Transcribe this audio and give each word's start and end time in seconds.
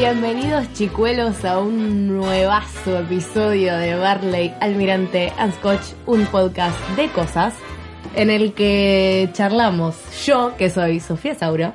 Bienvenidos 0.00 0.72
chicuelos 0.72 1.44
a 1.44 1.58
un 1.58 2.06
nuevazo 2.06 3.00
episodio 3.00 3.76
de 3.76 3.96
Barley, 3.96 4.50
Almirante 4.58 5.30
and 5.36 5.52
Scotch, 5.56 5.92
un 6.06 6.24
podcast 6.24 6.74
de 6.96 7.10
cosas 7.10 7.52
en 8.14 8.30
el 8.30 8.54
que 8.54 9.28
charlamos 9.34 9.96
yo, 10.24 10.56
que 10.56 10.70
soy 10.70 11.00
Sofía 11.00 11.34
Sauro, 11.34 11.74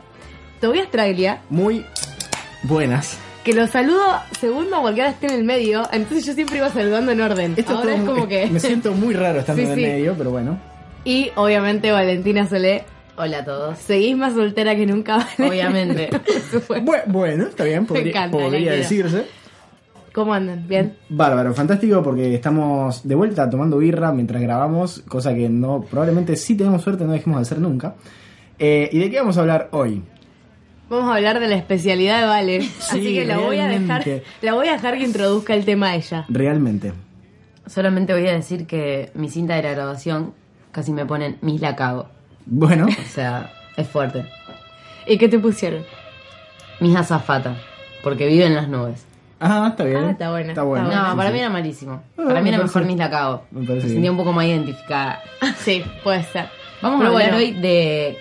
Tobias 0.59 0.90
Traglia, 0.90 1.44
Muy 1.52 1.86
buenas. 2.64 3.20
que 3.44 3.53
lo 3.53 3.68
saludo 3.68 4.03
porque 4.42 5.02
ahora 5.02 5.09
estoy 5.12 5.30
en 5.30 5.36
el 5.36 5.44
medio, 5.44 5.88
entonces 5.92 6.26
yo 6.26 6.34
siempre 6.34 6.58
iba 6.58 6.70
saludando 6.72 7.12
en 7.12 7.22
orden. 7.22 7.53
Esto 7.56 7.78
ahora 7.78 7.94
es 7.94 8.02
como 8.02 8.28
que... 8.28 8.48
Me 8.52 8.59
siento 8.59 8.92
muy 8.94 9.14
raro 9.14 9.42
estando 9.42 9.62
Sí, 9.66 9.68
en 9.68 9.73
el 9.73 9.86
sí. 9.86 9.86
medio, 9.86 10.16
pero 10.18 10.31
bueno. 10.31 10.58
Y 11.03 11.30
obviamente 11.36 11.92
Valentina 11.92 12.50
Solé, 12.50 12.86
Hola 13.18 13.40
a 13.40 13.46
todos. 13.46 13.78
seguís 13.80 14.18
más 14.18 14.34
soltera 14.34 14.76
que 14.76 14.86
nunca. 14.86 15.18
Vale? 15.38 15.50
Obviamente. 15.50 16.10
Bueno, 17.08 17.46
está 17.46 17.64
bien, 17.64 17.86
podría, 17.86 18.10
encanta, 18.10 18.38
podría 18.38 18.74
decirse. 18.74 19.26
¿Cómo 20.14 20.34
andan? 20.34 20.66
¿Bien? 20.68 20.96
Bárbaro, 21.10 21.54
fantástico 21.54 22.02
porque 22.02 22.34
estamos 22.34 23.06
de 23.06 23.16
vuelta 23.16 23.50
tomando 23.50 23.78
birra 23.78 24.12
mientras 24.14 24.42
grabamos, 24.42 25.04
cosa 25.08 25.34
que 25.34 25.50
no 25.50 25.82
probablemente 25.82 26.36
sí 26.38 26.56
tenemos 26.56 26.82
suerte 26.82 27.04
no 27.04 27.12
dejemos 27.12 27.40
de 27.40 27.42
hacer 27.42 27.60
nunca. 27.60 27.96
Eh, 28.58 28.90
¿Y 28.92 29.00
de 29.00 29.10
qué 29.12 29.20
vamos 29.20 29.38
a 29.38 29.42
hablar 29.42 29.70
hoy? 29.72 30.02
Vamos 30.90 31.12
a 31.12 31.16
hablar 31.16 31.40
de 31.40 31.48
la 31.48 31.56
especialidad 31.56 32.22
de 32.22 32.28
Vale, 32.28 32.58
así 32.58 33.14
que 33.14 33.26
la 33.26 33.40
voy 33.40 33.58
a 33.58 33.68
dejar, 33.68 34.06
la 34.42 34.54
voy 34.54 34.68
a 34.68 34.74
dejar 34.74 34.98
que 34.98 35.04
introduzca 35.04 35.54
el 35.54 35.66
tema 35.66 35.90
a 35.90 35.96
ella. 35.96 36.26
Realmente. 36.30 36.94
Solamente 37.66 38.14
voy 38.14 38.28
a 38.28 38.34
decir 38.34 38.68
que 38.68 39.12
mi 39.16 39.30
cinta 39.30 39.56
de 39.56 39.64
la 39.64 39.72
grabación 39.72 40.34
casi 40.72 40.94
me 40.94 41.06
ponen 41.06 41.38
mis 41.42 41.59
la 41.59 41.75
cago. 41.75 42.15
Bueno, 42.45 42.85
O 42.88 43.09
sea, 43.09 43.51
es 43.78 43.88
fuerte. 43.88 44.25
¿Y 45.07 45.17
qué 45.17 45.28
te 45.28 45.39
pusieron? 45.39 45.83
Mis 46.79 46.95
azafata. 46.95 47.56
Porque 48.03 48.28
vive 48.28 48.45
en 48.45 48.56
las 48.56 48.67
nubes. 48.67 49.06
ah, 49.39 49.67
está 49.72 49.83
bien. 49.83 49.97
Ah, 50.06 50.11
está 50.11 50.29
buena, 50.31 50.50
Está 50.50 50.61
está 50.61 50.63
No, 50.63 51.11
Sí, 51.11 51.17
para 51.17 51.29
sí. 51.29 51.33
mí 51.33 51.39
era 51.39 51.50
malísimo. 51.50 51.94
Ah, 52.17 52.23
Para 52.28 52.35
mí 52.35 52.44
me 52.44 52.50
era 52.50 52.57
parece- 52.59 52.63
mejor 52.79 52.85
mis 52.85 52.97
la 52.97 53.09
cago. 53.09 53.44
me 53.51 53.61
Me, 53.61 53.81
sentía 53.81 54.00
bien. 54.00 54.11
un 54.11 54.17
poco 54.17 54.31
más 54.33 54.45
identificada. 54.45 55.22
Sí, 55.57 55.83
puede 56.03 56.23
ser. 56.23 56.47
Vamos 56.81 57.00
Pero 57.00 57.11
a 57.11 57.13
hablar 57.13 57.31
bueno. 57.31 57.38
hoy 57.38 57.51
de 57.61 58.17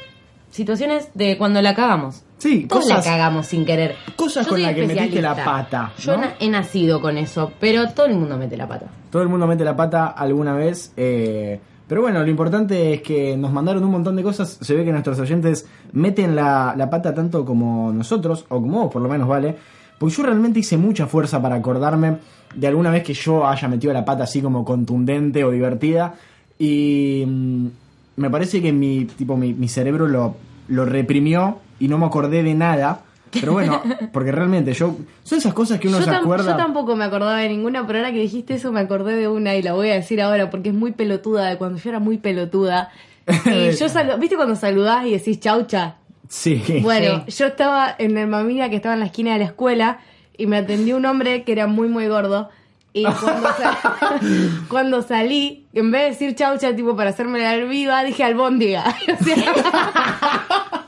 situaciones 0.51 1.11
de 1.15 1.37
cuando 1.37 1.61
la 1.61 1.75
cagamos. 1.75 2.23
Sí, 2.39 2.67
Todos 2.67 2.85
cosas, 2.85 3.05
la 3.05 3.13
cagamos 3.13 3.47
sin 3.47 3.65
querer. 3.65 3.97
cosas 4.17 4.45
Yo 4.47 4.51
con 4.53 4.63
las 4.63 4.75
que 4.75 4.87
metiste 4.87 5.21
la 5.23 5.35
pata. 5.35 5.93
Yo 5.99 6.15
¿no? 6.17 6.23
na- 6.23 6.35
he 6.41 6.49
nacido 6.49 7.01
con 7.01 7.17
eso, 7.19 7.53
pero 7.61 7.89
todo 7.91 8.07
el 8.07 8.15
mundo 8.15 8.37
mete 8.37 8.57
la 8.57 8.67
pata. 8.69 8.87
Todo 9.11 9.23
el 9.23 9.29
mundo 9.29 9.47
mete 9.47 9.65
la 9.65 9.75
pata 9.77 10.07
alguna 10.09 10.55
vez. 10.55 10.93
eh, 10.97 11.61
pero 11.87 12.01
bueno, 12.01 12.23
lo 12.23 12.29
importante 12.29 12.95
es 12.95 13.03
que 13.03 13.37
nos 13.37 13.53
mandaron 13.53 13.85
un 13.85 13.91
montón 13.91 14.17
de 14.17 14.23
cosas. 14.23 14.59
Se 14.61 14.75
ve 14.75 14.85
que 14.85 14.93
nuestros 14.93 15.19
oyentes 15.19 15.67
meten 15.93 16.35
la, 16.35 16.75
la 16.77 16.89
pata 16.89 17.15
tanto 17.15 17.45
como 17.45 17.93
nosotros, 17.93 18.47
o 18.49 18.61
como 18.61 18.85
vos 18.85 18.93
por 18.93 19.03
lo 19.03 19.09
menos, 19.09 19.29
¿vale? 19.29 19.55
Porque 19.99 20.15
yo 20.15 20.23
realmente 20.23 20.61
hice 20.61 20.77
mucha 20.77 21.07
fuerza 21.07 21.41
para 21.43 21.57
acordarme 21.57 22.19
de 22.55 22.67
alguna 22.67 22.91
vez 22.91 23.03
que 23.03 23.15
yo 23.15 23.47
haya 23.47 23.69
metido 23.69 23.93
la 23.93 24.05
pata 24.05 24.25
así 24.25 24.41
como 24.41 24.65
contundente 24.65 25.45
o 25.45 25.51
divertida. 25.51 26.15
Y 26.59 27.25
mm, 27.27 27.67
me 28.17 28.31
parece 28.31 28.63
que 28.63 28.73
mi, 28.73 29.05
tipo, 29.05 29.37
mi, 29.37 29.53
mi 29.53 29.69
cerebro 29.69 30.07
lo, 30.07 30.37
lo 30.69 30.85
reprimió 30.85 31.59
y 31.79 31.89
no 31.89 31.99
me 31.99 32.07
acordé 32.07 32.43
de 32.43 32.55
nada. 32.55 33.03
Pero 33.41 33.53
bueno, 33.53 33.83
porque 34.13 34.33
realmente 34.33 34.73
yo... 34.73 34.97
Son 35.23 35.39
esas 35.39 35.55
cosas 35.55 35.79
que 35.81 35.89
uno 35.89 35.99
Yo, 35.99 36.05
se 36.05 36.11
acuerda... 36.11 36.53
yo 36.53 36.57
tampoco 36.57 36.97
me 36.97 37.05
acordaba 37.05 37.37
de 37.39 37.49
ninguna, 37.49 37.87
pero 37.87 37.99
ahora 38.01 38.13
que 38.13 38.19
dijiste 38.19 38.55
eso 38.55 38.73
me 38.73 38.81
acordé 38.81 39.17
de 39.17 39.29
una 39.29 39.55
y 39.55 39.63
la 39.63 39.73
voy 39.73 39.91
a 39.91 39.95
decir 39.95 40.21
ahora 40.23 40.51
porque 40.51 40.69
es 40.71 40.75
muy 40.75 40.93
pelotuda, 40.93 41.47
de 41.49 41.57
cuando 41.57 41.79
yo 41.79 41.91
era 41.91 41.99
muy 42.01 42.19
pelotuda. 42.19 42.91
Y 43.47 43.71
yo 43.77 43.87
salu- 43.89 44.19
¿viste 44.19 44.37
cuando 44.37 44.55
saludás 44.57 45.07
y 45.07 45.13
decís 45.13 45.41
chaucha? 45.41 45.97
Sí. 46.29 46.63
Bueno, 46.83 47.25
yo 47.27 47.47
estaba 47.47 47.95
en 47.99 48.17
el 48.19 48.27
mamilla 48.27 48.69
que 48.71 48.77
estaba 48.77 48.95
en 48.95 49.01
la 49.01 49.07
esquina 49.07 49.33
de 49.35 49.39
la 49.41 49.45
escuela 49.47 49.99
y 50.37 50.47
me 50.47 50.57
atendió 50.59 50.97
un 50.97 51.07
hombre 51.07 51.43
que 51.45 51.53
era 51.53 51.67
muy, 51.67 51.89
muy 51.89 52.07
gordo. 52.09 52.51
Y 52.93 53.03
cuando, 53.21 53.49
sa- 53.57 54.21
cuando 54.69 55.03
salí, 55.03 55.67
en 55.73 55.91
vez 55.91 56.03
de 56.03 56.09
decir 56.11 56.35
chaucha, 56.35 56.75
tipo 56.77 56.95
para 56.97 57.11
hacerme 57.11 57.41
la 57.41 57.57
viva, 57.57 58.05
dije 58.05 58.25
albóndiga. 58.25 58.85
O 59.21 59.25
sea, 59.25 60.84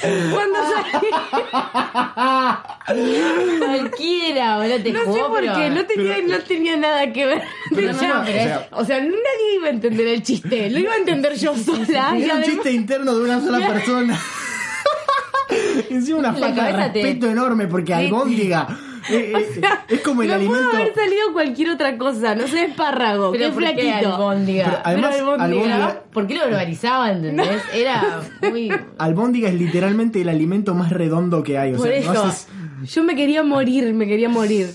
cuando 0.00 0.58
salí, 0.70 1.08
Cualquiera, 3.58 4.56
boludo, 4.58 4.78
te 4.82 4.92
no 4.92 5.00
sé 5.12 5.20
por 5.20 5.40
pero- 5.40 5.54
qué, 5.54 5.70
no 5.70 5.86
tenía, 5.86 6.16
no 6.22 6.38
tenía 6.40 6.76
nada 6.76 7.12
que 7.12 7.26
ver. 7.26 7.42
Pero 7.74 7.90
O 7.90 7.92
no, 7.92 7.98
o 8.22 8.24
sea- 8.26 8.68
o 8.72 8.84
sea, 8.84 8.98
nadie 9.00 9.54
iba 9.56 9.66
a 9.68 9.70
entender 9.70 10.06
el 10.08 10.22
chiste, 10.22 10.70
lo 10.70 10.78
iba 10.78 10.92
a 10.92 10.96
entender 10.96 11.34
yo 11.36 11.54
sola. 11.56 11.84
y 11.86 11.92
Era 11.92 12.34
un 12.34 12.40
además- 12.40 12.44
chiste 12.46 12.72
interno 12.72 13.14
de 13.16 13.24
una 13.24 13.40
sola 13.40 13.66
persona. 13.66 14.20
Encima 15.90 16.18
una 16.18 16.28
La 16.32 16.34
falta 16.38 16.48
de 16.48 16.54
cabeza 16.72 16.92
te- 16.92 17.02
respeto 17.02 17.26
enorme 17.30 17.66
porque 17.66 17.92
albóndiga 17.94 18.66
eh, 19.10 19.60
es 19.88 20.00
como 20.00 20.22
el 20.22 20.28
no 20.28 20.34
alimento. 20.34 20.58
pudo 20.70 20.70
haber 20.80 20.94
salido 20.94 21.32
cualquier 21.32 21.70
otra 21.70 21.98
cosa, 21.98 22.34
no 22.34 22.46
sé, 22.48 22.64
espárrago, 22.66 23.32
Pero 23.32 23.46
qué 23.48 23.52
¿por 23.52 23.62
qué 23.64 23.72
flaquito. 23.82 24.14
albóndiga? 24.14 24.64
Pero 24.64 24.78
además, 24.84 25.10
Pero 25.14 25.30
albóndiga. 25.32 25.74
albóndiga- 25.76 26.02
¿Por 26.12 26.26
qué 26.26 26.34
lo 26.34 26.40
verbalizaba, 26.44 27.10
entendés? 27.12 27.62
Era 27.74 28.20
muy... 28.50 28.70
Albóndiga 28.98 29.48
es 29.48 29.54
literalmente 29.54 30.20
el 30.20 30.28
alimento 30.28 30.74
más 30.74 30.90
redondo 30.90 31.42
que 31.42 31.58
hay. 31.58 31.74
O 31.74 31.78
Por 31.78 31.86
sea, 31.88 31.96
eso, 31.96 32.12
no 32.12 32.24
haces- 32.24 32.48
yo 32.84 33.04
me 33.04 33.14
quería 33.14 33.42
morir, 33.42 33.92
me 33.94 34.06
quería 34.06 34.28
morir. 34.28 34.68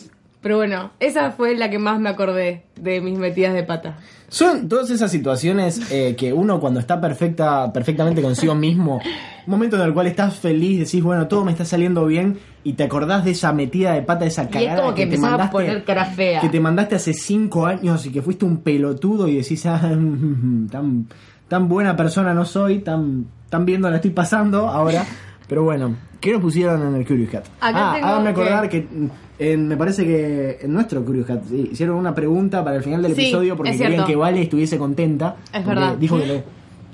Pero 0.47 0.55
bueno, 0.59 0.91
esa 1.01 1.31
fue 1.31 1.57
la 1.57 1.69
que 1.69 1.77
más 1.77 1.99
me 1.99 2.07
acordé 2.07 2.63
de 2.79 3.01
mis 3.01 3.19
metidas 3.19 3.53
de 3.53 3.63
pata. 3.63 3.97
Son 4.29 4.69
todas 4.69 4.89
esas 4.89 5.11
situaciones 5.11 5.91
eh, 5.91 6.15
que 6.17 6.31
uno 6.31 6.61
cuando 6.61 6.79
está 6.79 7.01
perfecta, 7.01 7.73
perfectamente 7.73 8.21
consigo 8.21 8.55
mismo, 8.55 9.01
un 9.45 9.51
momento 9.51 9.75
en 9.75 9.81
el 9.81 9.93
cual 9.93 10.07
estás 10.07 10.37
feliz, 10.37 10.79
decís, 10.79 11.03
bueno, 11.03 11.27
todo 11.27 11.43
me 11.43 11.51
está 11.51 11.65
saliendo 11.65 12.05
bien 12.05 12.39
y 12.63 12.73
te 12.73 12.85
acordás 12.85 13.25
de 13.25 13.31
esa 13.31 13.51
metida 13.51 13.91
de 13.91 14.03
pata, 14.03 14.21
de 14.21 14.27
esa 14.29 14.43
Y 14.43 14.47
cagada 14.47 14.75
es 14.75 14.79
como 14.79 14.93
que 14.95 15.01
te 15.05 15.15
empezaba 15.15 15.27
a 15.27 15.31
mandaste, 15.31 15.51
poner 15.51 15.83
cara 15.83 16.05
fea. 16.05 16.39
que 16.39 16.47
te 16.47 16.59
mandaste 16.61 16.95
hace 16.95 17.13
cinco 17.13 17.65
años 17.65 18.05
y 18.05 18.11
que 18.13 18.21
fuiste 18.21 18.45
un 18.45 18.59
pelotudo 18.59 19.27
y 19.27 19.35
decís, 19.35 19.65
ah, 19.65 19.81
tan, 20.71 21.07
tan 21.49 21.67
buena 21.67 21.97
persona 21.97 22.33
no 22.33 22.45
soy, 22.45 22.79
tan, 22.79 23.25
tan 23.49 23.65
bien 23.65 23.81
no 23.81 23.89
la 23.89 23.97
estoy 23.97 24.11
pasando 24.11 24.69
ahora. 24.69 25.05
Pero 25.47 25.63
bueno, 25.63 25.95
¿qué 26.19 26.31
nos 26.33 26.41
pusieron 26.41 26.87
en 26.87 26.95
el 26.95 27.05
Curious 27.07 27.29
Cat? 27.31 27.45
Acá 27.61 27.91
ah, 27.91 27.93
tengo 27.95 28.07
háganme 28.07 28.33
que- 28.33 28.41
acordar 28.41 28.69
que... 28.69 28.81
mm, 28.81 29.07
en- 29.39 29.67
me 29.67 29.77
parece 29.77 30.03
que 30.03 30.59
en 30.61 30.73
nuestro 30.73 31.05
Curious 31.05 31.27
Cat 31.27 31.43
sí, 31.49 31.69
hicieron 31.71 31.95
una 31.95 32.13
pregunta 32.15 32.63
para 32.63 32.75
el 32.77 32.83
final 32.83 33.01
del 33.03 33.15
Sí, 33.15 33.21
episodio 33.23 33.55
porque 33.55 33.77
querían 33.77 34.05
que 34.05 34.15
Vale 34.15 34.41
estuviese 34.41 34.77
contenta. 34.77 35.35
Es 35.53 35.65
verdad. 35.65 35.93
Dijo 35.95 36.19
que 36.19 36.25
le- 36.25 36.43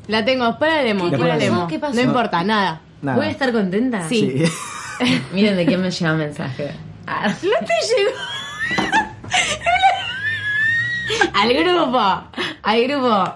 La 0.08 0.24
tengo, 0.26 0.46
después 0.46 0.70
la 0.72 0.84
leemos, 0.84 1.10
¿Qué 1.10 1.18
la. 1.18 1.68
¿Qué 1.68 1.80
pasó? 1.80 1.96
No 1.96 2.02
importa, 2.02 2.44
nada. 2.44 2.82
nada. 3.02 3.18
¿Voy 3.18 3.28
a 3.28 3.30
estar 3.32 3.52
contenta? 3.54 4.08
Sí. 4.10 4.44
Sí. 5.00 5.16
Miren 5.34 5.56
de 5.56 5.66
quién 5.66 5.82
me 5.82 5.90
llega 5.90 6.14
mensaje. 6.14 6.72
Ah, 7.08 7.28
No 7.44 7.66
te 7.66 7.74
llegó. 7.96 8.12
al 11.34 11.54
grupo, 11.54 12.00
al 12.62 12.84
grupo. 12.88 13.34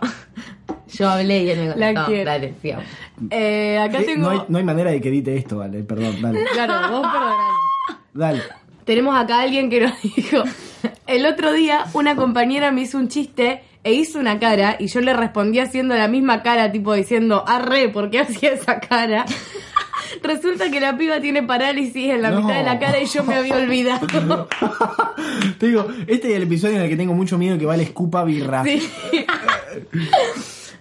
Yo 0.94 1.10
hablé 1.10 1.44
y 1.44 1.50
él 1.52 1.60
me 1.60 1.66
La 1.68 1.74
contestó. 1.88 2.06
quiero. 2.08 2.26
Dale, 2.32 2.54
sigamos. 2.62 2.86
Eh, 3.32 3.80
acá 3.80 4.00
tengo. 4.04 4.22
no, 4.24 4.30
hay, 4.30 4.40
no 4.48 4.58
hay 4.60 4.64
manera 4.64 4.92
de 4.92 5.02
que 5.02 5.10
edite 5.10 5.36
esto, 5.36 5.58
Vale, 5.58 5.84
perdón, 5.84 6.22
dale. 6.22 6.44
Claro, 6.54 6.74
vos 6.92 7.08
perdoname. 7.12 7.44
Dale. 8.14 8.42
Tenemos 8.86 9.18
acá 9.18 9.40
a 9.40 9.42
alguien 9.42 9.70
que 9.70 9.82
nos 9.82 10.02
dijo, 10.16 10.44
el 11.08 11.26
otro 11.26 11.52
día 11.52 11.86
una 11.94 12.16
compañera 12.16 12.72
me 12.72 12.82
hizo 12.82 12.98
un 12.98 13.08
chiste 13.10 13.62
e 13.84 13.94
hizo 13.94 14.20
una 14.20 14.40
cara 14.40 14.76
y 14.80 14.88
yo 14.88 15.02
le 15.02 15.14
respondí 15.14 15.60
haciendo 15.60 15.96
la 15.96 16.08
misma 16.08 16.42
cara, 16.44 16.72
tipo 16.72 16.94
diciendo, 16.94 17.44
arre, 17.48 17.90
¿por 17.90 18.10
qué 18.10 18.20
hacía 18.20 18.52
esa 18.54 18.80
cara? 18.80 19.26
Resulta 20.24 20.72
que 20.72 20.80
la 20.80 20.98
piba 20.98 21.20
tiene 21.20 21.44
parálisis 21.44 22.10
en 22.12 22.22
la 22.22 22.32
No. 22.32 22.42
mitad 22.42 22.56
de 22.56 22.64
la 22.64 22.80
cara 22.80 23.00
y 23.00 23.06
yo 23.08 23.24
me 23.24 23.36
había 23.36 23.56
olvidado. 23.58 24.48
Te 25.60 25.68
digo, 25.68 25.88
este 26.08 26.30
es 26.30 26.36
el 26.36 26.44
episodio 26.44 26.76
en 26.78 26.84
el 26.84 26.90
que 26.90 26.96
tengo 26.96 27.14
mucho 27.14 27.38
miedo 27.38 27.58
que 27.58 27.66
Vale 27.66 27.84
escupa 27.84 28.24
birra. 28.24 28.64
Sí. 28.64 28.82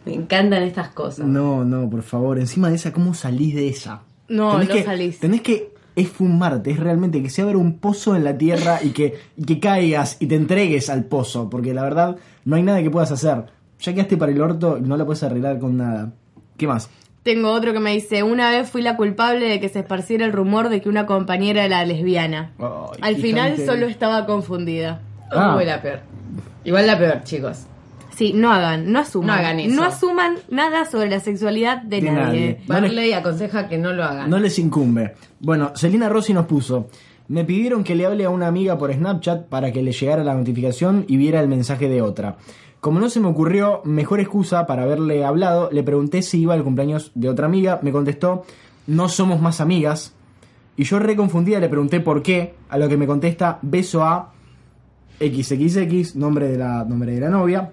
Me 0.06 0.14
encantan 0.14 0.62
estas 0.62 0.88
cosas. 0.88 1.26
No, 1.26 1.64
no, 1.64 1.91
por 1.91 2.03
favor. 2.03 2.38
Encima 2.38 2.70
de 2.70 2.76
esa, 2.76 2.93
¿cómo 2.93 3.12
salís 3.12 3.55
de 3.55 3.69
esa? 3.69 4.03
No, 4.29 4.53
Tenés 4.53 4.69
no 4.69 4.75
que- 4.75 4.85
salís. 4.85 5.19
Tenés 5.20 5.41
que 5.43 5.75
esfumarte, 5.97 6.70
es 6.70 6.79
realmente 6.81 7.23
que 7.23 7.31
se 7.31 7.43
abra 7.43 7.56
un 7.58 7.79
pozo 7.79 8.14
en 8.17 8.23
la 8.25 8.37
tierra 8.37 8.81
y 8.82 8.91
que, 8.91 9.19
y 9.37 9.44
que 9.44 9.58
caigas 9.61 10.17
y 10.20 10.26
te 10.26 10.35
entregues 10.35 10.91
al 10.91 11.05
pozo, 11.05 11.49
porque 11.50 11.73
la 11.75 11.82
verdad 11.82 12.17
no 12.44 12.56
hay 12.56 12.62
nada 12.62 12.82
que 12.82 12.91
puedas 12.91 13.11
hacer. 13.12 13.47
Ya 13.81 13.93
quedaste 13.94 14.17
para 14.17 14.31
el 14.32 14.41
orto 14.41 14.79
y 14.79 14.82
no 14.82 14.97
la 14.97 15.05
puedes 15.05 15.23
arreglar 15.23 15.58
con 15.58 15.76
nada. 15.79 16.12
¿Qué 16.56 16.67
más? 16.67 16.88
Tengo 17.23 17.50
otro 17.50 17.73
que 17.73 17.81
me 17.81 17.93
dice, 17.93 18.23
una 18.23 18.50
vez 18.50 18.70
fui 18.70 18.82
la 18.82 18.97
culpable 18.97 19.49
de 19.49 19.58
que 19.58 19.69
se 19.69 19.81
esparciera 19.81 20.25
el 20.25 20.32
rumor 20.32 20.69
de 20.69 20.81
que 20.81 20.88
una 20.88 21.06
compañera 21.06 21.64
era 21.64 21.85
lesbiana. 21.85 22.53
Al 23.00 23.17
final 23.17 23.56
solo 23.64 23.87
estaba 23.87 24.26
confundida. 24.26 25.00
Ah. 25.32 25.56
Uy, 25.58 25.64
la 25.64 25.82
peor. 25.82 26.00
Igual 26.64 26.87
la 26.87 26.97
peor, 26.99 27.23
chicos. 27.25 27.67
Sí, 28.17 28.33
no 28.35 28.51
hagan, 28.51 28.91
no 28.91 28.99
asuman. 29.01 29.27
No 29.27 29.33
hagan 29.35 29.61
eso. 29.61 29.77
No 29.77 29.83
asuman 29.85 30.37
nada 30.51 30.87
sobre 30.91 31.11
la 31.11 31.21
sexualidad 31.21 31.83
de, 31.83 32.01
De 32.01 32.11
nadie. 32.11 32.61
nadie. 32.67 32.89
No 32.89 32.95
les- 32.95 33.15
aconseja 33.15 33.69
que 33.69 33.77
no 33.77 33.93
lo 33.93 34.03
hagan. 34.05 34.31
No 34.31 34.39
les 34.39 34.59
incumbe. 34.59 35.15
Bueno, 35.39 35.73
Celina 35.77 36.09
Rossi 36.09 36.33
nos 36.33 36.47
puso. 36.47 36.89
Me 37.29 37.45
pidieron 37.45 37.85
que 37.85 37.95
le 37.95 38.07
hable 38.07 38.25
a 38.25 38.31
una 38.31 38.47
amiga 38.47 38.79
por 38.79 38.93
Snapchat 38.93 39.49
para 39.49 39.71
que 39.73 39.83
le 39.83 39.93
llegara 39.93 40.25
la 40.25 40.35
notificación 40.35 41.05
y 41.09 41.17
viera 41.19 41.41
el 41.41 41.49
mensaje 41.49 41.89
de 41.89 42.01
otra. 42.01 42.37
Como 42.81 43.01
no 43.01 43.11
se 43.11 43.21
me 43.21 43.27
ocurrió 43.29 43.83
mejor 43.85 44.21
excusa 44.21 44.67
para 44.67 44.85
haberle 44.85 45.25
hablado, 45.25 45.69
le 45.73 45.83
pregunté 45.83 46.23
si 46.23 46.41
iba 46.41 46.55
al 46.55 46.63
cumpleaños 46.65 47.11
de 47.15 47.29
otra 47.29 47.47
amiga. 47.47 47.81
Me 47.83 47.91
contestó, 47.93 48.45
no 48.87 49.09
somos 49.09 49.41
más 49.43 49.61
amigas. 49.61 50.15
Y 50.77 50.85
yo 50.85 50.99
reconfundida 51.01 51.59
le 51.59 51.69
pregunté 51.69 52.01
por 52.01 52.23
qué, 52.23 52.55
a 52.69 52.79
lo 52.79 52.89
que 52.89 52.97
me 52.97 53.07
contesta, 53.07 53.59
beso 53.61 54.05
a 54.05 54.33
XXX, 55.21 56.17
nombre 56.17 56.49
de 56.49 56.59
la, 56.59 56.85
nombre 56.85 57.13
de 57.13 57.21
la 57.21 57.29
novia. 57.31 57.71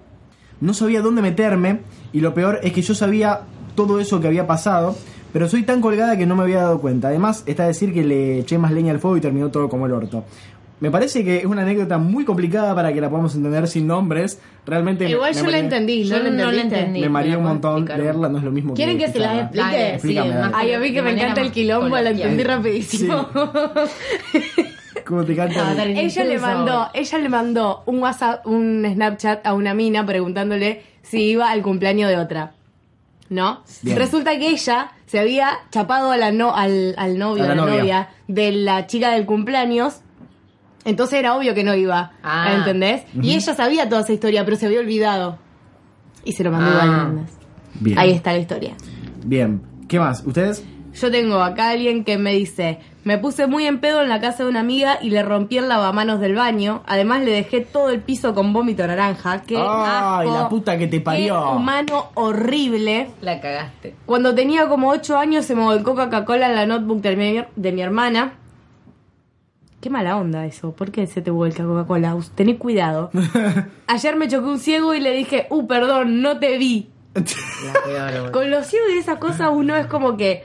No 0.63 0.73
sabía 0.73 1.01
dónde 1.01 1.21
meterme 1.21 1.79
y 2.13 2.21
lo 2.21 2.33
peor 2.33 2.59
es 2.63 2.71
que 2.73 2.81
yo 2.81 2.95
sabía 2.95 3.41
todo 3.75 3.99
eso 3.99 4.19
que 4.21 4.27
había 4.27 4.47
pasado, 4.47 4.95
pero 5.33 5.49
soy 5.49 5.63
tan 5.63 5.81
colgada 5.81 6.17
que 6.17 6.25
no 6.25 6.35
me 6.35 6.43
había 6.43 6.59
dado 6.61 6.79
cuenta. 6.79 7.09
Además, 7.09 7.43
está 7.47 7.63
a 7.63 7.67
decir 7.67 7.93
que 7.93 8.03
le 8.03 8.39
eché 8.39 8.57
más 8.57 8.71
leña 8.71 8.91
al 8.93 8.99
fuego 8.99 9.17
y 9.17 9.21
terminó 9.21 9.49
todo 9.49 9.67
como 9.67 9.85
el 9.87 9.91
orto. 9.91 10.23
Me 10.79 10.91
parece 10.91 11.23
que 11.23 11.37
es 11.37 11.45
una 11.45 11.61
anécdota 11.61 11.97
muy 11.97 12.25
complicada 12.25 12.75
para 12.75 12.91
que 12.93 12.99
la 12.99 13.09
podamos 13.09 13.33
entender 13.35 13.67
sin 13.67 13.87
nombres. 13.87 14.39
Realmente 14.65 15.09
Igual 15.09 15.31
me- 15.33 15.39
yo 15.39 15.45
me 15.45 15.51
la 15.51 15.59
entendí, 15.59 16.03
Yo 16.03 16.21
¿no, 16.21 16.29
no 16.29 16.51
la 16.51 16.61
entendí. 16.61 16.99
Me 16.99 17.09
mareé 17.09 17.31
¿Me 17.31 17.37
un 17.37 17.43
la 17.45 17.49
montón 17.51 17.71
explicar? 17.77 17.99
leerla, 17.99 18.29
no 18.29 18.37
es 18.37 18.43
lo 18.43 18.51
mismo 18.51 18.73
¿Quieren 18.73 18.97
que 18.97 19.07
se 19.09 19.19
las 19.19 19.43
explique? 19.43 19.99
Sí, 20.01 20.13
dale. 20.13 20.33
más- 20.33 20.51
Ay, 20.53 20.73
a 20.73 20.79
mí 20.79 20.91
que 20.93 21.01
me 21.01 21.11
encanta 21.11 21.41
el 21.41 21.51
quilombo, 21.51 21.87
lo 21.89 21.95
coloquial. 22.03 22.21
entendí 22.29 22.43
rapidísimo. 22.43 23.27
¿Cómo 25.05 25.23
te 25.23 25.35
canta? 25.35 25.83
Ella 25.83 26.23
le 26.23 26.39
mandó, 26.39 26.87
ella 26.93 27.17
le 27.17 27.29
mandó 27.29 27.83
un 27.85 27.99
WhatsApp, 28.01 28.45
un 28.47 28.85
Snapchat 28.93 29.45
a 29.45 29.53
una 29.53 29.73
mina 29.73 30.05
preguntándole 30.05 30.83
si 31.01 31.21
iba 31.23 31.49
al 31.51 31.61
cumpleaños 31.61 32.09
de 32.09 32.17
otra. 32.17 32.53
¿No? 33.29 33.63
Bien. 33.81 33.97
Resulta 33.97 34.37
que 34.37 34.49
ella 34.49 34.91
se 35.05 35.19
había 35.19 35.49
chapado 35.71 36.11
a 36.11 36.17
la 36.17 36.31
no, 36.31 36.55
al, 36.55 36.93
al 36.97 37.17
novio, 37.17 37.43
A 37.43 37.45
a 37.45 37.49
la 37.49 37.55
la, 37.55 37.61
novia. 37.61 37.79
novia. 37.79 38.09
de 38.27 38.51
la 38.51 38.85
chica 38.87 39.11
del 39.11 39.25
cumpleaños. 39.25 40.01
Entonces 40.85 41.19
era 41.19 41.35
obvio 41.35 41.53
que 41.53 41.63
no 41.63 41.73
iba. 41.73 42.11
Ah. 42.23 42.53
¿Entendés? 42.57 43.03
Y 43.21 43.33
ella 43.33 43.55
sabía 43.55 43.87
toda 43.89 44.01
esa 44.01 44.13
historia, 44.13 44.43
pero 44.45 44.57
se 44.57 44.65
había 44.67 44.81
olvidado. 44.81 45.39
Y 46.25 46.33
se 46.33 46.43
lo 46.43 46.51
mandó 46.51 46.69
Ah. 46.69 46.83
igual. 46.85 46.99
¿entendés? 46.99 47.31
Bien. 47.79 47.97
Ahí 47.97 48.11
está 48.11 48.33
la 48.33 48.39
historia. 48.39 48.73
Bien. 49.25 49.61
¿Qué 49.87 49.99
más? 49.99 50.23
¿Ustedes? 50.25 50.63
Yo 50.95 51.09
tengo 51.11 51.41
acá 51.41 51.71
alguien 51.71 52.03
que 52.03 52.17
me 52.17 52.33
dice, 52.33 52.79
me 53.03 53.17
puse 53.17 53.47
muy 53.47 53.65
en 53.65 53.79
pedo 53.79 54.01
en 54.03 54.09
la 54.09 54.21
casa 54.21 54.43
de 54.43 54.49
una 54.49 54.59
amiga 54.59 54.99
y 55.01 55.09
le 55.09 55.23
rompí 55.23 55.57
el 55.57 55.67
lavamanos 55.67 56.19
del 56.19 56.35
baño. 56.35 56.83
Además 56.85 57.21
le 57.23 57.31
dejé 57.31 57.61
todo 57.61 57.89
el 57.89 57.99
piso 57.99 58.33
con 58.35 58.53
vómito 58.53 58.85
naranja. 58.85 59.41
Qué 59.41 59.57
Ay, 59.57 60.27
asco. 60.27 60.33
la 60.39 60.49
puta 60.49 60.77
que 60.77 60.87
te 60.87 61.01
parió. 61.01 61.33
Qué 61.49 61.55
humano 61.57 62.09
horrible. 62.13 63.09
La 63.21 63.41
cagaste. 63.41 63.95
Cuando 64.05 64.35
tenía 64.35 64.67
como 64.69 64.89
8 64.89 65.17
años 65.17 65.45
se 65.45 65.55
me 65.55 65.63
volcó 65.63 65.95
Coca-Cola 65.95 66.47
en 66.49 66.55
la 66.55 66.65
notebook 66.67 67.01
de 67.01 67.15
mi, 67.15 67.43
de 67.55 67.71
mi 67.71 67.81
hermana. 67.81 68.33
Qué 69.81 69.89
mala 69.89 70.15
onda 70.15 70.45
eso. 70.45 70.71
¿Por 70.71 70.91
qué 70.91 71.07
se 71.07 71.21
te 71.21 71.31
vuelca 71.31 71.63
Coca-Cola? 71.63 72.15
Tené 72.35 72.57
cuidado. 72.57 73.09
Ayer 73.87 74.15
me 74.15 74.27
choqué 74.29 74.45
un 74.47 74.59
ciego 74.59 74.93
y 74.93 75.01
le 75.01 75.11
dije, 75.11 75.47
uh, 75.49 75.67
perdón, 75.67 76.21
no 76.21 76.39
te 76.39 76.57
vi. 76.57 76.89
La 77.15 77.73
peor. 77.83 78.11
boludo. 78.13 78.31
Con 78.31 78.49
los 78.51 78.67
ciegos 78.67 78.89
y 78.95 78.99
esas 78.99 79.17
cosas 79.17 79.49
uno 79.51 79.75
es 79.75 79.87
como 79.87 80.15
que... 80.15 80.43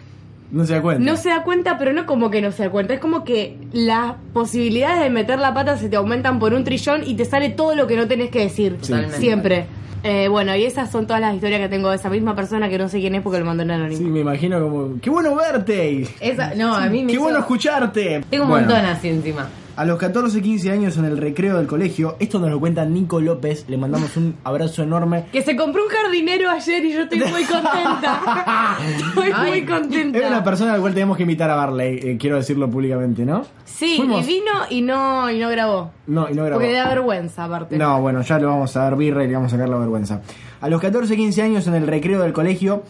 No 0.51 0.65
se 0.65 0.75
da 0.75 0.83
cuenta. 0.83 1.05
No 1.05 1.17
se 1.17 1.29
da 1.29 1.43
cuenta, 1.43 1.77
pero 1.79 1.93
no 1.93 2.07
como 2.07 2.31
que 2.31 2.41
no 2.41 2.53
se 2.53 2.65
da 2.65 2.71
cuenta. 2.71 2.95
Es 2.95 3.01
como 3.01 3.23
que 3.25 3.59
las 3.73 4.15
posibilidades 4.33 5.01
de 5.03 5.11
meter 5.11 5.39
la 5.39 5.53
pata 5.53 5.77
se 5.77 5.89
te 5.89 5.97
aumentan 5.97 6.39
por 6.39 6.55
un 6.55 6.65
trillón 6.65 7.03
y 7.05 7.15
te 7.15 7.25
sale 7.27 7.51
todo 7.51 7.75
lo 7.75 7.87
que 7.87 7.97
no 7.97 8.09
tenés 8.09 8.31
que 8.31 8.41
decir. 8.41 8.79
Totalmente. 8.79 9.19
Siempre. 9.19 9.67
Eh, 10.05 10.29
bueno, 10.29 10.55
y 10.55 10.65
esas 10.65 10.91
son 10.93 11.07
todas 11.07 11.21
las 11.21 11.35
historias 11.35 11.61
que 11.61 11.69
tengo 11.69 11.91
de 11.91 11.97
esa 11.97 12.09
misma 12.09 12.35
persona 12.37 12.69
que 12.69 12.79
no 12.79 12.89
sé 12.89 13.01
quién 13.01 13.17
es 13.17 13.23
porque 13.23 13.41
lo 13.41 13.45
mandó 13.45 13.65
en 13.65 13.69
Sí, 13.71 13.75
anónimo. 13.75 14.11
me 14.11 14.21
imagino 14.21 14.61
como. 14.61 15.01
¡Qué 15.03 15.11
bueno 15.11 15.35
verte! 15.35 16.07
Esa, 16.21 16.55
no, 16.55 16.75
a 16.75 16.87
mí 16.87 17.01
me 17.03 17.09
¡Qué 17.09 17.13
hizo- 17.15 17.23
bueno 17.23 17.39
escucharte! 17.41 18.23
Tengo 18.31 18.45
un 18.45 18.51
Bueno, 18.51 18.69
montón 18.69 18.87
así 18.87 19.09
encima. 19.09 19.49
A 19.79 19.85
los 19.85 19.97
14, 19.97 20.43
15 20.43 20.73
años 20.73 20.97
en 20.97 21.05
el 21.05 21.17
recreo 21.17 21.57
del 21.57 21.69
colegio, 21.69 22.17
esto 22.19 22.41
nos 22.41 22.51
lo 22.51 22.59
cuenta 22.59 22.85
Nico 22.85 23.21
López, 23.21 23.65
le 23.69 23.77
mandamos 23.77 24.17
un 24.17 24.35
abrazo 24.43 24.83
enorme. 24.83 25.27
Que 25.31 25.41
se 25.43 25.55
compró 25.55 25.85
un 25.85 25.89
jardinero 25.89 26.51
ayer 26.51 26.85
y 26.85 26.93
yo 26.95 27.03
estoy 27.03 27.21
muy 27.21 27.45
contenta. 27.45 28.77
estoy 29.07 29.31
Ay, 29.33 29.51
muy 29.51 29.59
Es 29.61 29.65
una 29.69 29.79
contenta. 29.79 30.43
persona 30.43 30.75
al 30.75 30.81
cual 30.81 30.95
tenemos 30.95 31.17
que 31.17 31.23
invitar 31.23 31.49
a 31.49 31.55
Barley, 31.55 31.97
eh, 32.03 32.17
quiero 32.19 32.35
decirlo 32.39 32.69
públicamente, 32.69 33.25
¿no? 33.25 33.45
Sí, 33.67 33.99
Fuimos. 33.99 34.25
y 34.25 34.27
vino 34.27 34.51
y 34.69 34.83
no, 34.83 35.31
y 35.31 35.39
no 35.39 35.49
grabó. 35.49 35.93
No, 36.09 36.29
y 36.29 36.35
no 36.35 36.45
grabó. 36.45 36.61
Porque 36.61 36.73
da 36.75 36.89
vergüenza, 36.89 37.45
aparte. 37.45 37.79
No, 37.79 38.01
bueno, 38.01 38.23
ya 38.23 38.41
lo 38.41 38.49
vamos 38.49 38.77
a 38.77 38.81
dar 38.83 38.97
birra 38.97 39.23
y 39.23 39.29
le 39.29 39.35
vamos 39.35 39.53
a 39.53 39.57
sacar 39.59 39.69
la 39.69 39.79
vergüenza. 39.79 40.23
A 40.61 40.69
los 40.69 40.81
14, 40.81 41.15
15 41.15 41.41
años 41.41 41.69
en 41.69 41.75
el 41.75 41.87
recreo 41.87 42.21
del 42.21 42.33
colegio, 42.33 42.83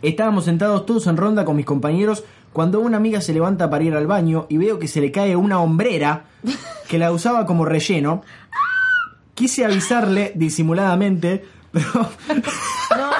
estábamos 0.00 0.44
sentados 0.44 0.86
todos 0.86 1.08
en 1.08 1.16
ronda 1.16 1.44
con 1.44 1.56
mis 1.56 1.66
compañeros 1.66 2.22
cuando 2.52 2.80
una 2.80 2.96
amiga 2.96 3.20
se 3.20 3.32
levanta 3.32 3.70
para 3.70 3.84
ir 3.84 3.94
al 3.94 4.06
baño 4.06 4.46
y 4.48 4.56
veo 4.56 4.78
que 4.78 4.88
se 4.88 5.00
le 5.00 5.12
cae 5.12 5.36
una 5.36 5.60
hombrera 5.60 6.24
que 6.88 6.98
la 6.98 7.12
usaba 7.12 7.46
como 7.46 7.64
relleno. 7.64 8.22
Quise 9.34 9.64
avisarle 9.64 10.32
disimuladamente, 10.34 11.44
pero, 11.70 12.10
No, 12.96 13.10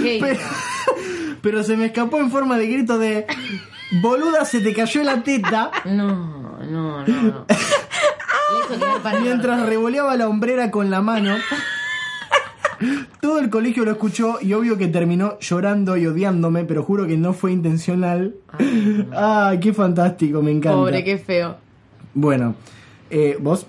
pero, 0.20 0.40
pero 1.40 1.62
se 1.62 1.76
me 1.76 1.86
escapó 1.86 2.18
en 2.18 2.30
forma 2.30 2.58
de 2.58 2.66
grito 2.66 2.98
de 2.98 3.26
boluda 4.02 4.44
se 4.44 4.60
te 4.60 4.74
cayó 4.74 5.02
la 5.04 5.22
teta 5.22 5.70
No, 5.84 6.58
no, 6.68 7.06
no. 7.06 7.46
no. 8.68 9.20
Mientras 9.22 9.66
revoleaba 9.66 10.16
la 10.16 10.28
hombrera 10.28 10.70
con 10.70 10.90
la 10.90 11.00
mano. 11.00 11.36
Todo 13.20 13.38
el 13.38 13.50
colegio 13.50 13.84
lo 13.84 13.92
escuchó 13.92 14.38
y 14.40 14.52
obvio 14.52 14.76
que 14.76 14.88
terminó 14.88 15.38
llorando 15.40 15.96
y 15.96 16.06
odiándome, 16.06 16.64
pero 16.64 16.82
juro 16.82 17.06
que 17.06 17.16
no 17.16 17.32
fue 17.32 17.52
intencional. 17.52 18.34
Ay, 19.14 19.60
qué 19.60 19.72
fantástico, 19.72 20.42
me 20.42 20.50
encanta. 20.50 20.76
Pobre, 20.76 21.04
qué 21.04 21.18
feo. 21.18 21.56
Bueno, 22.14 22.54
eh, 23.10 23.36
vos, 23.40 23.66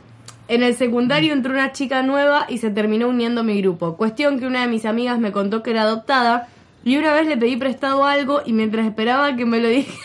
En 0.47 0.63
el 0.63 0.75
secundario 0.75 1.33
entró 1.33 1.53
una 1.53 1.71
chica 1.71 2.01
nueva 2.03 2.45
y 2.49 2.57
se 2.59 2.69
terminó 2.69 3.09
uniendo 3.09 3.41
a 3.41 3.43
mi 3.43 3.61
grupo. 3.61 3.97
Cuestión 3.97 4.39
que 4.39 4.47
una 4.47 4.61
de 4.61 4.67
mis 4.67 4.85
amigas 4.85 5.19
me 5.19 5.31
contó 5.31 5.63
que 5.63 5.71
era 5.71 5.83
adoptada 5.83 6.47
y 6.83 6.97
una 6.97 7.13
vez 7.13 7.27
le 7.27 7.37
pedí 7.37 7.57
prestado 7.57 8.05
algo 8.05 8.41
y 8.45 8.53
mientras 8.53 8.85
esperaba 8.85 9.35
que 9.35 9.45
me 9.45 9.59
lo 9.59 9.67
dijera... 9.67 9.97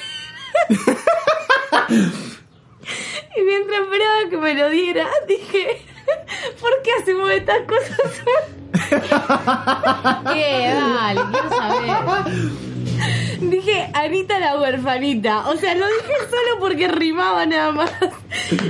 y 1.89 3.43
mientras 3.43 3.81
esperaba 3.81 4.31
que 4.31 4.37
me 4.39 4.55
lo 4.55 4.71
diera, 4.71 5.07
dije... 5.29 5.92
¿Por 6.61 6.71
qué 6.83 6.91
hacemos 7.01 7.31
estas 7.31 7.61
cosas? 7.63 7.99
¿Qué? 10.33 10.75
Dale, 10.75 11.21
quiero 11.31 11.49
saber. 11.51 12.43
Dije 13.41 13.91
Anita 13.95 14.39
la 14.39 14.59
huerfanita. 14.59 15.49
O 15.49 15.57
sea, 15.57 15.75
lo 15.75 15.87
dije 15.87 16.15
solo 16.31 16.61
porque 16.61 16.89
rimaba 16.89 17.47
nada 17.47 17.73
más. 17.73 17.91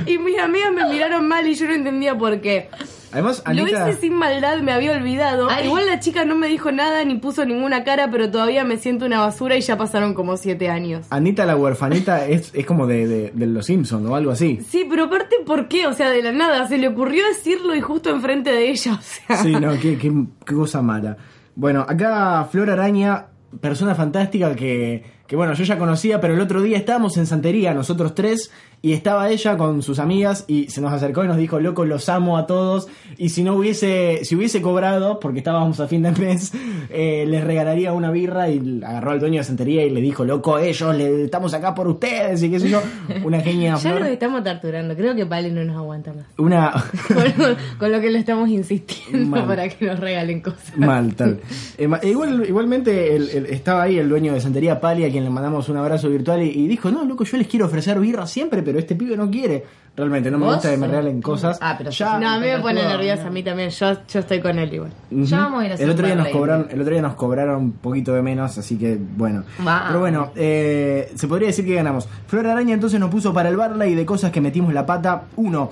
Y 0.05 0.17
mis 0.17 0.39
amigas 0.39 0.71
me 0.71 0.85
miraron 0.85 1.27
mal 1.27 1.47
y 1.47 1.55
yo 1.55 1.67
no 1.67 1.73
entendía 1.73 2.17
por 2.17 2.41
qué. 2.41 2.69
Además, 3.13 3.41
Lo 3.45 3.51
Anita, 3.63 3.89
hice 3.89 4.01
sin 4.01 4.13
maldad, 4.15 4.57
me 4.59 4.73
había 4.73 4.91
olvidado. 4.91 5.47
Ay. 5.49 5.67
Igual 5.67 5.85
la 5.85 5.99
chica 6.01 6.25
no 6.25 6.35
me 6.35 6.47
dijo 6.47 6.71
nada 6.73 7.05
ni 7.05 7.15
puso 7.15 7.45
ninguna 7.45 7.83
cara, 7.85 8.09
pero 8.11 8.29
todavía 8.29 8.65
me 8.65 8.75
siento 8.77 9.05
una 9.05 9.21
basura 9.21 9.55
y 9.55 9.61
ya 9.61 9.77
pasaron 9.77 10.13
como 10.13 10.35
siete 10.35 10.69
años. 10.69 11.05
Anita 11.09 11.45
la 11.45 11.55
huerfanita 11.55 12.25
es, 12.27 12.51
es 12.53 12.65
como 12.65 12.85
de, 12.87 13.07
de, 13.07 13.31
de 13.33 13.47
los 13.47 13.65
Simpsons 13.67 14.05
o 14.09 14.15
algo 14.15 14.31
así. 14.31 14.59
Sí, 14.67 14.85
pero 14.89 15.05
aparte, 15.05 15.37
¿por 15.45 15.67
qué? 15.69 15.87
O 15.87 15.93
sea, 15.93 16.09
de 16.09 16.21
la 16.21 16.31
nada, 16.33 16.67
se 16.67 16.77
le 16.77 16.89
ocurrió 16.89 17.23
decirlo 17.27 17.73
y 17.75 17.81
justo 17.81 18.09
enfrente 18.09 18.51
de 18.51 18.69
ella, 18.69 18.93
o 18.93 19.01
sea. 19.01 19.37
Sí, 19.37 19.51
no, 19.53 19.71
qué, 19.79 19.97
qué- 19.97 20.11
qué 20.45 20.53
cosa 20.53 20.81
mala. 20.81 21.15
Bueno, 21.55 21.85
acá 21.87 22.47
Flor 22.51 22.69
Araña, 22.71 23.27
persona 23.61 23.93
fantástica 23.95 24.55
que 24.55 25.03
que 25.27 25.35
bueno, 25.35 25.53
yo 25.53 25.63
ya 25.63 25.77
conocía, 25.77 26.19
pero 26.21 26.33
el 26.33 26.41
otro 26.41 26.61
día 26.61 26.77
estábamos 26.77 27.17
en 27.17 27.25
Santería, 27.25 27.73
nosotros 27.73 28.13
tres, 28.13 28.51
y 28.81 28.91
estaba 28.91 29.29
ella 29.29 29.55
con 29.55 29.81
sus 29.81 29.97
amigas 29.99 30.43
y 30.49 30.67
se 30.69 30.81
nos 30.81 30.91
acercó 30.91 31.23
y 31.23 31.27
nos 31.27 31.37
dijo, 31.37 31.57
loco, 31.61 31.85
los 31.85 32.09
amo 32.09 32.37
a 32.37 32.45
todos, 32.45 32.89
y 33.17 33.29
si 33.29 33.41
no 33.41 33.55
hubiese, 33.55 34.19
si 34.25 34.35
hubiese 34.35 34.61
cobrado, 34.61 35.21
porque 35.21 35.37
estábamos 35.39 35.79
a 35.79 35.87
fin 35.87 36.03
de 36.03 36.11
mes, 36.11 36.51
eh, 36.89 37.23
les 37.25 37.41
regalaría 37.45 37.93
una 37.93 38.11
birra 38.11 38.49
y 38.49 38.81
agarró 38.85 39.11
al 39.11 39.19
dueño 39.21 39.37
de 39.39 39.45
Santería 39.45 39.85
y 39.85 39.89
le 39.89 40.01
dijo, 40.01 40.25
loco, 40.25 40.59
ellos, 40.59 40.93
le, 40.95 41.23
estamos 41.23 41.53
acá 41.53 41.73
por 41.73 41.87
ustedes, 41.87 42.43
y 42.43 42.51
qué 42.51 42.59
sé 42.59 42.69
yo, 42.69 42.81
una 43.23 43.39
genia. 43.39 43.75
Ya 43.77 43.97
nos 43.97 44.09
estamos 44.09 44.43
torturando. 44.43 44.95
Creo 44.97 45.15
que 45.15 45.25
Pale 45.25 45.49
no 45.51 45.63
nos 45.63 45.77
aguanta 45.77 46.11
más. 46.11 46.25
Una... 46.37 46.71
con, 47.37 47.55
con 47.79 47.91
lo 47.93 48.01
que 48.01 48.11
le 48.11 48.19
estamos 48.19 48.49
insistiendo 48.49 49.29
Mal. 49.29 49.47
para 49.47 49.69
que 49.69 49.85
nos 49.85 49.97
regalen 50.01 50.41
cosas. 50.41 50.75
Mal, 50.77 51.15
tal. 51.15 51.39
Eh, 51.77 51.87
igual, 52.03 52.43
igualmente 52.45 53.15
el- 53.15 53.29
el- 53.29 53.45
estaba 53.45 53.83
ahí 53.83 53.97
el 53.97 54.09
dueño 54.09 54.33
de 54.33 54.41
Santería 54.41 54.81
Pali, 54.81 55.05
a 55.05 55.09
quien 55.13 55.23
le 55.23 55.29
mandamos 55.29 55.69
un 55.69 55.77
abrazo 55.77 56.09
virtual, 56.09 56.41
y, 56.43 56.49
y 56.49 56.67
dijo, 56.67 56.91
no, 56.91 57.05
loco, 57.05 57.23
yo 57.23 57.37
les 57.37 57.47
quiero 57.47 57.67
ofrecer 57.67 57.97
birra 57.99 58.27
siempre, 58.27 58.61
pero 58.61 58.77
este 58.79 58.95
pibe 58.95 59.15
no 59.15 59.31
quiere. 59.31 59.63
Realmente, 59.95 60.31
no 60.31 60.39
me 60.39 60.45
¿Vos? 60.45 60.55
gusta 60.55 60.71
que 60.71 60.77
me 60.77 60.87
regalen 60.87 61.21
cosas. 61.21 61.59
Ah, 61.61 61.75
pero 61.77 61.91
ya, 61.91 62.17
No, 62.19 62.27
a 62.27 62.39
mí 62.39 62.47
me 62.47 62.59
pone 62.59 62.83
nerviosa, 62.83 63.27
a 63.27 63.29
mí 63.29 63.43
también. 63.43 63.69
Yo, 63.69 63.93
yo 64.11 64.19
estoy 64.19 64.41
con 64.41 64.57
él 64.57 64.73
igual. 64.73 64.91
Ujú. 65.11 65.23
Ya 65.23 65.37
vamos 65.37 65.61
a 65.61 65.65
ir 65.65 65.71
a 65.71 65.75
hacer 65.75 65.85
el 65.85 65.91
otro 65.93 66.05
día 66.07 66.15
nos 66.15 66.27
cobraron 66.29 66.67
el 66.71 66.81
otro 66.81 66.93
día 66.93 67.01
nos 67.03 67.13
cobraron 67.13 67.55
un 67.61 67.71
poquito 67.73 68.11
de 68.13 68.21
menos 68.23 68.57
así 68.57 68.75
que 68.77 68.97
bueno 68.99 69.43
Va. 69.65 69.83
pero 69.87 69.99
bueno 69.99 70.31
eh, 70.35 71.11
se 71.13 71.27
podría 71.27 71.47
decir 71.49 71.63
que 71.65 71.75
ganamos 71.75 72.07
Flor 72.25 72.47
Araña 72.47 72.73
entonces 72.73 72.99
nos 72.99 73.11
puso 73.11 73.31
para 73.33 73.49
el 73.49 73.55
Barley 73.55 73.93
de 73.93 74.03
cosas 74.05 74.31
que 74.31 74.41
metimos 74.41 74.73
la 74.73 74.83
pata 74.85 75.25
uno 75.35 75.69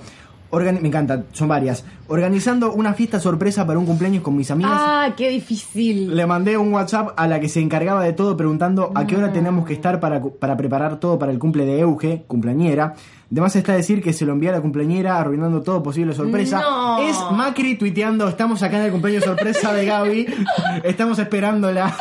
organi- 0.52 0.80
me 0.80 0.88
encanta 0.88 1.24
son 1.32 1.48
varias 1.48 1.84
organizando 2.06 2.72
una 2.72 2.94
fiesta 2.94 3.18
sorpresa 3.18 3.66
para 3.66 3.78
un 3.78 3.86
cumpleaños 3.86 4.22
con 4.22 4.36
mis 4.36 4.50
amigas 4.50 4.72
Ah, 4.74 5.08
qué 5.16 5.30
difícil. 5.30 6.14
Le 6.14 6.26
mandé 6.26 6.56
un 6.56 6.72
WhatsApp 6.72 7.14
a 7.16 7.26
la 7.26 7.40
que 7.40 7.48
se 7.48 7.60
encargaba 7.60 8.02
de 8.04 8.12
todo 8.12 8.36
preguntando 8.36 8.92
a 8.94 9.06
qué 9.06 9.16
hora 9.16 9.32
teníamos 9.32 9.66
que 9.66 9.72
estar 9.72 9.98
para, 9.98 10.20
para 10.22 10.56
preparar 10.56 11.00
todo 11.00 11.18
para 11.18 11.32
el 11.32 11.38
cumple 11.38 11.64
de 11.64 11.80
Euge, 11.80 12.22
cumpleañera. 12.28 12.94
Además 13.30 13.56
está 13.56 13.72
decir 13.72 14.02
que 14.02 14.12
se 14.12 14.26
lo 14.26 14.32
envía 14.34 14.50
a 14.50 14.52
la 14.52 14.60
cumpleañera 14.60 15.18
arruinando 15.18 15.62
todo 15.62 15.82
posible 15.82 16.14
sorpresa. 16.14 16.60
No. 16.60 16.98
Es 16.98 17.16
Macri 17.32 17.76
tuiteando, 17.78 18.28
estamos 18.28 18.62
acá 18.62 18.78
en 18.78 18.84
el 18.84 18.92
cumpleaños 18.92 19.24
sorpresa 19.24 19.72
de 19.72 19.86
Gaby, 19.86 20.26
estamos 20.84 21.18
esperándola. 21.18 21.96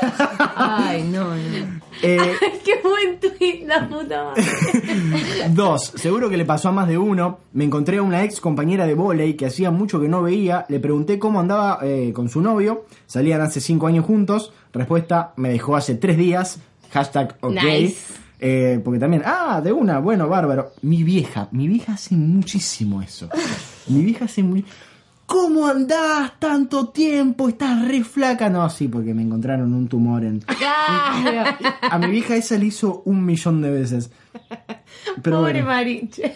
Ay, 0.57 1.03
no, 1.03 1.23
no. 1.33 1.80
Eh, 2.01 2.17
qué 2.65 2.81
buen 2.83 3.19
tweet, 3.19 3.65
la 3.65 3.87
puta 3.87 4.23
madre. 4.23 4.43
Dos, 5.49 5.93
seguro 5.95 6.29
que 6.29 6.37
le 6.37 6.45
pasó 6.45 6.69
a 6.69 6.71
más 6.71 6.87
de 6.87 6.97
uno. 6.97 7.39
Me 7.53 7.63
encontré 7.63 7.97
a 7.97 8.01
una 8.01 8.23
ex 8.23 8.39
compañera 8.39 8.85
de 8.85 8.93
volei 8.93 9.35
que 9.35 9.45
hacía 9.45 9.71
mucho 9.71 9.99
que 9.99 10.07
no 10.07 10.21
veía. 10.21 10.65
Le 10.69 10.79
pregunté 10.79 11.19
cómo 11.19 11.39
andaba 11.39 11.79
eh, 11.83 12.11
con 12.13 12.29
su 12.29 12.41
novio. 12.41 12.85
Salían 13.05 13.41
hace 13.41 13.61
cinco 13.61 13.87
años 13.87 14.05
juntos. 14.05 14.53
Respuesta, 14.73 15.33
me 15.37 15.49
dejó 15.49 15.75
hace 15.75 15.95
tres 15.95 16.17
días. 16.17 16.59
Hashtag 16.91 17.37
ok. 17.41 17.53
Nice. 17.53 18.13
Eh, 18.43 18.81
porque 18.83 18.99
también, 18.99 19.21
ah, 19.23 19.61
de 19.63 19.71
una, 19.71 19.99
bueno, 19.99 20.27
bárbaro. 20.27 20.71
Mi 20.81 21.03
vieja, 21.03 21.47
mi 21.51 21.67
vieja 21.67 21.93
hace 21.93 22.15
muchísimo 22.15 23.01
eso. 23.01 23.29
Mi 23.87 24.03
vieja 24.03 24.25
hace 24.25 24.41
muy... 24.41 24.65
¿Cómo 25.31 25.65
andás 25.65 26.33
tanto 26.39 26.89
tiempo? 26.89 27.47
Estás 27.47 27.87
re 27.87 28.03
flaca. 28.03 28.49
No, 28.49 28.69
sí, 28.69 28.89
porque 28.89 29.13
me 29.13 29.21
encontraron 29.21 29.73
un 29.73 29.87
tumor 29.87 30.25
en... 30.25 30.43
A 30.47 31.97
mi 31.99 32.11
vieja 32.11 32.35
esa 32.35 32.57
le 32.57 32.65
hizo 32.65 33.01
un 33.05 33.23
millón 33.25 33.61
de 33.61 33.71
veces. 33.71 34.11
Pero 35.21 35.37
Pobre 35.37 35.53
bueno. 35.61 35.67
Mariche. 35.67 36.35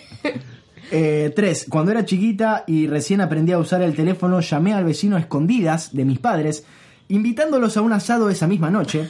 Eh, 0.91 1.33
tres, 1.35 1.65
cuando 1.69 1.91
era 1.91 2.05
chiquita 2.05 2.63
y 2.67 2.87
recién 2.87 3.19
aprendí 3.19 3.51
a 3.51 3.59
usar 3.59 3.81
el 3.81 3.93
teléfono, 3.95 4.39
llamé 4.39 4.73
al 4.73 4.85
vecino 4.85 5.17
a 5.17 5.19
escondidas 5.19 5.93
de 5.93 6.05
mis 6.05 6.19
padres, 6.19 6.63
invitándolos 7.09 7.75
a 7.75 7.81
un 7.81 7.91
asado 7.91 8.29
esa 8.29 8.47
misma 8.47 8.69
noche. 8.69 9.09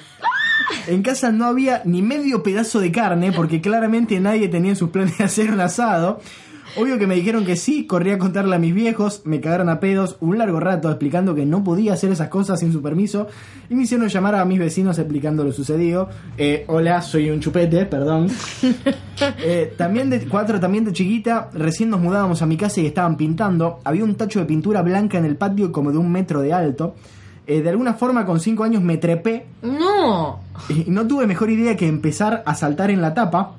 En 0.88 1.04
casa 1.04 1.32
no 1.32 1.46
había 1.46 1.84
ni 1.86 2.02
medio 2.02 2.42
pedazo 2.42 2.80
de 2.80 2.92
carne 2.92 3.32
porque 3.32 3.62
claramente 3.62 4.20
nadie 4.20 4.48
tenía 4.48 4.72
en 4.72 4.78
sus 4.78 4.90
planes 4.90 5.18
de 5.20 5.24
hacer 5.26 5.52
un 5.52 5.60
asado. 5.60 6.22
Obvio 6.78 6.98
que 7.00 7.08
me 7.08 7.16
dijeron 7.16 7.46
que 7.46 7.56
sí, 7.56 7.86
corrí 7.88 8.12
a 8.12 8.18
contarle 8.18 8.56
a 8.56 8.60
mis 8.60 8.74
viejos, 8.74 9.22
me 9.26 9.40
cagaron 9.40 9.70
a 9.70 9.80
pedos 9.80 10.18
un 10.20 10.38
largo 10.38 10.60
rato 10.60 10.90
explicando 10.90 11.34
que 11.36 11.46
no 11.46 11.64
podía 11.64 11.94
hacer 11.94 12.12
esas 12.12 12.28
cosas 12.30 12.60
sin 12.60 12.74
su 12.74 12.82
permiso 12.82 13.28
y 13.70 13.76
me 13.76 13.84
hicieron 13.84 14.08
llamar 14.08 14.36
a 14.36 14.46
mis 14.46 14.60
vecinos 14.60 14.98
explicando 15.00 15.44
lo 15.44 15.52
sucedido. 15.52 16.10
Eh, 16.38 16.66
hola, 16.68 17.02
soy 17.02 17.30
un 17.30 17.40
chupete, 17.40 17.86
perdón. 17.86 18.28
Eh, 19.40 19.74
también 19.78 20.10
de 20.10 20.20
cuatro, 20.28 20.60
también 20.60 20.84
de 20.84 20.92
chiquita, 20.92 21.50
recién 21.54 21.90
nos 21.90 22.02
mudábamos 22.02 22.42
a 22.42 22.46
mi 22.46 22.58
casa 22.58 22.82
y 22.82 22.86
estaban 22.86 23.16
pintando. 23.16 23.80
Había 23.86 24.04
un 24.04 24.16
tacho 24.16 24.40
de 24.40 24.46
pintura 24.46 24.82
blanca 24.82 25.18
en 25.18 25.24
el 25.24 25.38
patio 25.38 25.72
como 25.72 25.94
de 25.94 25.98
un 25.98 26.12
metro 26.12 26.42
de 26.42 26.52
alto. 26.52 26.96
Eh, 27.48 27.62
de 27.62 27.70
alguna 27.70 27.94
forma 27.94 28.26
con 28.26 28.42
cinco 28.42 28.64
años 28.66 28.82
me 28.84 28.98
trepé 28.98 29.46
No. 29.62 30.40
y 30.68 30.90
no 30.90 31.08
tuve 31.08 31.28
mejor 31.28 31.50
idea 31.50 31.78
que 31.78 31.88
empezar 31.88 32.44
a 32.46 32.56
saltar 32.56 32.90
en 32.92 33.02
la 33.02 33.14
tapa 33.14 33.52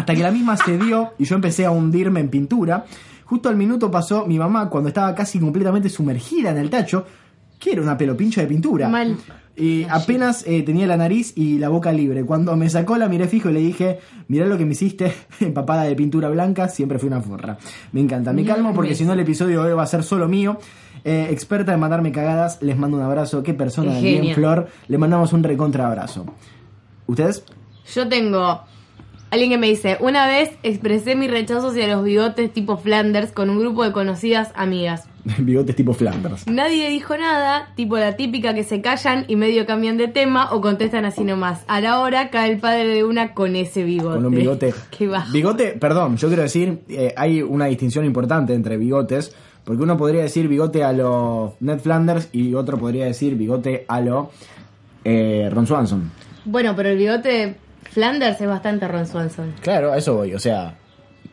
hasta 0.00 0.14
que 0.14 0.22
la 0.22 0.30
misma 0.30 0.56
cedió 0.56 1.12
y 1.18 1.24
yo 1.24 1.34
empecé 1.34 1.66
a 1.66 1.70
hundirme 1.70 2.20
en 2.20 2.30
pintura. 2.30 2.86
Justo 3.26 3.50
al 3.50 3.56
minuto 3.56 3.90
pasó 3.90 4.26
mi 4.26 4.38
mamá 4.38 4.70
cuando 4.70 4.88
estaba 4.88 5.14
casi 5.14 5.38
completamente 5.38 5.90
sumergida 5.90 6.50
en 6.50 6.56
el 6.56 6.70
tacho, 6.70 7.04
que 7.58 7.72
era 7.72 7.82
una 7.82 7.98
pelopincha 7.98 8.40
de 8.40 8.46
pintura. 8.46 8.88
Mal. 8.88 9.18
Y 9.56 9.84
apenas 9.90 10.42
eh, 10.46 10.62
tenía 10.62 10.86
la 10.86 10.96
nariz 10.96 11.34
y 11.36 11.58
la 11.58 11.68
boca 11.68 11.92
libre. 11.92 12.24
Cuando 12.24 12.56
me 12.56 12.70
sacó 12.70 12.96
la 12.96 13.08
miré 13.08 13.28
fijo 13.28 13.50
y 13.50 13.52
le 13.52 13.60
dije, 13.60 13.98
mirá 14.28 14.46
lo 14.46 14.56
que 14.56 14.64
me 14.64 14.72
hiciste, 14.72 15.12
empapada 15.40 15.82
de 15.82 15.94
pintura 15.94 16.30
blanca, 16.30 16.70
siempre 16.70 16.98
fui 16.98 17.08
una 17.08 17.20
forra. 17.20 17.58
Me 17.92 18.00
encanta, 18.00 18.32
me 18.32 18.42
calmo 18.46 18.72
porque 18.72 18.94
si 18.94 19.04
no 19.04 19.12
el 19.12 19.20
episodio 19.20 19.62
de 19.62 19.72
hoy 19.72 19.76
va 19.76 19.82
a 19.82 19.86
ser 19.86 20.02
solo 20.02 20.28
mío. 20.28 20.58
Eh, 21.04 21.28
experta 21.30 21.74
en 21.74 21.80
mandarme 21.80 22.10
cagadas, 22.10 22.62
les 22.62 22.78
mando 22.78 22.96
un 22.96 23.02
abrazo. 23.02 23.42
Qué 23.42 23.52
persona 23.52 23.92
de 23.92 24.00
bien. 24.00 24.34
Flor. 24.34 24.68
Le 24.88 24.96
mandamos 24.96 25.34
un 25.34 25.42
recontra 25.42 25.86
abrazo. 25.86 26.24
¿Ustedes? 27.06 27.44
Yo 27.94 28.08
tengo 28.08 28.62
alguien 29.30 29.50
que 29.50 29.58
me 29.58 29.68
dice, 29.68 29.96
una 30.00 30.26
vez 30.26 30.50
expresé 30.62 31.14
mi 31.14 31.28
rechazo 31.28 31.68
hacia 31.68 31.88
los 31.88 32.04
bigotes 32.04 32.52
tipo 32.52 32.76
Flanders 32.76 33.32
con 33.32 33.50
un 33.50 33.58
grupo 33.58 33.84
de 33.84 33.92
conocidas 33.92 34.50
amigas. 34.54 35.08
Bigotes 35.38 35.76
tipo 35.76 35.92
Flanders. 35.92 36.46
Nadie 36.46 36.88
dijo 36.88 37.16
nada, 37.16 37.72
tipo 37.76 37.96
la 37.96 38.16
típica 38.16 38.54
que 38.54 38.64
se 38.64 38.80
callan 38.80 39.24
y 39.28 39.36
medio 39.36 39.66
cambian 39.66 39.96
de 39.96 40.08
tema 40.08 40.52
o 40.52 40.60
contestan 40.60 41.04
así 41.04 41.24
nomás. 41.24 41.62
A 41.68 41.80
la 41.80 42.00
hora 42.00 42.30
cae 42.30 42.52
el 42.52 42.58
padre 42.58 42.88
de 42.88 43.04
una 43.04 43.34
con 43.34 43.56
ese 43.56 43.84
bigote. 43.84 44.16
Con 44.16 44.26
un 44.26 44.34
bigote. 44.34 44.74
Qué 44.90 45.06
bajo. 45.06 45.32
Bigote, 45.32 45.76
perdón, 45.78 46.16
yo 46.16 46.28
quiero 46.28 46.42
decir, 46.42 46.80
eh, 46.88 47.14
hay 47.16 47.42
una 47.42 47.66
distinción 47.66 48.04
importante 48.04 48.54
entre 48.54 48.76
bigotes. 48.76 49.34
Porque 49.62 49.82
uno 49.82 49.96
podría 49.98 50.22
decir 50.22 50.48
bigote 50.48 50.82
a 50.82 50.92
lo 50.92 51.54
Ned 51.60 51.80
Flanders 51.80 52.30
y 52.32 52.54
otro 52.54 52.78
podría 52.78 53.04
decir 53.04 53.36
bigote 53.36 53.84
a 53.86 54.00
lo 54.00 54.30
eh, 55.04 55.48
Ron 55.52 55.66
Swanson. 55.66 56.10
Bueno, 56.46 56.74
pero 56.74 56.88
el 56.88 56.96
bigote 56.96 57.56
Flanders 57.90 58.40
es 58.40 58.46
bastante 58.46 58.86
Ron 58.86 59.06
Swanson. 59.06 59.54
Claro, 59.60 59.92
a 59.92 59.98
eso 59.98 60.14
voy, 60.14 60.34
o 60.34 60.38
sea, 60.38 60.76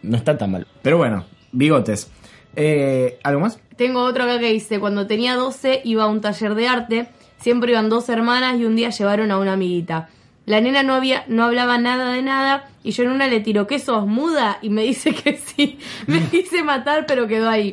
no 0.02 0.18
está 0.18 0.38
tan 0.38 0.52
mal. 0.52 0.68
Pero 0.82 0.98
bueno, 0.98 1.26
bigotes. 1.52 2.10
Eh, 2.56 3.20
¿Algo 3.24 3.42
más? 3.42 3.60
Tengo 3.76 4.04
otro 4.04 4.24
acá 4.24 4.40
que 4.40 4.52
dice, 4.52 4.80
cuando 4.80 5.06
tenía 5.06 5.36
12 5.36 5.82
iba 5.84 6.06
a 6.06 6.08
un 6.08 6.22
taller 6.22 6.56
de 6.56 6.68
arte, 6.68 7.10
siempre 7.38 7.72
iban 7.72 7.90
dos 7.90 8.10
hermanas 8.10 8.58
y 8.58 8.66
un 8.66 8.76
día 8.76 8.90
llevaron 8.90 9.32
a 9.32 9.38
una 9.38 9.54
amiguita. 9.54 10.10
La 10.48 10.62
nena 10.62 10.82
no 10.82 10.94
había, 10.94 11.26
no 11.28 11.44
hablaba 11.44 11.78
nada 11.78 12.14
de 12.14 12.22
nada 12.22 12.70
y 12.82 12.92
yo 12.92 13.04
en 13.04 13.12
una 13.12 13.28
le 13.28 13.42
tiro, 13.42 13.68
¿qué 13.68 13.80
sos 13.80 14.08
muda? 14.08 14.60
Y 14.62 14.70
me 14.70 14.82
dice 14.84 15.14
que 15.14 15.38
sí. 15.38 15.78
Me 16.08 16.22
quise 16.30 16.64
matar 16.64 17.06
pero 17.06 17.28
quedó 17.28 17.50
ahí. 17.50 17.70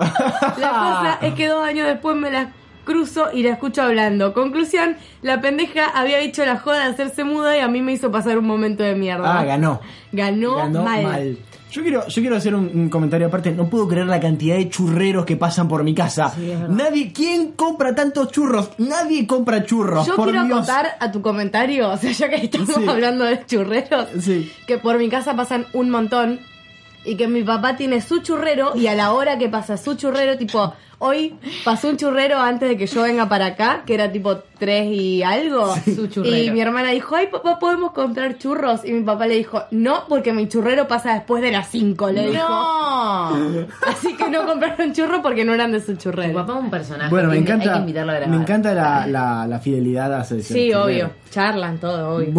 La 0.59 0.71
cosa 0.71 1.19
es 1.23 1.35
que 1.35 1.49
dos 1.49 1.65
años 1.65 1.87
después 1.87 2.17
me 2.17 2.31
la 2.31 2.53
cruzo 2.85 3.27
y 3.33 3.43
la 3.43 3.51
escucho 3.51 3.83
hablando. 3.83 4.33
Conclusión, 4.33 4.97
la 5.23 5.41
pendeja 5.41 5.85
había 5.87 6.19
dicho 6.19 6.45
la 6.45 6.59
joda 6.59 6.81
de 6.87 6.93
hacerse 6.93 7.25
muda 7.25 7.57
y 7.57 7.61
a 7.61 7.69
mí 7.69 7.83
me 7.83 7.93
hizo 7.93 8.11
pasar 8.11 8.39
un 8.39 8.47
momento 8.47 8.83
de 8.83 8.95
mierda. 8.95 9.39
Ah, 9.41 9.45
ganó. 9.45 9.81
Ganó, 10.13 10.57
Ganó 10.57 10.83
mal. 10.85 11.03
mal. 11.03 11.39
Yo 11.73 11.83
quiero, 11.83 12.07
yo 12.07 12.23
quiero 12.23 12.37
hacer 12.37 12.55
un, 12.55 12.71
un 12.73 12.89
comentario 12.89 13.27
aparte. 13.27 13.51
No 13.51 13.69
puedo 13.69 13.89
creer 13.89 14.07
la 14.07 14.21
cantidad 14.21 14.55
de 14.55 14.69
churreros 14.69 15.25
que 15.25 15.37
pasan 15.37 15.67
por 15.67 15.83
mi 15.83 15.93
casa. 15.93 16.33
Nadie, 16.69 17.13
¿quién 17.13 17.51
compra 17.53 17.97
tantos 17.97 18.31
churros? 18.31 18.71
Nadie 18.79 19.27
compra 19.27 19.65
churros. 19.65 20.07
Yo 20.07 20.15
por 20.15 20.31
quiero 20.31 20.45
Dios. 20.45 20.69
a 21.01 21.11
tu 21.11 21.21
comentario, 21.21 21.91
o 21.93 21.97
sea, 21.97 22.13
ya 22.13 22.29
que 22.31 22.37
estamos 22.45 22.69
Sí. 22.77 22.87
hablando 22.89 23.25
de 23.25 23.45
churreros, 23.45 24.07
Sí. 24.21 24.53
que 24.69 24.79
por 24.79 24.99
mi 24.99 25.09
casa 25.09 25.35
pasan 25.35 25.67
un 25.73 25.91
montón 25.91 26.39
y 27.05 27.17
que 27.17 27.29
mi 27.29 27.43
papá 27.43 27.77
tiene 27.77 28.01
su 28.01 28.21
churrero 28.21 28.73
y 28.75 28.87
a 28.87 28.95
la 28.95 29.13
hora 29.13 29.39
que 29.39 29.49
pasa 29.49 29.77
su 29.77 29.95
churrero, 29.95 30.39
tipo, 30.39 30.75
hoy 30.99 31.37
pasó 31.65 31.89
un 31.89 31.97
churrero 31.97 32.39
antes 32.39 32.69
de 32.69 32.77
que 32.77 32.87
yo 32.87 33.03
venga 33.03 33.29
para 33.29 33.47
acá, 33.47 33.83
que 33.87 33.95
era 33.95 34.11
tipo 34.11 34.43
tres 34.65 34.87
y 34.91 35.23
algo. 35.23 35.75
Su 35.85 36.07
churrero. 36.07 36.37
Y 36.37 36.51
mi 36.51 36.61
hermana 36.61 36.91
dijo, 36.91 37.15
ay 37.17 37.27
papá, 37.27 37.59
¿podemos 37.59 37.93
comprar 37.93 38.39
churros? 38.39 38.85
Y 38.85 38.93
mi 38.93 39.03
papá 39.03 39.27
le 39.27 39.35
dijo, 39.37 39.63
no, 39.71 40.05
porque 40.09 40.33
mi 40.33 40.49
churrero 40.49 40.89
pasa 40.89 41.13
después 41.15 41.43
de 41.43 41.53
las 41.53 41.69
cinco, 41.69 42.11
le 42.11 42.29
dijo. 42.31 42.49
No. 42.49 43.29
Así 43.87 44.17
que 44.17 44.31
no 44.31 44.47
compraron 44.47 44.93
churros 44.93 45.21
porque 45.23 45.45
no 45.45 45.53
eran 45.53 45.73
de 45.73 45.81
su 45.81 45.93
Tu 45.95 45.99
churrero. 46.05 46.33
papá 46.35 46.55
es 46.55 46.61
un 46.65 46.71
personaje. 46.71 47.11
Bueno, 47.11 47.29
me 47.29 47.37
encanta. 47.39 47.65
Hay 47.71 47.75
que 47.75 47.81
invitarlo 47.81 48.13
a 48.13 48.15
grabar. 48.15 48.35
me 48.37 48.43
encanta 48.43 48.75
la, 48.75 49.07
la, 49.07 49.47
la 49.47 49.59
fidelidad 49.59 50.13
a 50.15 50.23
ese 50.23 50.43
Sí, 50.43 50.73
obvio. 50.73 51.11
Charlan 51.31 51.79
todo, 51.79 52.17
obvio. 52.17 52.33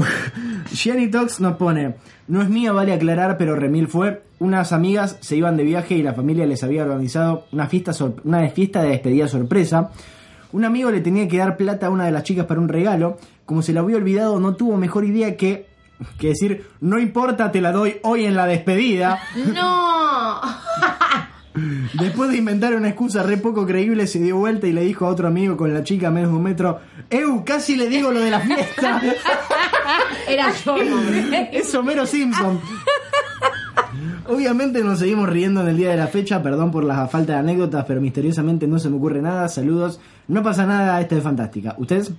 Gianni 0.71 1.07
Tox 1.11 1.39
nos 1.41 1.57
pone, 1.57 1.95
no 2.27 2.41
es 2.41 2.49
mía, 2.49 2.71
vale 2.71 2.93
aclarar, 2.93 3.37
pero 3.37 3.55
Remil 3.55 3.87
fue. 3.87 4.23
Unas 4.39 4.73
amigas 4.73 5.17
se 5.21 5.37
iban 5.37 5.55
de 5.55 5.63
viaje 5.63 5.95
y 5.95 6.03
la 6.03 6.13
familia 6.13 6.45
les 6.45 6.61
había 6.63 6.83
organizado 6.83 7.45
una 7.53 7.67
fiesta, 7.67 7.93
sor- 7.93 8.15
una 8.25 8.47
fiesta 8.49 8.81
de 8.81 8.89
despedida 8.89 9.27
sorpresa. 9.29 9.91
Un 10.55 10.63
amigo 10.63 10.89
le 10.89 11.01
tenía 11.01 11.27
que 11.27 11.37
dar 11.37 11.57
plata 11.57 11.87
a 11.87 11.89
una 11.89 12.05
de 12.05 12.13
las 12.13 12.23
chicas 12.23 12.45
para 12.45 12.61
un 12.61 12.69
regalo. 12.69 13.17
Como 13.45 13.61
se 13.61 13.73
le 13.73 13.79
había 13.79 13.97
olvidado, 13.97 14.39
no 14.39 14.55
tuvo 14.55 14.77
mejor 14.77 15.03
idea 15.03 15.35
que 15.35 15.67
que 16.17 16.29
decir, 16.29 16.65
no 16.79 16.97
importa, 16.97 17.51
te 17.51 17.59
la 17.59 17.73
doy 17.73 17.97
hoy 18.03 18.23
en 18.23 18.37
la 18.37 18.45
despedida. 18.45 19.19
¡No! 19.53 20.39
Después 21.99 22.29
de 22.31 22.37
inventar 22.37 22.73
una 22.73 22.87
excusa 22.87 23.21
re 23.23 23.35
poco 23.35 23.65
creíble, 23.65 24.07
se 24.07 24.19
dio 24.19 24.37
vuelta 24.37 24.65
y 24.65 24.71
le 24.71 24.85
dijo 24.85 25.05
a 25.05 25.09
otro 25.09 25.27
amigo 25.27 25.57
con 25.57 25.73
la 25.73 25.83
chica 25.83 26.07
a 26.07 26.11
menos 26.11 26.31
de 26.31 26.37
un 26.37 26.43
metro, 26.43 26.79
¡Eu, 27.09 27.43
casi 27.43 27.75
le 27.75 27.89
digo 27.89 28.11
lo 28.11 28.21
de 28.21 28.31
la 28.31 28.39
fiesta! 28.39 29.01
Era 30.29 30.53
yo, 30.53 30.75
hombre. 30.75 31.49
es 31.51 31.75
Homero 31.75 32.05
Simpson. 32.05 32.61
Obviamente 34.27 34.83
nos 34.83 34.99
seguimos 34.99 35.29
riendo 35.29 35.61
en 35.61 35.67
el 35.67 35.77
día 35.77 35.89
de 35.89 35.97
la 35.97 36.07
fecha, 36.07 36.41
perdón 36.41 36.71
por 36.71 36.83
la 36.83 37.07
falta 37.07 37.33
de 37.33 37.39
anécdotas, 37.39 37.85
pero 37.85 38.01
misteriosamente 38.01 38.67
no 38.67 38.79
se 38.79 38.89
me 38.89 38.97
ocurre 38.97 39.21
nada. 39.21 39.47
Saludos, 39.47 39.99
no 40.27 40.41
pasa 40.43 40.65
nada, 40.65 40.99
esta 41.01 41.15
es 41.15 41.23
fantástica. 41.23 41.75
¿Ustedes? 41.77 42.11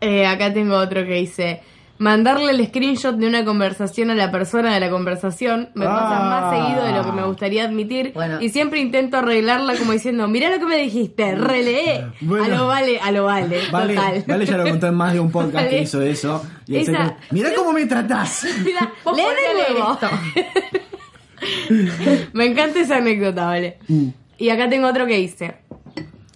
Eh, 0.00 0.26
acá 0.26 0.52
tengo 0.52 0.76
otro 0.76 1.04
que 1.04 1.14
dice... 1.14 1.60
Mandarle 2.00 2.52
el 2.52 2.66
screenshot 2.66 3.14
de 3.16 3.26
una 3.26 3.44
conversación 3.44 4.10
a 4.10 4.14
la 4.14 4.30
persona 4.30 4.72
de 4.72 4.80
la 4.80 4.88
conversación 4.88 5.68
me 5.74 5.84
pasa 5.84 6.18
Ah. 6.18 6.30
más 6.50 6.56
seguido 6.56 6.82
de 6.86 6.92
lo 6.92 7.04
que 7.04 7.12
me 7.12 7.26
gustaría 7.26 7.64
admitir 7.64 8.12
Bueno. 8.14 8.40
y 8.40 8.48
siempre 8.48 8.80
intento 8.80 9.18
arreglarla 9.18 9.76
como 9.76 9.92
diciendo, 9.92 10.26
mirá 10.26 10.48
lo 10.48 10.58
que 10.58 10.64
me 10.64 10.78
dijiste, 10.78 11.34
relee. 11.34 12.06
Bueno. 12.22 12.44
A 12.44 12.48
lo 12.48 12.66
vale, 12.68 12.98
a 13.00 13.12
lo 13.12 13.24
vale, 13.26 13.60
Vale, 13.70 13.94
total. 13.94 14.24
vale 14.26 14.46
ya 14.46 14.56
lo 14.56 14.64
contó 14.64 14.86
en 14.86 14.94
más 14.94 15.12
de 15.12 15.20
un 15.20 15.30
podcast 15.30 15.68
que 15.68 15.82
hizo 15.82 16.00
eso. 16.00 16.42
Y 16.66 16.76
Esa- 16.78 16.92
como, 16.96 17.16
Mirá 17.32 17.50
cómo 17.54 17.72
me 17.74 17.84
tratás. 17.84 18.46
Mira, 18.64 18.90
Vos 19.04 19.14
lee 19.16 19.22
de 19.22 19.74
nuevo. 19.74 19.98
Me 22.32 22.46
encanta 22.46 22.80
esa 22.80 22.96
anécdota, 22.96 23.44
¿vale? 23.44 23.78
Mm. 23.88 24.08
Y 24.38 24.48
acá 24.48 24.70
tengo 24.70 24.88
otro 24.88 25.06
que 25.06 25.16
dice. 25.16 25.56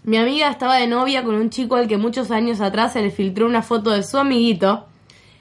Mi 0.03 0.19
amiga 0.19 0.51
estaba 0.51 0.77
de 0.77 0.87
novia 0.87 1.23
con 1.25 1.37
un 1.37 1.49
chico 1.49 1.77
al 1.77 1.89
que 1.89 1.97
muchos 1.97 2.31
años 2.31 2.61
atrás 2.61 2.93
se 2.93 3.01
le 3.01 3.11
filtró 3.11 3.47
una 3.47 3.63
foto 3.63 3.91
de 3.91 4.03
su 4.03 4.19
amiguito, 4.19 4.89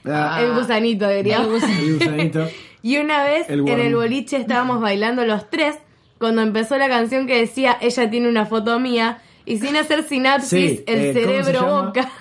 Ah, 0.05 0.41
el 0.41 0.53
gusanito, 0.53 1.07
diría. 1.07 1.37
el 1.37 1.49
gusanito. 1.93 2.47
Y 2.85 2.97
una 2.97 3.23
vez 3.23 3.49
El 3.49 3.65
en 3.69 3.79
el 3.79 3.95
boliche 3.95 4.35
estábamos 4.35 4.81
bailando 4.81 5.25
los 5.25 5.49
tres 5.49 5.77
cuando 6.19 6.41
empezó 6.41 6.77
la 6.77 6.89
canción 6.89 7.27
que 7.27 7.39
decía 7.39 7.77
ella 7.79 8.09
tiene 8.09 8.27
una 8.27 8.45
foto 8.45 8.77
mía 8.77 9.21
y 9.45 9.57
sin 9.57 9.77
hacer 9.77 10.03
sinapsis 10.03 10.49
Sí, 10.49 10.83
el 10.85 10.99
eh, 10.99 11.13
¿cómo 11.13 11.13
se 11.13 11.13
cerebro 11.13 11.85
boca. 11.85 12.11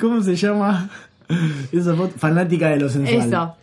¿Cómo 0.00 0.20
se 0.20 0.34
llama? 0.34 0.90
Esa 1.72 1.94
foto, 1.94 2.18
fanática 2.18 2.70
de 2.70 2.80
lo 2.80 2.88
sensual. 2.88 3.28
Eso. 3.28 3.56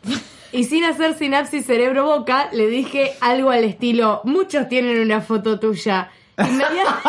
Y 0.54 0.64
sin 0.64 0.86
hacer 0.86 1.16
sinapsis 1.16 1.66
cerebro 1.66 2.06
boca 2.06 2.48
le 2.54 2.68
dije 2.68 3.12
algo 3.20 3.52
al 3.52 3.66
estilo 3.66 4.22
muchos 4.24 4.70
tienen 4.70 5.02
una 5.02 5.20
foto 5.20 5.60
tuya. 5.60 6.12
Inmediat- 6.38 7.02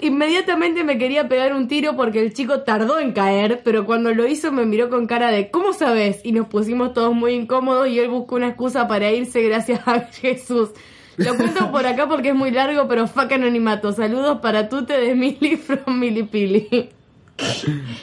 Inmediatamente 0.00 0.84
me 0.84 0.98
quería 0.98 1.28
pegar 1.28 1.54
un 1.54 1.68
tiro 1.68 1.96
porque 1.96 2.20
el 2.20 2.32
chico 2.34 2.60
tardó 2.60 2.98
en 2.98 3.12
caer, 3.12 3.62
pero 3.64 3.84
cuando 3.86 4.12
lo 4.14 4.26
hizo 4.26 4.52
me 4.52 4.66
miró 4.66 4.90
con 4.90 5.06
cara 5.06 5.30
de 5.30 5.50
¿cómo 5.50 5.72
sabes? 5.72 6.20
Y 6.24 6.32
nos 6.32 6.48
pusimos 6.48 6.92
todos 6.92 7.14
muy 7.14 7.32
incómodos 7.32 7.88
y 7.88 7.98
él 7.98 8.08
buscó 8.10 8.36
una 8.36 8.48
excusa 8.48 8.86
para 8.88 9.10
irse 9.12 9.42
gracias 9.42 9.80
a 9.86 10.00
Jesús. 10.12 10.70
Lo 11.16 11.36
cuento 11.36 11.70
por 11.70 11.86
acá 11.86 12.08
porque 12.08 12.30
es 12.30 12.34
muy 12.34 12.50
largo, 12.50 12.88
pero 12.88 13.06
fuck 13.06 13.30
anonimato. 13.32 13.92
Saludos 13.92 14.40
para 14.40 14.68
Tute 14.68 14.94
de 14.98 15.14
Mili 15.14 15.56
from 15.56 15.98
Milipili. 15.98 16.90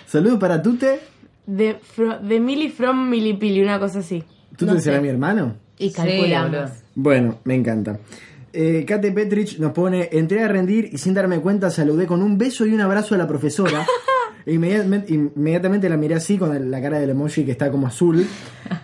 Saludos 0.05 0.39
para 0.39 0.61
Tute. 0.61 1.01
De, 1.45 1.77
fro- 1.79 2.19
de 2.19 2.39
Mili 2.39 2.69
from 2.69 3.09
Milipili, 3.09 3.61
una 3.61 3.79
cosa 3.79 3.99
así. 3.99 4.23
¿Tute 4.57 4.71
No 4.73 4.79
será 4.79 4.95
sé. 4.97 5.01
mi 5.01 5.09
hermano? 5.09 5.55
Y 5.77 5.89
Sí, 5.89 5.95
calculamos. 5.95 6.51
boludo. 6.51 6.71
Bueno, 6.95 7.39
me 7.43 7.55
encanta. 7.55 7.99
Eh, 8.53 8.83
Kate 8.85 9.11
Petrich 9.11 9.59
nos 9.59 9.71
pone, 9.71 10.09
entré 10.11 10.43
a 10.43 10.47
rendir 10.47 10.89
y 10.91 10.97
sin 10.97 11.13
darme 11.13 11.39
cuenta 11.39 11.69
saludé 11.69 12.05
con 12.05 12.21
un 12.21 12.37
beso 12.37 12.65
y 12.65 12.73
un 12.73 12.81
abrazo 12.81 13.15
a 13.15 13.17
la 13.17 13.27
profesora. 13.27 13.85
E 14.45 14.53
inmediatamente, 14.53 15.13
inmediatamente 15.13 15.89
la 15.89 15.97
miré 15.97 16.15
así 16.15 16.37
con 16.37 16.71
la 16.71 16.81
cara 16.81 16.99
del 16.99 17.11
emoji 17.11 17.45
que 17.45 17.51
está 17.51 17.71
como 17.71 17.87
azul. 17.87 18.25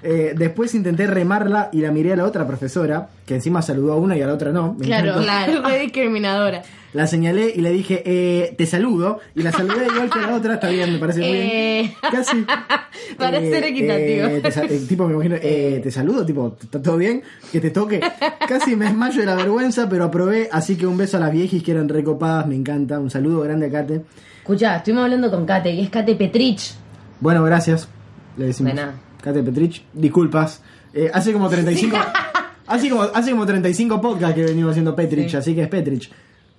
Eh, 0.04 0.34
después 0.38 0.76
intenté 0.76 1.08
remarla 1.08 1.70
y 1.72 1.80
la 1.80 1.92
miré 1.92 2.12
a 2.12 2.18
la 2.18 2.26
otra 2.26 2.46
profesora, 2.46 3.08
que 3.26 3.36
encima 3.36 3.62
saludó 3.62 3.94
a 3.94 3.96
una 3.96 4.18
y 4.18 4.22
a 4.22 4.28
la 4.28 4.34
otra 4.34 4.52
no. 4.52 4.74
Me 4.78 4.86
Claro, 4.86 5.08
encantó. 5.22 5.24
claro. 5.24 5.62
Re 5.70 5.80
discriminadora. 5.80 6.62
La 6.94 7.08
señalé 7.08 7.54
y 7.56 7.62
le 7.62 7.72
dije, 7.72 8.04
eh, 8.06 8.54
te 8.58 8.66
saludo. 8.66 9.22
Y 9.34 9.44
la 9.44 9.52
saludé 9.54 9.86
igual 9.86 10.10
que 10.10 10.20
la 10.20 10.36
otra, 10.36 10.56
está 10.56 10.70
bien, 10.70 10.92
me 10.92 11.00
parece 11.00 11.20
muy 11.22 11.32
bien. 11.32 11.48
Eh. 11.50 11.96
Casi. 12.12 12.46
Para 13.18 13.40
ser 13.40 13.64
equitativo. 13.64 14.28
te 14.42 14.76
eh, 14.76 14.80
tipo, 14.88 15.08
me 15.08 15.14
imagino, 15.14 15.36
eh, 15.42 15.80
te 15.82 15.90
saludo, 15.92 16.26
tipo, 16.26 16.58
¿está 16.62 16.82
todo 16.82 16.98
bien? 16.98 17.24
Que 17.52 17.62
te 17.62 17.70
toque. 17.72 18.02
Casi 18.48 18.76
me 18.76 18.86
desmayo 18.86 19.22
de 19.22 19.26
la 19.26 19.36
vergüenza, 19.36 19.88
pero 19.90 20.04
aprobé. 20.04 20.50
Así 20.52 20.76
que 20.76 20.86
un 20.86 20.98
beso 20.98 21.16
a 21.18 21.22
las 21.22 21.32
viejas 21.32 21.64
que 21.64 21.72
eran 21.72 21.88
recopadas, 21.88 22.46
me 22.46 22.56
encanta. 22.56 23.00
Un 23.00 23.10
saludo 23.10 23.40
grande 23.42 23.68
a 23.68 23.72
Kate. 23.72 24.02
Escucha, 24.48 24.78
estuvimos 24.78 25.04
hablando 25.04 25.30
con 25.30 25.46
Kate 25.46 25.74
y 25.74 25.82
es 25.82 25.90
Kate 25.90 26.16
Petrich. 26.16 26.74
Bueno, 27.20 27.44
gracias. 27.44 27.90
Le 28.38 28.46
decimos. 28.46 28.72
De 28.74 28.80
nada. 28.80 28.94
Kate 29.22 29.44
Petrich, 29.44 29.84
disculpas. 29.92 30.62
Eh, 30.94 31.12
hace 31.14 31.34
como 31.34 31.50
35. 31.50 31.98
hace, 32.68 32.90
como, 32.90 33.02
hace 33.04 33.32
como 33.32 33.46
35 33.46 34.00
podcasts 34.00 34.36
que 34.36 34.46
venimos 34.46 34.72
haciendo 34.72 34.96
Petrich, 34.96 35.36
así 35.36 35.54
que 35.54 35.64
es 35.64 35.68
Petrich. 35.68 36.10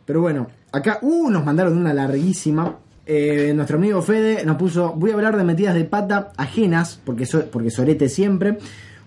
Pero 0.05 0.21
bueno, 0.21 0.49
acá, 0.71 0.99
uh, 1.01 1.31
nos 1.31 1.43
mandaron 1.47 1.79
una 1.79 1.95
larguísima. 1.95 2.77
Eh, 3.07 3.55
nuestro 3.57 3.79
amigo 3.79 4.03
Fede 4.03 4.45
nos 4.45 4.57
puso, 4.59 4.93
voy 4.93 5.13
a 5.13 5.15
hablar 5.15 5.39
de 5.39 5.45
metidas 5.45 5.75
de 5.75 5.85
pata 5.85 6.33
ajenas, 6.37 7.01
porque, 7.03 7.25
so- 7.25 7.47
porque 7.47 7.71
sorete 7.71 8.11
siempre. 8.11 8.59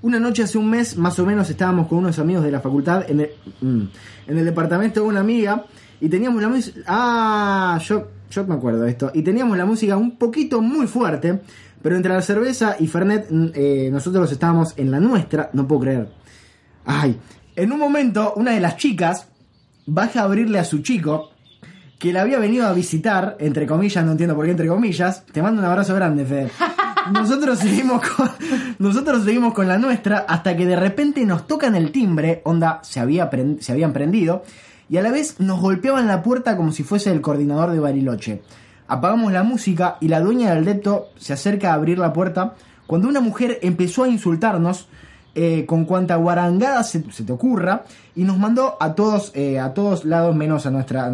Una 0.01 0.19
noche 0.19 0.41
hace 0.41 0.57
un 0.57 0.67
mes, 0.67 0.97
más 0.97 1.19
o 1.19 1.25
menos, 1.27 1.47
estábamos 1.51 1.87
con 1.87 1.99
unos 1.99 2.17
amigos 2.17 2.43
de 2.43 2.49
la 2.49 2.61
facultad 2.61 3.05
en 3.07 3.19
el, 3.19 3.29
mm, 3.61 3.83
en 4.25 4.37
el 4.39 4.43
departamento 4.45 5.01
de 5.01 5.05
una 5.07 5.19
amiga 5.19 5.65
y 5.99 6.09
teníamos 6.09 6.41
la 6.41 6.49
música... 6.49 6.79
Ah, 6.87 7.79
yo, 7.87 8.07
yo 8.31 8.45
me 8.47 8.55
acuerdo 8.55 8.81
de 8.81 8.91
esto. 8.91 9.11
Y 9.13 9.21
teníamos 9.21 9.57
la 9.57 9.65
música 9.65 9.97
un 9.97 10.17
poquito 10.17 10.61
muy 10.61 10.87
fuerte, 10.87 11.41
pero 11.81 11.95
entre 11.95 12.13
la 12.13 12.21
cerveza 12.21 12.75
y 12.79 12.87
Fernet, 12.87 13.27
eh, 13.53 13.89
nosotros 13.91 14.31
estábamos 14.31 14.73
en 14.77 14.89
la 14.89 14.99
nuestra, 14.99 15.49
no 15.53 15.67
puedo 15.67 15.81
creer. 15.81 16.09
Ay, 16.85 17.19
en 17.55 17.71
un 17.71 17.79
momento, 17.79 18.33
una 18.35 18.51
de 18.51 18.59
las 18.59 18.77
chicas 18.77 19.27
baja 19.85 20.21
a 20.21 20.23
abrirle 20.23 20.59
a 20.59 20.63
su 20.63 20.79
chico, 20.79 21.31
que 21.99 22.11
la 22.11 22.21
había 22.21 22.39
venido 22.39 22.65
a 22.65 22.73
visitar, 22.73 23.37
entre 23.39 23.67
comillas, 23.67 24.03
no 24.03 24.13
entiendo 24.13 24.35
por 24.35 24.45
qué 24.45 24.51
entre 24.51 24.67
comillas. 24.67 25.23
Te 25.31 25.41
mando 25.41 25.61
un 25.61 25.67
abrazo 25.67 25.93
grande, 25.93 26.25
Fede. 26.25 26.49
Nosotros 27.13 27.59
seguimos 27.59 28.01
con, 28.07 28.29
nosotros 28.77 29.23
seguimos 29.23 29.53
con 29.53 29.67
la 29.67 29.79
nuestra 29.79 30.19
hasta 30.19 30.55
que 30.55 30.67
de 30.67 30.75
repente 30.75 31.25
nos 31.25 31.47
tocan 31.47 31.75
el 31.75 31.91
timbre, 31.91 32.41
onda, 32.45 32.79
se, 32.83 32.99
había 32.99 33.27
se 33.59 33.71
habían 33.71 33.91
prendido, 33.91 34.43
y 34.91 34.97
a 34.97 35.01
la 35.01 35.09
vez 35.09 35.39
nos 35.39 35.61
golpeaban 35.61 36.05
la 36.05 36.21
puerta 36.21 36.57
como 36.57 36.73
si 36.73 36.83
fuese 36.83 37.11
el 37.11 37.21
coordinador 37.21 37.71
de 37.71 37.79
Bariloche. 37.79 38.41
Apagamos 38.89 39.31
la 39.31 39.41
música 39.41 39.95
y 40.01 40.09
la 40.09 40.19
dueña 40.19 40.53
del 40.53 40.65
depto 40.65 41.11
se 41.15 41.31
acerca 41.31 41.71
a 41.71 41.75
abrir 41.75 41.97
la 41.97 42.11
puerta 42.11 42.55
cuando 42.87 43.07
una 43.07 43.21
mujer 43.21 43.57
empezó 43.61 44.03
a 44.03 44.09
insultarnos 44.09 44.89
eh, 45.33 45.65
con 45.65 45.85
cuanta 45.85 46.17
guarangada 46.17 46.83
se, 46.83 47.09
se 47.09 47.23
te 47.23 47.31
ocurra 47.31 47.85
y 48.15 48.23
nos 48.23 48.37
mandó 48.37 48.75
a 48.79 48.93
todos 48.93 49.31
eh, 49.35 49.59
a 49.59 49.73
todos 49.73 50.03
lados 50.05 50.35
menos 50.35 50.65
a 50.65 50.71
nuestra 50.71 51.09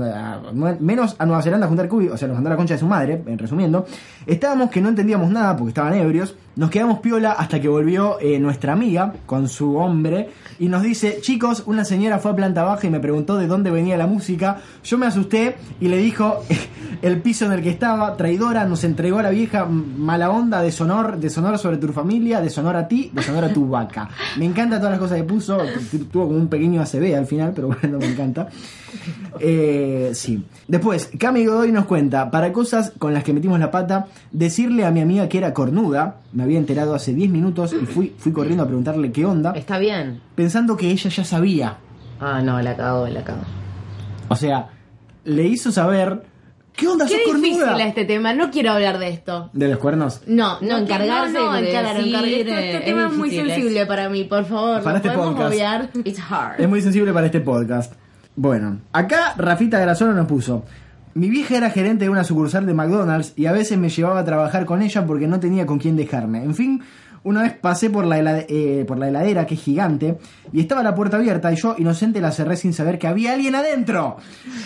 menos 0.79 1.15
a 1.19 1.25
Nueva 1.25 1.41
Zelanda 1.41 1.65
a 1.65 1.69
juntar 1.69 1.88
cubi, 1.88 2.10
o 2.10 2.17
sea, 2.17 2.27
nos 2.27 2.36
mandó 2.36 2.49
a 2.49 2.53
la 2.53 2.57
concha 2.57 2.73
de 2.73 2.79
su 2.79 2.88
madre, 2.88 3.21
en 3.25 3.38
resumiendo. 3.38 3.86
Estábamos 4.25 4.69
que 4.69 4.81
no 4.81 4.89
entendíamos 4.89 5.29
nada 5.29 5.55
porque 5.55 5.69
estaban 5.69 5.93
ebrios. 5.93 6.36
Nos 6.55 6.71
quedamos 6.71 6.99
piola 6.99 7.33
hasta 7.33 7.62
que 7.62 7.67
volvió 7.67 8.19
eh, 8.19 8.39
nuestra 8.39 8.73
amiga 8.73 9.13
con 9.27 9.47
su 9.47 9.77
hombre 9.77 10.29
y 10.57 10.67
nos 10.69 10.81
dice, 10.81 11.19
chicos, 11.21 11.62
una 11.67 11.86
señora 11.86 12.17
fue 12.17 12.31
a 12.31 12.36
planta 12.36 12.63
baja 12.63 12.88
y 12.88 12.89
me 12.89 12.99
preguntó 12.99 13.38
de 13.38 13.45
dónde 13.45 13.69
venía 13.69 13.95
la 13.95 14.07
música. 14.07 14.57
Yo 14.83 14.97
me 14.97 15.05
asusté 15.05 15.55
y 15.79 15.88
le 15.88 15.97
dijo 15.97 16.41
el 17.03 17.21
piso 17.21 17.45
en 17.45 17.51
el 17.51 17.62
que 17.62 17.69
estaba, 17.69 18.17
traidora, 18.17 18.65
nos 18.65 18.83
entregó 18.83 19.19
a 19.19 19.23
la 19.23 19.29
vieja 19.29 19.65
mala 19.65 20.31
onda, 20.31 20.63
deshonor, 20.63 21.17
deshonor 21.19 21.60
sobre 21.60 21.77
tu 21.77 21.89
familia, 21.93 22.41
deshonor 22.41 22.75
a 22.75 22.88
ti, 22.88 23.12
deshonor 23.13 23.43
a 23.45 23.53
tu 23.53 23.69
vaca. 23.69 24.10
Me 24.39 24.45
encanta 24.45 24.77
todas 24.77 24.91
las 24.93 24.99
cosas 24.99 25.17
que 25.19 25.23
puso, 25.25 25.60
tu- 25.91 26.05
tuvo 26.05 26.25
como 26.25 26.38
un 26.39 26.47
pequeño 26.47 26.81
ACB 26.93 27.15
al 27.15 27.26
final, 27.26 27.52
pero 27.56 27.67
bueno, 27.67 27.97
me 28.00 28.08
encanta. 28.08 28.47
Eh, 29.39 30.12
sí. 30.13 30.43
Después, 30.67 31.10
Cami 31.17 31.45
Godoy 31.45 31.71
nos 31.71 31.86
cuenta, 31.86 32.32
para 32.32 32.52
cosas 32.54 32.91
con 32.97 33.13
las 33.13 33.23
que 33.23 33.34
metimos 33.34 33.60
la 33.60 33.71
pata, 33.71 34.08
decirle 34.32 34.86
a 34.86 34.91
mi 34.91 35.02
amiga 35.02 35.30
que 35.30 35.38
era 35.38 35.54
cornuda, 35.54 36.17
me 36.34 36.43
había 36.43 36.58
enterado 36.58 36.95
hace 36.95 37.13
10 37.13 37.30
minutos 37.30 37.73
y 37.73 37.86
fui, 37.86 38.13
fui 38.17 38.32
corriendo 38.32 38.63
a 38.63 38.65
preguntarle 38.67 39.12
qué 39.12 39.26
onda, 39.26 39.52
Está 39.54 39.78
bien. 39.78 40.21
pensando 40.36 40.76
que 40.78 40.89
ella 40.89 41.10
ya 41.10 41.23
sabía. 41.23 41.78
Ah, 42.19 42.41
no, 42.41 42.62
la 42.62 42.76
cagó, 42.76 43.08
la 43.08 43.23
cagó. 43.23 43.41
O 44.30 44.36
sea, 44.36 44.69
le 45.23 45.43
hizo 45.43 45.71
saber, 45.71 46.23
¿qué 46.77 46.87
onda, 46.87 47.05
Qué 47.05 47.15
sos 47.25 47.35
difícil 47.41 47.59
cornuda? 47.65 47.83
este 47.85 48.05
tema, 48.05 48.33
no 48.33 48.49
quiero 48.51 48.71
hablar 48.71 48.97
de 48.99 49.09
esto. 49.09 49.49
De 49.51 49.67
los 49.67 49.77
cuernos. 49.79 50.21
No, 50.27 50.61
No, 50.61 50.77
encargarse 50.77 51.33
no, 51.33 51.51
no, 51.51 51.53
de 51.61 51.69
claro, 51.69 51.89
decir, 51.95 52.07
encargar- 52.15 52.25
Este, 52.33 52.77
es 52.77 52.85
tema 52.85 53.07
es 53.07 53.13
muy 53.13 53.29
difícil, 53.29 53.51
sensible 53.51 53.81
es- 53.81 53.87
para 53.87 54.07
mí, 54.09 54.23
por 54.23 54.45
favor. 54.45 54.81
Para 54.83 54.91
¿lo 54.99 55.05
este 55.05 55.11
podcast. 55.11 55.53
obviar? 55.53 55.89
It's 56.05 56.19
hard. 56.29 56.61
Es 56.61 56.69
muy 56.69 56.81
sensible 56.81 57.11
para 57.11 57.25
este 57.25 57.41
podcast. 57.41 57.93
Bueno, 58.35 58.77
acá 58.93 59.33
Rafita 59.37 59.79
Grasono 59.79 60.13
nos 60.13 60.27
puso. 60.27 60.63
Mi 61.15 61.29
vieja 61.31 61.57
era 61.57 61.71
gerente 61.71 62.05
de 62.05 62.09
una 62.11 62.23
sucursal 62.23 62.67
de 62.67 62.75
McDonald's 62.75 63.33
y 63.35 63.47
a 63.47 63.51
veces 63.51 63.75
me 63.79 63.89
llevaba 63.89 64.19
a 64.19 64.23
trabajar 64.25 64.65
con 64.65 64.83
ella 64.83 65.03
porque 65.07 65.25
no 65.27 65.39
tenía 65.39 65.65
con 65.65 65.79
quién 65.79 65.95
dejarme. 65.95 66.43
En 66.43 66.53
fin, 66.53 66.83
Una 67.23 67.43
vez 67.43 67.53
pasé 67.53 67.89
por 67.89 68.06
la, 68.06 68.17
helade- 68.19 68.45
eh, 68.49 68.86
por 68.88 68.97
la 68.97 69.10
heladera, 69.10 69.45
que 69.45 69.56
es 69.56 69.62
gigante, 69.62 70.17
y 70.53 70.62
estaba 70.62 70.84
la 70.84 70.95
puerta 70.95 71.17
abierta, 71.17 71.51
y 71.51 71.56
yo, 71.56 71.75
inocente, 71.77 72.21
la 72.21 72.32
cerré 72.32 72.56
sin 72.56 72.73
saber 72.73 72.97
que 72.99 73.08
había 73.08 73.34
alguien 73.34 73.56
adentro. 73.56 74.17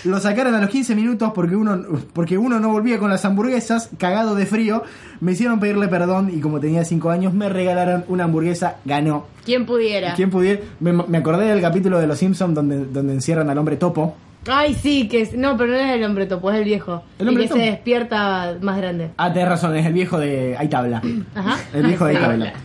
Lo 0.04 0.20
sacaron 0.20 0.54
a 0.56 0.62
los 0.62 0.70
15 0.70 0.94
minutos 0.96 1.32
porque 1.34 1.56
uno, 1.56 1.82
porque 2.14 2.38
uno 2.38 2.60
no 2.60 2.70
volvía 2.70 3.00
con 3.00 3.10
las 3.10 3.26
hamburguesas, 3.26 3.90
cagado 3.98 4.36
de 4.36 4.46
frío. 4.46 4.84
Me 5.20 5.32
hicieron 5.34 5.60
pedirle 5.60 5.88
perdón, 5.88 6.32
y 6.34 6.40
como 6.40 6.60
tenía 6.60 6.84
5 6.86 7.10
años, 7.10 7.34
me 7.34 7.50
regalaron 7.50 8.06
una 8.08 8.26
hamburguesa, 8.26 8.78
ganó. 8.86 9.26
¿Quién 9.46 9.66
pudiera? 9.66 10.14
¿Quién 10.16 10.30
pudiera? 10.30 10.62
Me, 10.80 10.92
me 10.94 11.18
acordé 11.18 11.46
del 11.48 11.62
capítulo 11.62 12.00
de 12.00 12.08
Los 12.08 12.20
Simpsons 12.20 12.54
donde, 12.54 12.86
donde 12.86 13.14
encierran 13.14 13.50
al 13.50 13.58
hombre 13.58 13.78
topo. 13.78 14.16
Ay, 14.48 14.74
sí, 14.74 15.08
que 15.08 15.22
es... 15.22 15.34
No, 15.34 15.56
pero 15.56 15.72
no 15.72 15.78
es 15.78 15.92
el 15.92 16.04
hombre 16.04 16.26
topo, 16.26 16.52
es 16.52 16.58
el 16.58 16.64
viejo. 16.64 17.04
¿El 17.20 17.28
hombre 17.28 17.44
y 17.44 17.48
que 17.48 17.50
topo? 17.50 17.62
se 17.62 17.70
despierta 17.70 18.58
más 18.62 18.78
grande. 18.78 19.12
Ah, 19.18 19.32
tenés 19.32 19.50
razón, 19.50 19.76
es 19.76 19.86
el 19.86 19.94
viejo 19.94 20.18
de 20.18 20.56
Hay 20.58 20.68
tabla. 20.68 21.02
Ajá. 21.36 21.60
El 21.74 21.86
viejo 21.88 22.06
de 22.06 22.16
tabla. 22.16 22.54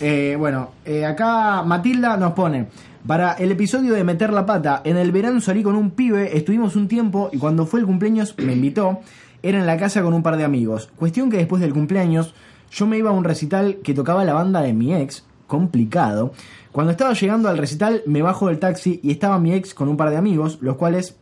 Eh, 0.00 0.36
bueno, 0.38 0.72
eh, 0.84 1.06
acá 1.06 1.62
Matilda 1.62 2.18
nos 2.18 2.34
pone. 2.34 2.66
Para 3.06 3.32
el 3.32 3.50
episodio 3.52 3.94
de 3.94 4.04
Meter 4.04 4.30
la 4.32 4.44
Pata, 4.44 4.82
en 4.84 4.98
el 4.98 5.12
verano 5.12 5.40
salí 5.40 5.62
con 5.62 5.76
un 5.76 5.92
pibe, 5.92 6.36
estuvimos 6.36 6.76
un 6.76 6.88
tiempo 6.88 7.30
y 7.32 7.38
cuando 7.38 7.64
fue 7.64 7.80
el 7.80 7.86
cumpleaños 7.86 8.34
me 8.36 8.52
invitó. 8.52 9.00
Era 9.42 9.58
en 9.58 9.66
la 9.66 9.76
casa 9.76 10.02
con 10.02 10.12
un 10.12 10.22
par 10.22 10.36
de 10.36 10.44
amigos. 10.44 10.90
Cuestión 10.96 11.30
que 11.30 11.38
después 11.38 11.62
del 11.62 11.72
cumpleaños 11.72 12.34
yo 12.70 12.86
me 12.86 12.98
iba 12.98 13.10
a 13.10 13.12
un 13.14 13.24
recital 13.24 13.76
que 13.82 13.94
tocaba 13.94 14.24
la 14.24 14.34
banda 14.34 14.60
de 14.60 14.72
mi 14.72 14.94
ex, 14.94 15.24
complicado. 15.46 16.32
Cuando 16.76 16.90
estaba 16.90 17.14
llegando 17.14 17.48
al 17.48 17.56
recital 17.56 18.02
me 18.04 18.20
bajo 18.20 18.48
del 18.48 18.58
taxi 18.58 19.00
y 19.02 19.10
estaba 19.10 19.38
mi 19.38 19.54
ex 19.54 19.72
con 19.72 19.88
un 19.88 19.96
par 19.96 20.10
de 20.10 20.18
amigos, 20.18 20.58
los 20.60 20.76
cuales 20.76 21.16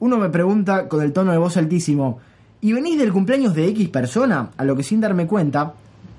uno 0.00 0.18
me 0.18 0.28
pregunta 0.28 0.86
con 0.86 1.02
el 1.02 1.14
tono 1.14 1.32
de 1.32 1.38
voz 1.38 1.56
altísimo, 1.56 2.18
¿y 2.60 2.74
venís 2.74 2.98
del 2.98 3.10
cumpleaños 3.10 3.54
de 3.54 3.68
X 3.68 3.88
persona? 3.88 4.50
A 4.54 4.64
lo 4.66 4.76
que 4.76 4.82
sin 4.82 5.00
darme 5.00 5.26
cuenta, 5.26 5.72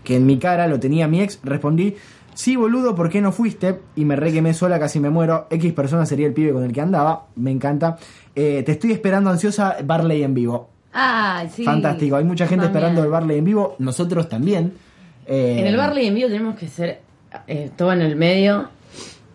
que 0.04 0.16
en 0.16 0.26
mi 0.26 0.40
cara 0.40 0.68
lo 0.68 0.80
tenía 0.80 1.08
mi 1.08 1.22
ex, 1.22 1.40
respondí, 1.44 1.98
sí 2.34 2.56
boludo, 2.56 2.96
¿por 2.96 3.10
qué 3.10 3.22
no 3.22 3.32
fuiste? 3.32 3.80
Y 3.96 4.06
me 4.06 4.16
requemé 4.16 4.56
sola, 4.56 4.80
casi 4.80 5.00
me 5.00 5.12
muero. 5.12 5.46
X 5.52 5.72
persona 5.74 6.08
sería 6.08 6.26
el 6.26 6.34
pibe 6.34 6.52
con 6.52 6.64
el 6.64 6.74
que 6.74 6.82
andaba, 6.82 7.28
me 7.36 7.52
encanta. 7.52 7.98
Eh, 8.36 8.64
te 8.66 8.72
estoy 8.72 8.92
esperando 8.92 9.30
ansiosa, 9.30 9.78
Barley 9.86 10.24
en 10.24 10.34
vivo. 10.34 10.72
Ah, 10.92 11.46
sí. 11.54 11.64
Fantástico, 11.64 12.16
hay 12.16 12.24
mucha 12.24 12.48
gente 12.48 12.66
esperando 12.66 13.04
el 13.04 13.12
Barley 13.12 13.38
en 13.38 13.46
vivo, 13.46 13.76
nosotros 13.78 14.28
también. 14.28 14.74
Eh, 15.28 15.58
En 15.60 15.68
el 15.68 15.78
Barley 15.78 16.08
en 16.08 16.16
vivo 16.16 16.28
tenemos 16.28 16.56
que 16.56 16.68
ser 16.68 17.13
eh, 17.48 17.72
todo 17.76 17.92
en 17.94 18.02
el 18.02 18.16
medio, 18.16 18.70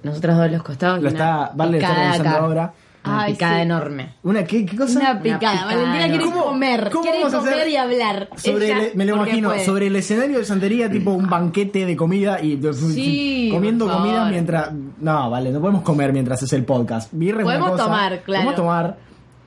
nosotras 0.03 0.37
dos 0.37 0.47
a 0.47 0.49
los 0.49 0.63
costados. 0.63 0.97
Lo 1.03 1.09
una 1.09 1.19
está, 1.19 1.53
lo 1.57 1.65
está 1.75 1.95
realizando 1.95 2.29
acá. 2.31 2.39
ahora. 2.39 2.73
Una 3.05 3.23
Ay, 3.23 3.33
picada 3.33 3.55
sí. 3.57 3.61
enorme. 3.63 4.15
¿Una 4.25 4.45
qué, 4.45 4.67
qué 4.67 4.77
cosa? 4.77 4.99
Una 4.99 5.23
picada. 5.23 5.39
picada, 5.53 5.65
Valentina 5.67 6.09
quiere 6.09 6.25
¿Cómo- 6.25 6.45
comer. 6.45 6.91
cómo 6.91 7.03
quiere 7.03 7.19
vamos 7.21 7.35
a 7.35 7.39
comer 7.39 7.55
hacer? 7.55 7.69
y 7.69 7.77
hablar. 7.77 8.29
Sobre 8.37 8.71
el- 8.73 8.97
me 8.97 9.05
lo 9.07 9.17
imagino, 9.17 9.49
puede. 9.51 9.65
sobre 9.65 9.87
el 9.87 9.97
escenario 9.97 10.39
de 10.39 10.45
Santería, 10.45 10.91
tipo 10.91 11.13
un 11.13 11.31
banquete 11.31 11.87
de 11.87 11.97
comida 11.97 12.41
y 12.43 12.61
Sí, 12.75 13.49
comiendo 13.53 13.91
comida 13.91 14.29
mientras. 14.29 14.73
No, 15.01 15.31
vale, 15.31 15.51
no 15.53 15.61
podemos 15.61 15.83
comer 15.83 16.13
mientras 16.13 16.43
es 16.43 16.53
el 16.53 16.65
podcast. 16.65 17.11
Birra 17.13 17.39
una 17.39 17.45
Podemos 17.47 17.71
cosa. 17.71 17.85
tomar, 17.85 18.21
claro. 18.23 18.45
Podemos 18.45 18.55
tomar 18.57 18.97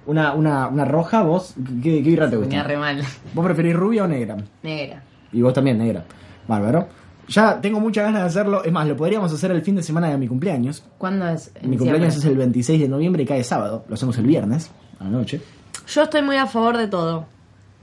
una, 0.07 0.33
una, 0.33 0.67
una 0.67 0.85
roja, 0.85 1.21
vos. 1.21 1.53
¿Qué, 1.83 2.01
qué 2.01 2.09
birra 2.09 2.29
te 2.29 2.37
gusta? 2.37 2.63
re 2.63 2.77
mal. 2.77 3.03
¿Vos 3.33 3.45
preferís 3.45 3.75
rubia 3.75 4.05
o 4.05 4.07
negra? 4.07 4.37
Negra. 4.63 5.03
Y 5.33 5.41
vos 5.41 5.53
también, 5.53 5.77
negra. 5.77 6.03
Bárbaro. 6.47 6.87
Ya 7.31 7.61
tengo 7.61 7.79
muchas 7.79 8.03
ganas 8.03 8.23
de 8.23 8.27
hacerlo. 8.27 8.63
Es 8.63 8.71
más, 8.73 8.85
lo 8.85 8.97
podríamos 8.97 9.31
hacer 9.31 9.51
el 9.51 9.61
fin 9.61 9.75
de 9.75 9.83
semana 9.83 10.09
de 10.09 10.17
mi 10.17 10.27
cumpleaños. 10.27 10.83
¿Cuándo 10.97 11.29
es? 11.29 11.51
Mi 11.61 11.77
cumpleaños 11.77 12.17
es 12.17 12.25
el 12.25 12.35
26 12.35 12.81
de 12.81 12.89
noviembre 12.89 13.23
y 13.23 13.25
cae 13.25 13.43
sábado. 13.43 13.85
Lo 13.87 13.95
hacemos 13.95 14.17
el 14.17 14.25
viernes, 14.25 14.69
a 14.99 15.05
la 15.05 15.11
noche. 15.11 15.41
Yo 15.87 16.03
estoy 16.03 16.23
muy 16.23 16.35
a 16.35 16.45
favor 16.45 16.77
de 16.77 16.87
todo. 16.87 17.25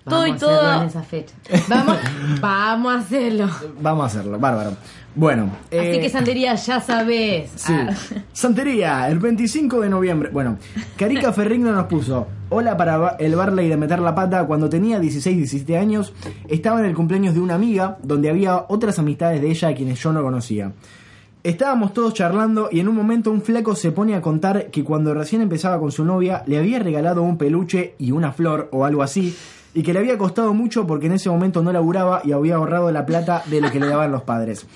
Todo 0.08 0.26
y 0.26 0.30
a 0.32 0.36
todo. 0.36 0.74
en 0.80 0.88
esa 0.88 1.02
fecha. 1.02 1.34
Vamos, 1.68 1.96
vamos 2.40 2.94
a 2.94 2.98
hacerlo. 2.98 3.48
Vamos 3.80 4.04
a 4.04 4.06
hacerlo, 4.06 4.38
bárbaro. 4.38 4.76
Bueno, 5.14 5.50
Así 5.66 5.76
eh, 5.76 6.00
que 6.00 6.10
Santería, 6.10 6.54
ya 6.54 6.80
sabes. 6.80 7.50
Sí. 7.56 7.72
Ah. 7.72 7.92
Santería, 8.32 9.08
el 9.08 9.18
25 9.18 9.80
de 9.80 9.88
noviembre. 9.88 10.30
Bueno, 10.32 10.58
Carica 10.96 11.32
Ferrigno 11.32 11.72
nos 11.72 11.86
puso. 11.86 12.28
Hola 12.50 12.76
para 12.76 13.16
el 13.18 13.34
Barley 13.34 13.68
de 13.68 13.76
meter 13.76 13.98
la 13.98 14.14
pata. 14.14 14.46
Cuando 14.46 14.68
tenía 14.68 15.00
16, 15.00 15.36
17 15.36 15.76
años, 15.76 16.12
estaba 16.48 16.78
en 16.78 16.86
el 16.86 16.94
cumpleaños 16.94 17.34
de 17.34 17.40
una 17.40 17.54
amiga 17.54 17.98
donde 18.02 18.30
había 18.30 18.66
otras 18.68 18.98
amistades 19.00 19.40
de 19.40 19.50
ella 19.50 19.68
a 19.68 19.74
quienes 19.74 19.98
yo 19.98 20.12
no 20.12 20.22
conocía. 20.22 20.72
Estábamos 21.42 21.94
todos 21.94 22.14
charlando 22.14 22.68
y 22.70 22.80
en 22.80 22.88
un 22.88 22.94
momento 22.94 23.30
un 23.30 23.42
flaco 23.42 23.74
se 23.74 23.90
pone 23.90 24.14
a 24.14 24.20
contar 24.20 24.70
que 24.70 24.84
cuando 24.84 25.14
recién 25.14 25.40
empezaba 25.40 25.80
con 25.80 25.90
su 25.90 26.04
novia 26.04 26.42
le 26.46 26.58
había 26.58 26.78
regalado 26.78 27.22
un 27.22 27.38
peluche 27.38 27.94
y 27.98 28.10
una 28.10 28.32
flor 28.32 28.68
o 28.70 28.84
algo 28.84 29.02
así 29.02 29.36
y 29.78 29.82
que 29.84 29.92
le 29.92 30.00
había 30.00 30.18
costado 30.18 30.52
mucho 30.54 30.88
porque 30.88 31.06
en 31.06 31.12
ese 31.12 31.30
momento 31.30 31.62
no 31.62 31.72
laburaba 31.72 32.20
y 32.24 32.32
había 32.32 32.56
ahorrado 32.56 32.90
la 32.90 33.06
plata 33.06 33.44
de 33.46 33.60
lo 33.60 33.70
que 33.70 33.78
le 33.78 33.86
daban 33.86 34.10
los 34.10 34.22
padres. 34.24 34.66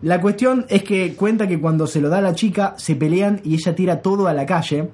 La 0.00 0.18
cuestión 0.22 0.64
es 0.70 0.82
que 0.82 1.12
cuenta 1.14 1.46
que 1.46 1.60
cuando 1.60 1.86
se 1.86 2.00
lo 2.00 2.08
da 2.08 2.18
a 2.18 2.22
la 2.22 2.34
chica 2.34 2.72
se 2.78 2.96
pelean 2.96 3.42
y 3.44 3.52
ella 3.52 3.74
tira 3.74 4.00
todo 4.00 4.28
a 4.28 4.32
la 4.32 4.46
calle. 4.46 4.88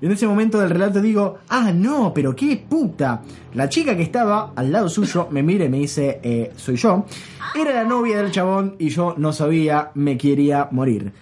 Y 0.00 0.06
en 0.06 0.10
ese 0.10 0.26
momento 0.26 0.58
del 0.58 0.70
relato 0.70 1.00
digo, 1.00 1.38
ah, 1.48 1.70
no, 1.72 2.12
pero 2.12 2.34
qué 2.34 2.56
puta. 2.68 3.22
La 3.54 3.68
chica 3.68 3.96
que 3.96 4.02
estaba 4.02 4.50
al 4.56 4.72
lado 4.72 4.88
suyo 4.88 5.28
me 5.30 5.44
mira 5.44 5.64
y 5.64 5.68
me 5.68 5.78
dice, 5.78 6.18
eh, 6.20 6.50
soy 6.56 6.74
yo. 6.74 7.06
Era 7.54 7.72
la 7.72 7.84
novia 7.84 8.16
del 8.16 8.32
chabón 8.32 8.74
y 8.80 8.88
yo 8.88 9.14
no 9.16 9.32
sabía, 9.32 9.92
me 9.94 10.18
quería 10.18 10.66
morir. 10.72 11.12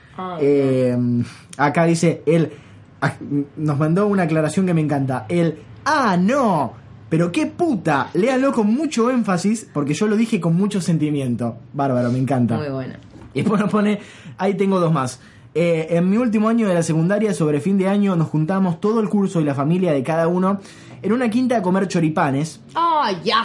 Eh, 0.40 0.96
acá 1.58 1.84
dice, 1.84 2.22
él 2.24 2.50
ah, 3.02 3.12
nos 3.58 3.78
mandó 3.78 4.06
una 4.06 4.22
aclaración 4.22 4.64
que 4.64 4.72
me 4.72 4.80
encanta. 4.80 5.26
El, 5.28 5.58
ah, 5.84 6.16
no, 6.18 6.80
pero 7.12 7.30
qué 7.30 7.44
puta. 7.44 8.08
Léalo 8.14 8.52
con 8.52 8.72
mucho 8.72 9.10
énfasis 9.10 9.68
porque 9.70 9.92
yo 9.92 10.06
lo 10.06 10.16
dije 10.16 10.40
con 10.40 10.56
mucho 10.56 10.80
sentimiento. 10.80 11.58
Bárbaro, 11.74 12.10
me 12.10 12.16
encanta. 12.16 12.56
Muy 12.56 12.70
bueno. 12.70 12.94
Y 13.34 13.42
después 13.42 13.60
nos 13.60 13.70
pone, 13.70 14.00
ahí 14.38 14.54
tengo 14.54 14.80
dos 14.80 14.94
más. 14.94 15.20
Eh, 15.54 15.88
en 15.90 16.08
mi 16.08 16.16
último 16.16 16.48
año 16.48 16.66
de 16.66 16.72
la 16.72 16.82
secundaria, 16.82 17.34
sobre 17.34 17.60
fin 17.60 17.76
de 17.76 17.86
año, 17.86 18.16
nos 18.16 18.28
juntamos 18.28 18.80
todo 18.80 19.00
el 19.00 19.10
curso 19.10 19.42
y 19.42 19.44
la 19.44 19.54
familia 19.54 19.92
de 19.92 20.02
cada 20.02 20.26
uno 20.26 20.60
en 21.02 21.12
una 21.12 21.28
quinta 21.28 21.58
a 21.58 21.60
comer 21.60 21.86
choripanes. 21.86 22.62
¡Ay, 22.74 23.18
ya! 23.22 23.44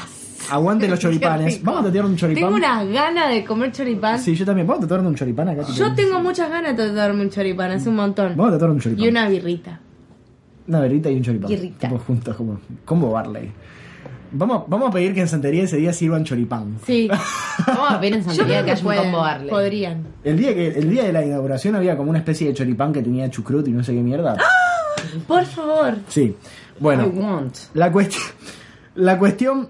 Aguante 0.50 0.88
los 0.88 1.00
choripanes. 1.02 1.62
Vamos 1.62 1.82
a 1.82 1.84
tatuar 1.88 2.06
un 2.06 2.16
choripán. 2.16 2.44
Tengo 2.44 2.56
unas 2.56 2.88
ganas 2.88 3.30
de 3.32 3.44
comer 3.44 3.74
choripán. 3.74 4.18
Sí, 4.18 4.34
yo 4.34 4.46
también. 4.46 4.66
Vamos 4.66 4.86
a 4.86 4.88
tatuar 4.88 5.06
un 5.06 5.14
choripán 5.14 5.50
acá. 5.50 5.64
Yo 5.76 5.94
tengo 5.94 6.22
muchas 6.22 6.50
ganas 6.50 6.78
de 6.78 6.88
tatuarme 6.88 7.22
un 7.22 7.30
choripán, 7.30 7.72
hace 7.72 7.90
un 7.90 7.98
montón. 7.98 8.30
Vamos 8.38 8.48
a 8.48 8.52
tatuar 8.54 8.72
un 8.72 8.80
choripán. 8.80 9.04
Y 9.04 9.10
una 9.10 9.28
birrita. 9.28 9.82
Una 10.68 10.80
verita 10.82 11.10
y 11.10 11.16
un 11.16 11.24
choripán. 11.24 11.50
Birrita. 11.50 11.88
Tipo 11.88 12.00
juntos, 12.00 12.36
como 12.36 12.60
combo 12.86 13.12
Barley. 13.12 13.52
Vamos, 14.32 14.64
vamos 14.68 14.90
a 14.90 14.92
pedir 14.92 15.14
que 15.14 15.22
en 15.22 15.28
Santería 15.28 15.64
ese 15.64 15.78
día 15.78 15.94
sirvan 15.94 16.26
choripán. 16.26 16.78
Sí. 16.86 17.08
Vamos 17.68 17.92
a 17.92 17.98
ver 17.98 18.14
en 18.14 18.20
Yo 18.24 18.32
Santería 18.32 18.62
creo 18.62 18.66
que 18.66 18.80
que 18.80 18.84
pueden, 18.84 19.04
combo 19.04 19.20
Barley. 19.20 19.50
podrían. 19.50 20.04
El 20.24 20.38
día, 20.38 20.54
que, 20.54 20.68
el 20.68 20.90
día 20.90 21.04
de 21.06 21.14
la 21.14 21.26
inauguración 21.26 21.76
había 21.76 21.96
como 21.96 22.10
una 22.10 22.20
especie 22.20 22.48
de 22.48 22.54
choripán 22.54 22.92
que 22.92 23.02
tenía 23.02 23.30
chucrut 23.30 23.66
y 23.68 23.72
no 23.72 23.84
sé 23.86 23.94
qué 23.94 24.02
mierda. 24.02 24.36
Por 25.28 25.46
favor. 25.46 25.96
Sí. 26.10 26.36
Bueno. 26.80 27.06
I 27.06 27.18
want. 27.18 27.56
La 27.74 27.90
cuestión, 27.92 28.24
la 28.96 29.18
cuestión 29.18 29.70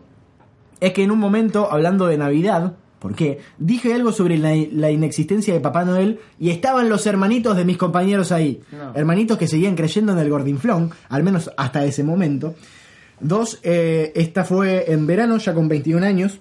es 0.79 0.91
que 0.93 1.03
en 1.03 1.11
un 1.11 1.19
momento, 1.19 1.71
hablando 1.71 2.07
de 2.07 2.17
Navidad, 2.17 2.73
¿por 2.99 3.15
qué? 3.15 3.39
Dije 3.57 3.93
algo 3.93 4.11
sobre 4.11 4.37
la, 4.37 4.55
la 4.71 4.91
inexistencia 4.91 5.53
de 5.53 5.59
Papá 5.59 5.85
Noel 5.85 6.19
y 6.39 6.49
estaban 6.49 6.89
los 6.89 7.05
hermanitos 7.05 7.55
de 7.57 7.65
mis 7.65 7.77
compañeros 7.77 8.31
ahí. 8.31 8.61
No. 8.71 8.93
Hermanitos 8.95 9.37
que 9.37 9.47
seguían 9.47 9.75
creyendo 9.75 10.13
en 10.13 10.19
el 10.19 10.29
gordinflón, 10.29 10.91
al 11.09 11.23
menos 11.23 11.51
hasta 11.57 11.85
ese 11.85 12.03
momento. 12.03 12.55
Dos, 13.19 13.59
eh, 13.63 14.11
esta 14.15 14.43
fue 14.43 14.91
en 14.91 15.07
verano, 15.07 15.37
ya 15.37 15.53
con 15.53 15.67
21 15.67 16.05
años. 16.05 16.39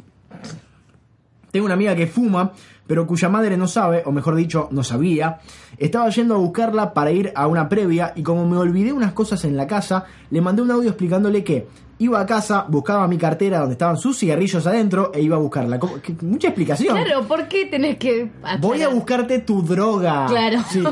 Tengo 1.50 1.64
una 1.64 1.74
amiga 1.74 1.96
que 1.96 2.06
fuma, 2.06 2.52
pero 2.86 3.06
cuya 3.06 3.28
madre 3.28 3.56
no 3.56 3.66
sabe, 3.68 4.02
o 4.06 4.12
mejor 4.12 4.36
dicho, 4.36 4.68
no 4.70 4.84
sabía. 4.84 5.40
Estaba 5.78 6.08
yendo 6.10 6.34
a 6.34 6.38
buscarla 6.38 6.94
para 6.94 7.10
ir 7.10 7.32
a 7.34 7.46
una 7.46 7.68
previa 7.68 8.12
y 8.16 8.22
como 8.22 8.48
me 8.48 8.56
olvidé 8.56 8.92
unas 8.92 9.12
cosas 9.12 9.44
en 9.44 9.56
la 9.56 9.66
casa, 9.66 10.04
le 10.30 10.40
mandé 10.40 10.62
un 10.62 10.70
audio 10.70 10.90
explicándole 10.90 11.44
que 11.44 11.66
iba 11.98 12.20
a 12.20 12.26
casa, 12.26 12.66
buscaba 12.68 13.08
mi 13.08 13.16
cartera 13.16 13.60
donde 13.60 13.72
estaban 13.72 13.96
sus 13.96 14.18
cigarrillos 14.18 14.66
adentro 14.66 15.10
e 15.14 15.22
iba 15.22 15.36
a 15.36 15.38
buscarla. 15.38 15.78
Mucha 16.22 16.48
explicación. 16.48 16.94
Claro, 16.96 17.26
¿por 17.26 17.48
qué 17.48 17.66
tenés 17.66 17.96
que 17.96 18.30
Voy 18.60 18.82
a 18.82 18.88
buscarte 18.88 19.38
tu 19.40 19.62
droga. 19.62 20.26
Claro. 20.26 20.58
Sí. 20.68 20.82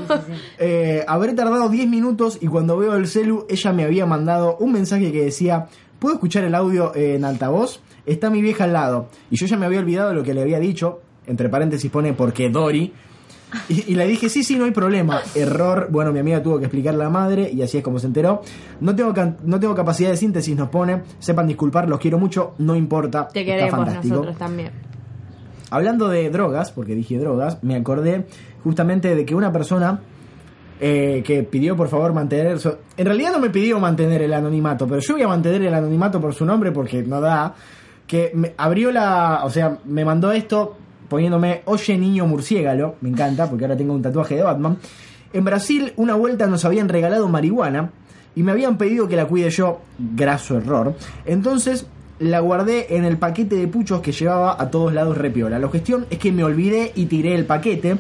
Eh, 0.58 1.04
habré 1.06 1.34
tardado 1.34 1.68
10 1.68 1.88
minutos 1.88 2.38
y 2.40 2.46
cuando 2.46 2.76
veo 2.78 2.94
el 2.94 3.06
celu, 3.06 3.46
ella 3.48 3.72
me 3.72 3.84
había 3.84 4.06
mandado 4.06 4.56
un 4.58 4.72
mensaje 4.72 5.12
que 5.12 5.24
decía, 5.24 5.66
¿puedo 5.98 6.14
escuchar 6.14 6.44
el 6.44 6.54
audio 6.54 6.94
en 6.94 7.24
altavoz? 7.24 7.80
Está 8.06 8.30
mi 8.30 8.40
vieja 8.40 8.64
al 8.64 8.72
lado. 8.72 9.08
Y 9.30 9.36
yo 9.36 9.46
ya 9.46 9.56
me 9.56 9.66
había 9.66 9.80
olvidado 9.80 10.10
de 10.10 10.14
lo 10.14 10.22
que 10.22 10.32
le 10.32 10.42
había 10.42 10.58
dicho. 10.58 11.00
Entre 11.26 11.48
paréntesis 11.48 11.90
pone 11.90 12.12
porque 12.12 12.48
Dory. 12.50 12.92
Y, 13.68 13.92
y 13.92 13.94
le 13.94 14.06
dije, 14.06 14.28
sí, 14.28 14.42
sí, 14.42 14.56
no 14.56 14.64
hay 14.64 14.72
problema. 14.72 15.20
Error. 15.34 15.88
Bueno, 15.90 16.12
mi 16.12 16.18
amiga 16.18 16.42
tuvo 16.42 16.58
que 16.58 16.64
explicar 16.64 16.94
a 16.94 16.96
la 16.98 17.08
madre 17.10 17.50
y 17.52 17.62
así 17.62 17.78
es 17.78 17.84
como 17.84 17.98
se 17.98 18.06
enteró. 18.08 18.42
No 18.80 18.96
tengo, 18.96 19.14
no 19.44 19.60
tengo 19.60 19.74
capacidad 19.74 20.10
de 20.10 20.16
síntesis, 20.16 20.56
nos 20.56 20.68
pone. 20.70 21.02
Sepan 21.20 21.46
disculpar, 21.46 21.88
los 21.88 22.00
quiero 22.00 22.18
mucho. 22.18 22.54
No 22.58 22.74
importa. 22.74 23.28
Te 23.28 23.40
Está 23.40 23.52
queremos 23.52 23.70
fantástico. 23.70 24.14
nosotros 24.14 24.36
también. 24.38 24.70
Hablando 25.70 26.08
de 26.08 26.30
drogas, 26.30 26.72
porque 26.72 26.94
dije 26.94 27.18
drogas, 27.18 27.62
me 27.62 27.76
acordé 27.76 28.26
justamente 28.62 29.14
de 29.14 29.24
que 29.24 29.34
una 29.34 29.52
persona 29.52 30.00
eh, 30.80 31.22
que 31.24 31.42
pidió 31.42 31.76
por 31.76 31.88
favor 31.88 32.12
mantener... 32.12 32.58
en 32.96 33.06
realidad 33.06 33.32
no 33.32 33.38
me 33.38 33.50
pidió 33.50 33.78
mantener 33.80 34.22
el 34.22 34.32
anonimato, 34.32 34.86
pero 34.86 35.00
yo 35.00 35.14
voy 35.14 35.22
a 35.22 35.28
mantener 35.28 35.62
el 35.62 35.74
anonimato 35.74 36.20
por 36.20 36.34
su 36.34 36.44
nombre 36.44 36.72
porque 36.72 37.02
no 37.02 37.20
da. 37.20 37.54
Que 38.06 38.32
me 38.34 38.52
abrió 38.56 38.92
la... 38.92 39.42
O 39.44 39.50
sea, 39.50 39.78
me 39.84 40.04
mandó 40.04 40.30
esto 40.32 40.76
poniéndome 41.08 41.62
Oye 41.66 41.96
niño 41.96 42.26
murciélago, 42.26 42.96
me 43.00 43.08
encanta 43.08 43.48
porque 43.48 43.64
ahora 43.64 43.76
tengo 43.76 43.94
un 43.94 44.02
tatuaje 44.02 44.36
de 44.36 44.42
Batman. 44.42 44.78
En 45.32 45.44
Brasil, 45.44 45.92
una 45.96 46.14
vuelta 46.14 46.46
nos 46.46 46.64
habían 46.64 46.88
regalado 46.88 47.28
marihuana 47.28 47.90
y 48.36 48.42
me 48.42 48.52
habían 48.52 48.78
pedido 48.78 49.08
que 49.08 49.16
la 49.16 49.26
cuide 49.26 49.50
yo, 49.50 49.80
graso 49.98 50.56
error. 50.56 50.94
Entonces 51.24 51.86
la 52.18 52.40
guardé 52.40 52.96
en 52.96 53.04
el 53.04 53.16
paquete 53.16 53.56
de 53.56 53.66
puchos 53.66 54.00
que 54.00 54.12
llevaba 54.12 54.56
a 54.60 54.70
todos 54.70 54.92
lados 54.92 55.18
repiola. 55.18 55.58
La 55.58 55.68
cuestión 55.68 56.06
es 56.10 56.18
que 56.18 56.32
me 56.32 56.44
olvidé 56.44 56.92
y 56.94 57.06
tiré 57.06 57.34
el 57.34 57.46
paquete. 57.46 57.96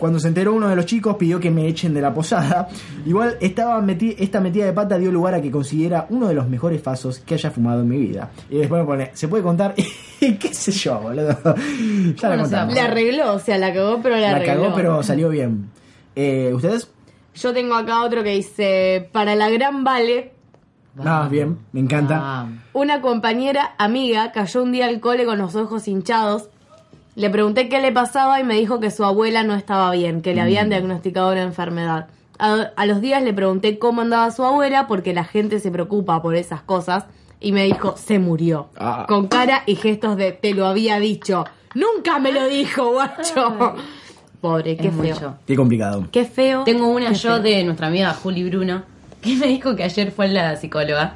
Cuando 0.00 0.18
se 0.18 0.26
enteró 0.28 0.54
uno 0.54 0.66
de 0.68 0.74
los 0.74 0.86
chicos 0.86 1.14
pidió 1.16 1.38
que 1.38 1.50
me 1.52 1.68
echen 1.68 1.94
de 1.94 2.00
la 2.00 2.12
posada. 2.12 2.68
Igual 3.06 3.36
estaba 3.40 3.80
meti- 3.80 4.16
esta 4.18 4.40
metida 4.40 4.64
de 4.64 4.72
pata 4.72 4.98
dio 4.98 5.12
lugar 5.12 5.34
a 5.34 5.40
que 5.42 5.50
considera 5.50 6.06
uno 6.10 6.26
de 6.26 6.34
los 6.34 6.48
mejores 6.48 6.82
fasos 6.82 7.18
que 7.20 7.34
haya 7.34 7.50
fumado 7.52 7.82
en 7.82 7.88
mi 7.88 7.98
vida. 7.98 8.30
Y 8.48 8.56
después 8.56 8.80
me 8.80 8.86
pone, 8.86 9.10
¿se 9.14 9.28
puede 9.28 9.42
contar? 9.44 9.74
¿Qué 10.20 10.54
sé 10.54 10.72
yo, 10.72 10.98
boludo? 11.00 11.36
Ya 12.16 12.28
la 12.30 12.38
contamos. 12.38 12.74
La 12.74 12.84
arregló, 12.84 13.34
o 13.34 13.38
sea, 13.38 13.58
la 13.58 13.72
cagó, 13.72 14.00
pero 14.02 14.16
la, 14.16 14.22
La 14.32 14.36
arregló. 14.38 14.62
cagó, 14.62 14.74
pero 14.74 15.02
salió 15.02 15.28
bien. 15.28 15.68
Eh, 16.16 16.50
¿Ustedes? 16.54 16.90
Yo 17.34 17.52
tengo 17.52 17.74
acá 17.76 18.02
otro 18.02 18.22
que 18.24 18.30
dice, 18.30 19.08
para 19.12 19.34
la 19.36 19.48
gran 19.50 19.84
Vale, 19.84 20.32
Ah, 21.04 21.28
bien, 21.30 21.58
me 21.72 21.80
encanta. 21.80 22.48
Una 22.72 23.00
compañera 23.00 23.74
amiga 23.78 24.32
cayó 24.32 24.62
un 24.62 24.72
día 24.72 24.86
al 24.86 24.98
cole 25.00 25.24
con 25.24 25.38
los 25.38 25.54
ojos 25.54 25.86
hinchados. 25.86 26.50
Le 27.20 27.28
pregunté 27.30 27.68
qué 27.68 27.80
le 27.80 27.92
pasaba 27.92 28.40
y 28.40 28.44
me 28.44 28.54
dijo 28.54 28.80
que 28.80 28.90
su 28.90 29.04
abuela 29.04 29.42
no 29.42 29.54
estaba 29.54 29.90
bien, 29.90 30.22
que 30.22 30.34
le 30.34 30.40
habían 30.40 30.68
Mm. 30.68 30.70
diagnosticado 30.70 31.32
una 31.32 31.42
enfermedad. 31.42 32.06
A, 32.38 32.70
a 32.74 32.86
los 32.86 33.02
días 33.02 33.22
le 33.22 33.34
pregunté 33.34 33.78
cómo 33.78 34.00
andaba 34.00 34.30
su 34.30 34.42
abuela 34.42 34.86
porque 34.86 35.12
la 35.12 35.24
gente 35.24 35.60
se 35.60 35.70
preocupa 35.70 36.22
por 36.22 36.34
esas 36.34 36.62
cosas 36.62 37.04
y 37.38 37.52
me 37.52 37.64
dijo, 37.64 37.94
se 37.98 38.18
murió. 38.18 38.68
Ah. 38.78 39.04
Con 39.06 39.28
cara 39.28 39.62
y 39.66 39.74
gestos 39.76 40.16
de, 40.16 40.32
te 40.32 40.54
lo 40.54 40.66
había 40.66 40.98
dicho. 40.98 41.44
Nunca 41.74 42.18
me 42.18 42.32
lo 42.32 42.48
dijo, 42.48 42.92
guacho. 42.92 43.74
Pobre, 44.40 44.78
qué 44.78 44.88
Es 44.88 44.94
feo. 44.94 45.14
mucho. 45.14 45.34
Qué 45.46 45.54
complicado. 45.56 46.06
Qué 46.10 46.24
feo. 46.24 46.64
Tengo 46.64 46.86
una 46.88 47.08
Qué 47.10 47.14
yo 47.16 47.34
feo. 47.34 47.40
de 47.40 47.64
nuestra 47.64 47.88
amiga 47.88 48.14
Juli 48.14 48.48
Bruno, 48.48 48.82
que 49.20 49.36
me 49.36 49.46
dijo 49.48 49.76
que 49.76 49.84
ayer 49.84 50.10
fue 50.10 50.28
la 50.28 50.56
psicóloga 50.56 51.12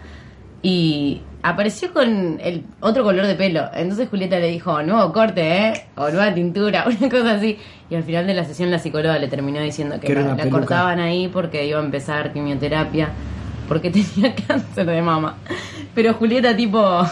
y 0.63 1.23
apareció 1.45 1.93
con 1.93 2.41
el 2.43 2.65
otro 2.81 3.05
color 3.05 3.27
de 3.27 3.35
pelo. 3.35 3.69
Entonces 3.75 4.09
Julieta 4.09 4.39
le 4.39 4.49
dijo, 4.49 4.83
nuevo 4.83 5.13
corte, 5.13 5.69
¿eh? 5.69 5.87
O 5.95 6.09
nueva 6.09 6.33
tintura, 6.33 6.87
una 7.01 7.11
cosa 7.11 7.33
así. 7.33 7.59
Y 7.91 7.95
al 7.95 8.03
final 8.03 8.27
de 8.27 8.33
la 8.33 8.45
sesión 8.45 8.71
la 8.71 8.79
psicóloga 8.79 9.19
le 9.19 9.29
terminó 9.29 9.61
diciendo 9.61 10.01
que 10.01 10.13
la, 10.15 10.49
cortaban 10.49 11.01
ahí 11.01 11.29
porque 11.29 11.67
iba 11.67 11.79
a 11.79 11.85
empezar 11.85 12.33
quimioterapia, 12.33 13.11
porque 13.69 13.91
tenía 14.15 14.35
cáncer 14.35 14.87
de 14.87 15.03
mama. 15.03 15.37
Pero 15.95 16.15
Julieta 16.15 16.57
tipo... 16.57 17.05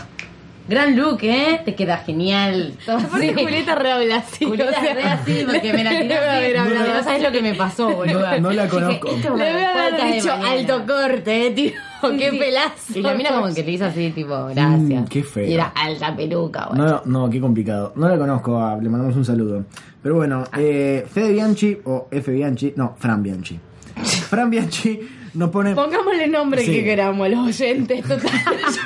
Gran 0.73 0.97
look, 0.97 1.19
¿eh? 1.21 1.61
Te 1.67 1.75
queda 1.75 1.99
genial. 1.99 2.73
Aparte. 2.89 3.35
Julieta 3.35 3.75
re 3.75 3.93
habla 3.93 4.17
así. 4.17 4.47
Julieta 4.47 4.71
o 4.71 4.83
sea, 4.83 4.95
re 4.95 5.03
así 5.03 5.45
porque 5.47 5.71
me 5.71 5.85
la 5.85 5.91
haber 6.37 6.57
así. 6.57 6.73
hablado 6.75 6.95
No 6.95 7.05
sabes 7.05 7.23
lo 7.23 7.31
que 7.31 7.43
me 7.43 7.55
pasó, 7.55 7.91
boludo. 7.91 8.41
No 8.41 8.51
la 8.53 8.63
Dije, 8.63 8.75
conozco. 8.75 9.09
esto 9.09 9.37
Le 9.37 9.49
es 9.49 9.55
debe 9.55 9.67
haber 9.67 10.15
dicho 10.15 10.33
alto 10.33 10.87
corte, 10.87 11.47
eh, 11.47 11.51
tío. 11.51 11.71
Sí, 12.01 12.17
Qué 12.19 12.31
sí. 12.31 12.39
pelazo. 12.39 12.99
Y 12.99 13.03
la 13.03 13.15
mina 13.15 13.31
como 13.33 13.55
que 13.55 13.63
te 13.63 13.71
hizo 13.71 13.85
así, 13.85 14.13
tipo, 14.13 14.47
gracias. 14.47 15.03
Mm, 15.03 15.05
qué 15.05 15.23
feo. 15.23 15.45
Y 15.47 15.53
era 15.53 15.67
alta 15.77 16.17
peluca, 16.17 16.69
güey. 16.71 16.81
No, 16.81 17.03
no, 17.05 17.29
qué 17.29 17.39
complicado. 17.39 17.93
No 17.95 18.09
la 18.09 18.17
conozco, 18.17 18.59
ah, 18.59 18.79
le 18.81 18.89
mandamos 18.89 19.15
un 19.15 19.27
saludo. 19.27 19.67
Pero 20.03 20.15
bueno, 20.15 20.43
eh, 20.57 21.07
Fede 21.13 21.33
Bianchi, 21.33 21.79
o 21.85 22.09
F 22.11 22.33
Bianchi, 22.33 22.73
no, 22.77 22.97
Fran 22.99 23.23
Bianchi. 23.23 23.61
Fran 23.95 24.49
Bianchi 24.49 24.99
nos 25.35 25.51
pone... 25.51 25.75
Pongámosle 25.75 26.29
nombre 26.29 26.63
Sí. 26.65 26.73
que 26.73 26.85
queramos 26.85 27.27
a 27.27 27.29
los 27.31 27.47
oyentes, 27.47 28.03
total. 28.07 28.31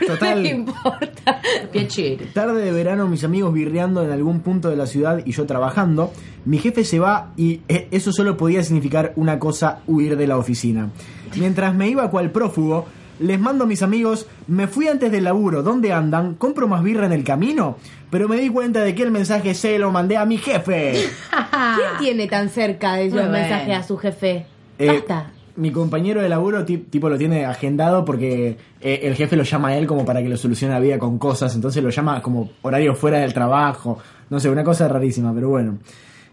Total. 0.06 0.42
No 0.42 0.48
importa. 0.48 1.40
Piacere. 1.72 2.26
Tarde 2.32 2.62
de 2.64 2.72
verano, 2.72 3.06
mis 3.09 3.24
amigos 3.24 3.52
birreando 3.52 4.02
en 4.04 4.11
algún 4.11 4.40
punto 4.40 4.68
de 4.70 4.76
la 4.76 4.87
ciudad 4.87 5.20
y 5.24 5.32
yo 5.32 5.46
trabajando. 5.46 6.12
Mi 6.44 6.59
jefe 6.59 6.85
se 6.85 6.98
va 7.00 7.32
y 7.37 7.61
eh, 7.68 7.88
eso 7.90 8.12
solo 8.12 8.37
podía 8.37 8.62
significar 8.62 9.12
una 9.16 9.38
cosa, 9.38 9.80
huir 9.87 10.16
de 10.16 10.26
la 10.26 10.38
oficina. 10.38 10.90
Mientras 11.37 11.74
me 11.74 11.88
iba 11.88 12.09
cual 12.11 12.30
prófugo, 12.30 12.87
les 13.18 13.40
mando 13.40 13.64
a 13.64 13.66
mis 13.66 13.82
amigos, 13.82 14.26
me 14.46 14.68
fui 14.68 14.87
antes 14.88 15.11
del 15.11 15.24
laburo, 15.24 15.62
¿dónde 15.62 15.92
andan? 15.92 16.35
¿Compro 16.35 16.68
más 16.68 16.82
birra 16.85 17.06
en 17.06 17.12
el 17.12 17.24
camino? 17.24 17.78
Pero 18.11 18.28
me 18.28 18.37
di 18.37 18.48
cuenta 18.50 18.80
de 18.85 18.94
que 18.94 19.02
el 19.02 19.11
mensaje 19.11 19.54
se 19.54 19.78
lo 19.78 19.90
mandé 19.90 20.16
a 20.16 20.24
mi 20.24 20.37
jefe. 20.38 20.92
¿Quién 21.30 21.88
tiene 21.98 22.28
tan 22.28 22.48
cerca 22.50 22.94
de 22.94 23.09
bueno. 23.09 23.30
mensajes 23.30 23.76
a 23.76 23.82
su 23.82 23.96
jefe? 23.96 24.46
Eh, 24.78 24.87
Basta. 24.87 25.30
Mi 25.57 25.71
compañero 25.71 26.21
de 26.23 26.29
laburo 26.29 26.64
ti- 26.64 26.79
tipo 26.79 27.09
lo 27.09 27.16
tiene 27.19 27.45
agendado 27.47 28.05
porque 28.05 28.57
eh, 28.81 29.01
el 29.03 29.14
jefe 29.14 29.37
lo 29.37 29.42
llama 29.42 29.69
a 29.69 29.77
él 29.79 29.87
como 29.87 30.05
para 30.05 30.23
que 30.23 30.29
lo 30.29 30.37
solucione 30.37 30.75
la 30.75 30.81
vida 30.81 30.99
con 30.99 31.19
cosas, 31.19 31.55
entonces 31.55 31.83
lo 31.83 31.90
llama 31.90 32.21
como 32.23 32.51
horario 32.62 32.95
fuera 32.95 33.19
del 33.21 33.33
trabajo, 33.35 33.99
no 34.31 34.38
sé, 34.40 34.49
una 34.51 34.64
cosa 34.64 34.87
rarísima, 34.88 35.33
pero 35.35 35.49
bueno. 35.49 35.79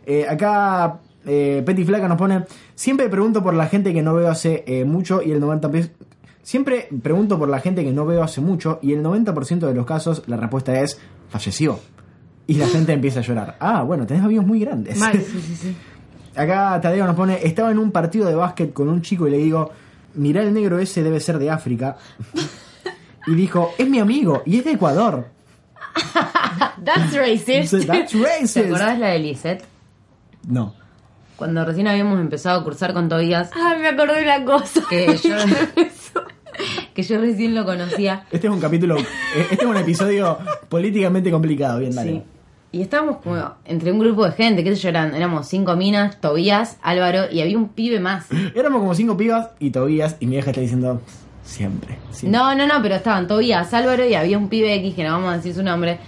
Eh, 0.05 0.25
acá 0.29 0.99
eh, 1.25 1.63
Petty 1.65 1.85
Flaca 1.85 2.07
nos 2.07 2.17
pone, 2.17 2.43
siempre 2.75 3.07
pregunto 3.09 3.41
por 3.41 3.53
la 3.53 3.67
gente 3.67 3.93
que 3.93 4.01
no 4.01 4.13
veo 4.13 4.29
hace 4.29 4.63
eh, 4.67 4.83
mucho 4.85 5.21
y 5.21 5.31
el 5.31 5.41
90%... 5.41 5.89
Siempre 6.41 6.89
pregunto 7.01 7.39
por 7.39 7.47
la 7.47 7.61
gente 7.61 7.85
que 7.85 7.93
no 7.93 8.05
veo 8.05 8.21
hace 8.21 8.41
mucho 8.41 8.77
y 8.81 8.91
el 8.91 9.01
90% 9.01 9.59
de 9.59 9.73
los 9.73 9.85
casos 9.85 10.23
la 10.27 10.35
respuesta 10.35 10.77
es 10.81 10.99
falleció. 11.29 11.79
Y 12.47 12.55
la 12.55 12.67
gente 12.67 12.91
empieza 12.91 13.21
a 13.21 13.23
llorar. 13.23 13.55
Ah, 13.61 13.83
bueno, 13.83 14.05
tenés 14.05 14.23
amigos 14.25 14.45
muy 14.45 14.59
grandes. 14.59 14.97
Mal, 14.99 15.13
sí, 15.13 15.39
sí, 15.41 15.55
sí. 15.55 15.75
Acá 16.35 16.79
Tadeo 16.81 17.05
nos 17.05 17.15
pone, 17.15 17.39
estaba 17.45 17.71
en 17.71 17.77
un 17.79 17.91
partido 17.91 18.25
de 18.27 18.35
básquet 18.35 18.73
con 18.73 18.89
un 18.89 19.01
chico 19.01 19.27
y 19.27 19.31
le 19.31 19.37
digo, 19.37 19.71
mirá 20.15 20.41
el 20.41 20.53
negro 20.53 20.79
ese 20.79 21.03
debe 21.03 21.19
ser 21.19 21.39
de 21.39 21.49
África. 21.49 21.97
Y 23.25 23.35
dijo, 23.35 23.71
es 23.77 23.87
mi 23.87 23.99
amigo 23.99 24.43
y 24.45 24.57
es 24.57 24.65
de 24.65 24.71
Ecuador. 24.71 25.29
That's 26.83 27.15
racist. 27.15 27.73
That's 27.87 28.11
¿Te 28.11 28.17
racist. 28.21 28.57
acordás 28.57 28.99
la 28.99 29.07
de 29.11 29.19
Lisette? 29.19 29.63
No. 30.45 30.73
Cuando 31.37 31.63
recién 31.63 31.87
habíamos 31.87 32.19
empezado 32.19 32.59
a 32.59 32.63
cursar 32.65 32.93
con 32.93 33.07
Tobías, 33.07 33.49
Ah, 33.55 33.75
me 33.79 33.87
acordé 33.87 34.15
de 34.17 34.23
una 34.23 34.43
cosa. 34.43 34.81
que 34.89 35.17
yo, 35.23 35.35
que 36.93 37.01
yo 37.03 37.17
recién 37.21 37.55
lo 37.55 37.63
conocía. 37.63 38.25
Este 38.29 38.47
es 38.47 38.53
un 38.53 38.59
capítulo, 38.59 38.97
eh, 38.97 39.05
este 39.51 39.63
es 39.63 39.69
un 39.71 39.77
episodio 39.77 40.37
políticamente 40.67 41.31
complicado. 41.31 41.79
Bien, 41.79 41.95
dale. 41.95 42.11
Sí. 42.11 42.23
Y 42.73 42.81
estábamos 42.81 43.17
como 43.17 43.37
entre 43.65 43.91
un 43.91 43.99
grupo 43.99 44.25
de 44.25 44.31
gente, 44.33 44.63
qué 44.63 44.75
sé 44.75 44.81
yo, 44.81 44.89
eran, 44.89 45.13
éramos 45.15 45.47
cinco 45.47 45.75
minas, 45.77 46.19
Tobías, 46.19 46.77
Álvaro, 46.81 47.31
y 47.31 47.39
había 47.41 47.55
un 47.57 47.69
pibe 47.69 47.99
más. 47.99 48.25
Éramos 48.55 48.81
como 48.81 48.95
cinco 48.95 49.15
pibas 49.15 49.49
y 49.59 49.69
Tobías 49.69 50.17
y 50.19 50.25
mi 50.25 50.31
vieja 50.33 50.49
está 50.49 50.59
diciendo, 50.61 50.99
siempre. 51.43 51.99
siempre". 52.09 52.37
No, 52.37 52.55
no, 52.55 52.65
no, 52.65 52.81
pero 52.81 52.95
estaban 52.95 53.27
Tobías, 53.27 53.71
Álvaro 53.75 54.03
y 54.05 54.15
había 54.15 54.37
un 54.39 54.49
pibe 54.49 54.73
X 54.73 54.95
que 54.95 55.03
no 55.03 55.11
vamos 55.11 55.33
a 55.33 55.37
decir 55.37 55.53
su 55.53 55.61
nombre. 55.63 55.99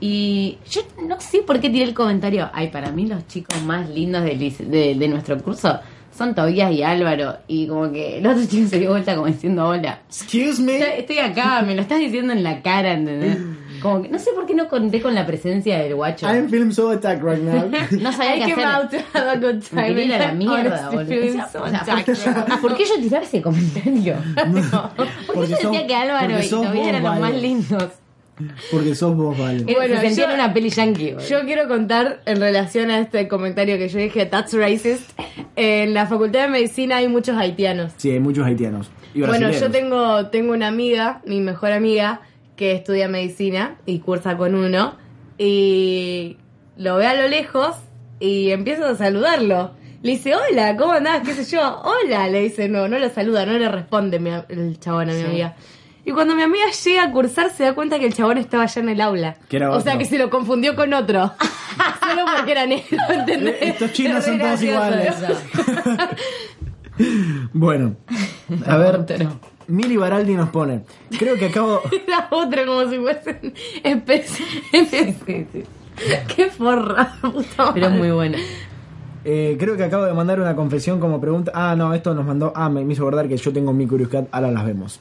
Y 0.00 0.58
yo 0.68 0.80
no 1.06 1.20
sé 1.20 1.42
por 1.42 1.60
qué 1.60 1.70
tiré 1.70 1.84
el 1.84 1.94
comentario. 1.94 2.50
Ay, 2.54 2.68
para 2.68 2.90
mí 2.90 3.06
los 3.06 3.26
chicos 3.28 3.62
más 3.62 3.88
lindos 3.88 4.24
lice- 4.24 4.64
de, 4.66 4.94
de 4.96 5.08
nuestro 5.08 5.38
curso 5.40 5.78
son 6.16 6.34
Tobías 6.34 6.72
y 6.72 6.82
Álvaro. 6.82 7.36
Y 7.46 7.68
como 7.68 7.92
que 7.92 8.18
el 8.18 8.26
otro 8.26 8.42
chico 8.46 8.66
se 8.66 8.80
dio 8.80 8.90
vuelta 8.90 9.14
como 9.14 9.26
diciendo 9.28 9.68
hola. 9.68 10.00
Excuse 10.08 10.60
me. 10.60 10.98
estoy 10.98 11.18
acá, 11.18 11.62
me 11.62 11.74
lo 11.76 11.82
estás 11.82 11.98
diciendo 12.00 12.32
en 12.32 12.42
la 12.42 12.62
cara, 12.62 12.94
¿entendés? 12.94 13.38
Como 13.80 14.02
que 14.02 14.08
no 14.08 14.18
sé 14.18 14.30
por 14.34 14.46
qué 14.46 14.54
no 14.54 14.68
conté 14.68 15.00
con 15.00 15.14
la 15.14 15.26
presencia 15.26 15.78
del 15.78 15.94
guacho. 15.94 16.26
I'm 16.26 16.48
feeling 16.48 16.70
so 16.72 16.90
attacked 16.90 17.22
right 17.22 17.42
now. 17.42 17.70
No 18.00 18.12
sabía 18.12 18.36
I 18.36 18.52
qué 18.54 18.62
hacer. 18.62 19.04
a 19.14 19.34
good 19.36 19.54
Me 19.54 19.60
time. 19.60 19.86
quería 19.88 20.04
ir 20.04 20.14
a 20.14 20.18
la 20.18 20.32
mierda, 20.32 20.90
boludo. 20.90 21.46
so 21.52 21.62
O 21.64 21.68
sea, 21.68 21.80
attacked. 21.80 22.14
¿Por 22.60 22.76
qué 22.76 22.84
yo 22.84 22.94
tiraba 23.00 23.24
ese 23.24 23.40
comentario? 23.42 24.16
Porque 24.34 25.12
Porque 25.34 25.50
yo 25.50 25.56
sos- 25.56 25.70
decía 25.72 25.86
que 25.86 25.94
Álvaro 25.94 26.30
y 26.30 26.48
vos, 26.50 26.66
eran 26.76 27.02
los 27.02 27.18
más 27.20 27.34
lindos. 27.34 27.84
Porque 28.70 28.94
sos 28.94 29.14
vos, 29.14 29.36
vale. 29.38 29.66
Que 29.66 29.74
Bueno, 29.74 30.00
se 30.00 30.14
yo- 30.14 30.24
en 30.24 30.30
una 30.32 30.52
peli 30.54 30.70
yankee. 30.70 31.14
Yo 31.28 31.40
quiero 31.44 31.68
contar 31.68 32.22
en 32.24 32.40
relación 32.40 32.90
a 32.90 32.98
este 33.00 33.28
comentario 33.28 33.76
que 33.76 33.88
yo 33.88 33.98
dije, 33.98 34.24
that's 34.26 34.54
racist. 34.54 35.10
En 35.56 35.92
la 35.92 36.06
facultad 36.06 36.42
de 36.42 36.48
medicina 36.48 36.96
hay 36.96 37.08
muchos 37.08 37.36
haitianos. 37.36 37.92
Sí, 37.98 38.10
hay 38.10 38.20
muchos 38.20 38.46
haitianos. 38.46 38.90
Y 39.12 39.20
Bueno, 39.22 39.50
yo 39.50 39.70
tengo, 39.70 40.26
tengo 40.28 40.52
una 40.54 40.68
amiga, 40.68 41.20
mi 41.26 41.40
mejor 41.40 41.72
amiga, 41.72 42.20
que 42.60 42.72
estudia 42.72 43.08
medicina 43.08 43.76
y 43.86 44.00
cursa 44.00 44.36
con 44.36 44.54
uno. 44.54 44.94
Y 45.38 46.36
lo 46.76 46.96
ve 46.96 47.06
a 47.06 47.14
lo 47.14 47.26
lejos 47.26 47.74
y 48.20 48.50
empiezo 48.50 48.84
a 48.84 48.94
saludarlo. 48.96 49.70
Le 50.02 50.10
dice, 50.12 50.34
hola, 50.34 50.76
¿cómo 50.76 50.92
andás? 50.92 51.22
¿Qué 51.26 51.32
sé 51.32 51.56
yo? 51.56 51.80
Hola, 51.82 52.28
le 52.28 52.42
dice, 52.42 52.68
no, 52.68 52.86
no 52.86 52.98
lo 52.98 53.08
saluda, 53.08 53.46
no 53.46 53.54
le 53.54 53.66
responde 53.70 54.18
mi 54.20 54.30
el 54.50 54.78
chabón 54.78 55.08
a 55.08 55.12
mi 55.14 55.20
Sí. 55.20 55.24
amiga. 55.24 55.56
Y 56.04 56.12
cuando 56.12 56.34
mi 56.34 56.42
amiga 56.42 56.66
llega 56.84 57.04
a 57.04 57.10
cursar 57.12 57.50
se 57.50 57.64
da 57.64 57.74
cuenta 57.74 57.98
que 57.98 58.04
el 58.06 58.12
chabón 58.14 58.36
estaba 58.36 58.66
ya 58.66 58.80
en 58.82 58.88
el 58.90 59.00
aula. 59.00 59.36
O 59.70 59.80
sea 59.80 59.96
que 59.96 60.04
se 60.04 60.18
lo 60.18 60.28
confundió 60.28 60.76
con 60.76 60.92
otro. 60.92 61.32
Solo 62.06 62.24
porque 62.36 62.52
era 62.52 62.66
negro, 62.66 62.98
¿entendés? 63.08 63.54
Eh, 63.54 63.68
Estos 63.70 63.92
chinos 63.94 64.22
son 64.22 64.38
todos 64.38 64.62
iguales. 64.62 65.14
Bueno, 67.54 67.96
a 68.66 68.76
ver, 68.76 69.06
Mili 69.70 69.96
Baraldi 69.96 70.34
nos 70.34 70.50
pone, 70.50 70.82
creo 71.18 71.36
que 71.36 71.46
acabo... 71.46 71.80
Era 72.06 72.28
otro 72.30 72.66
como 72.66 72.90
si 72.90 72.98
fuesen 72.98 73.54
especies. 73.82 75.16
Qué 76.34 76.46
forra, 76.50 77.14
puta 77.20 77.72
Pero 77.74 77.86
es 77.86 77.92
muy 77.92 78.10
buena. 78.10 78.38
Eh, 79.24 79.56
creo 79.60 79.76
que 79.76 79.84
acabo 79.84 80.04
de 80.04 80.14
mandar 80.14 80.40
una 80.40 80.56
confesión 80.56 80.98
como 80.98 81.20
pregunta. 81.20 81.52
Ah, 81.54 81.74
no, 81.76 81.92
esto 81.92 82.14
nos 82.14 82.24
mandó. 82.24 82.52
Ah, 82.56 82.70
me, 82.70 82.84
me 82.84 82.94
hizo 82.94 83.02
acordar 83.02 83.28
que 83.28 83.36
yo 83.36 83.52
tengo 83.52 83.72
mi 83.72 83.86
Curious 83.86 84.08
Cat, 84.10 84.28
ahora 84.32 84.50
las 84.50 84.64
vemos. 84.64 85.00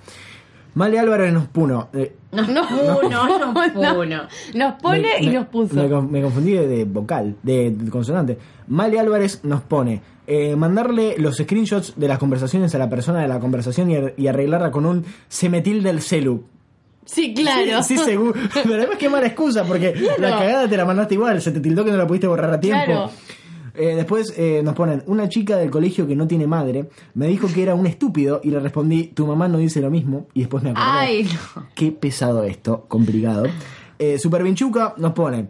Male 0.75 0.99
Álvarez 0.99 1.34
nos 1.34 1.47
puno. 1.47 1.88
eh, 1.93 2.15
No, 2.32 2.41
no, 2.43 3.01
no, 3.10 3.39
no, 3.49 3.53
puno. 3.95 4.21
Nos 4.53 4.73
pone 4.82 4.99
me- 5.01 5.19
y 5.21 5.27
me- 5.27 5.34
nos 5.34 5.47
puso. 5.47 5.73
Me, 5.75 5.89
con- 5.89 6.12
me 6.12 6.21
confundí 6.21 6.51
de, 6.51 6.67
de 6.67 6.86
vocal, 6.86 7.36
de, 7.41 7.71
de 7.71 7.89
consonante. 7.89 8.38
Male 8.67 8.99
Álvarez 8.99 9.39
nos 9.43 9.62
pone. 9.62 10.01
Eh, 10.29 10.55
mandarle 10.55 11.15
los 11.17 11.37
screenshots 11.37 11.93
de 11.97 12.07
las 12.07 12.19
conversaciones 12.19 12.73
a 12.75 12.77
la 12.77 12.89
persona 12.89 13.21
de 13.21 13.27
la 13.27 13.39
conversación 13.39 13.89
y, 13.91 13.95
ar- 13.97 14.13
y 14.15 14.27
arreglarla 14.27 14.71
con 14.71 14.85
un 14.85 15.03
semetil 15.27 15.83
del 15.83 16.01
celu. 16.01 16.43
Sí, 17.05 17.33
claro. 17.33 17.81
Sí, 17.83 17.97
seguro. 17.97 18.39
Pero 18.53 18.75
además 18.75 18.97
qué 18.99 19.09
mala 19.09 19.25
excusa, 19.27 19.63
porque 19.65 19.95
la 20.19 20.29
cagada 20.29 20.69
te 20.69 20.77
la 20.77 20.85
mandaste 20.85 21.15
igual, 21.15 21.41
se 21.41 21.51
te 21.51 21.59
tildó 21.59 21.83
que 21.83 21.91
no 21.91 21.97
la 21.97 22.05
pudiste 22.07 22.27
borrar 22.27 22.53
a 22.53 22.59
tiempo. 22.59 22.85
Claro. 22.85 23.11
Eh, 23.75 23.95
después 23.95 24.33
eh, 24.37 24.61
nos 24.63 24.75
ponen, 24.75 25.03
una 25.07 25.29
chica 25.29 25.55
del 25.57 25.71
colegio 25.71 26.05
que 26.05 26.15
no 26.15 26.27
tiene 26.27 26.45
madre 26.47 26.89
me 27.13 27.27
dijo 27.27 27.47
que 27.53 27.63
era 27.63 27.75
un 27.75 27.87
estúpido 27.87 28.41
y 28.43 28.49
le 28.51 28.59
respondí, 28.59 29.05
tu 29.07 29.25
mamá 29.25 29.47
no 29.47 29.57
dice 29.57 29.79
lo 29.81 29.89
mismo 29.89 30.27
y 30.33 30.41
después 30.41 30.61
me 30.63 30.71
acordé. 30.71 30.85
Ay, 30.87 31.23
no. 31.55 31.65
Qué 31.75 31.91
pesado 31.91 32.43
esto, 32.43 32.85
complicado. 32.87 33.45
Eh, 33.97 34.19
Super 34.19 34.43
Vinchuca 34.43 34.93
nos 34.97 35.13
pone, 35.13 35.47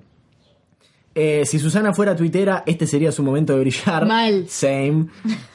eh, 1.19 1.45
si 1.45 1.59
Susana 1.59 1.93
fuera 1.93 2.15
tuitera, 2.15 2.63
este 2.65 2.87
sería 2.87 3.11
su 3.11 3.23
momento 3.23 3.53
de 3.53 3.59
brillar. 3.59 4.05
Mal. 4.05 4.47
Same. 4.47 5.07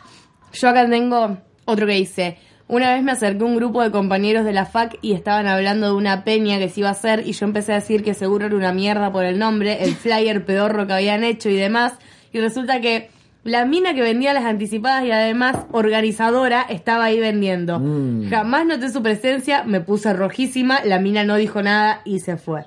Yo 0.52 0.68
acá 0.68 0.88
tengo 0.88 1.38
otro 1.64 1.86
que 1.86 1.94
dice. 1.94 2.36
Una 2.66 2.94
vez 2.94 3.02
me 3.02 3.12
acerqué 3.12 3.42
a 3.42 3.46
un 3.46 3.56
grupo 3.56 3.82
de 3.82 3.90
compañeros 3.90 4.44
de 4.44 4.52
la 4.52 4.66
FAC 4.66 4.98
y 5.02 5.12
estaban 5.12 5.46
hablando 5.46 5.86
de 5.86 5.92
una 5.92 6.24
peña 6.24 6.58
que 6.58 6.68
se 6.68 6.80
iba 6.80 6.88
a 6.88 6.92
hacer 6.92 7.22
y 7.26 7.32
yo 7.32 7.44
empecé 7.44 7.72
a 7.72 7.76
decir 7.76 8.02
que 8.02 8.14
seguro 8.14 8.46
era 8.46 8.56
una 8.56 8.72
mierda 8.72 9.12
por 9.12 9.24
el 9.24 9.38
nombre, 9.38 9.84
el 9.84 9.94
flyer 9.96 10.46
pedorro 10.46 10.86
que 10.86 10.94
habían 10.94 11.24
hecho 11.24 11.48
y 11.50 11.56
demás. 11.56 11.94
Y 12.32 12.40
resulta 12.40 12.80
que 12.80 13.10
la 13.42 13.66
mina 13.66 13.94
que 13.94 14.00
vendía 14.00 14.32
las 14.32 14.44
anticipadas 14.44 15.04
y 15.04 15.10
además 15.10 15.66
organizadora 15.72 16.62
estaba 16.62 17.04
ahí 17.04 17.20
vendiendo. 17.20 17.78
Mm. 17.78 18.30
Jamás 18.30 18.66
noté 18.66 18.90
su 18.90 19.02
presencia, 19.02 19.64
me 19.64 19.80
puse 19.80 20.12
rojísima, 20.12 20.84
la 20.84 20.98
mina 20.98 21.24
no 21.24 21.36
dijo 21.36 21.62
nada 21.62 22.00
y 22.04 22.20
se 22.20 22.38
fue. 22.38 22.64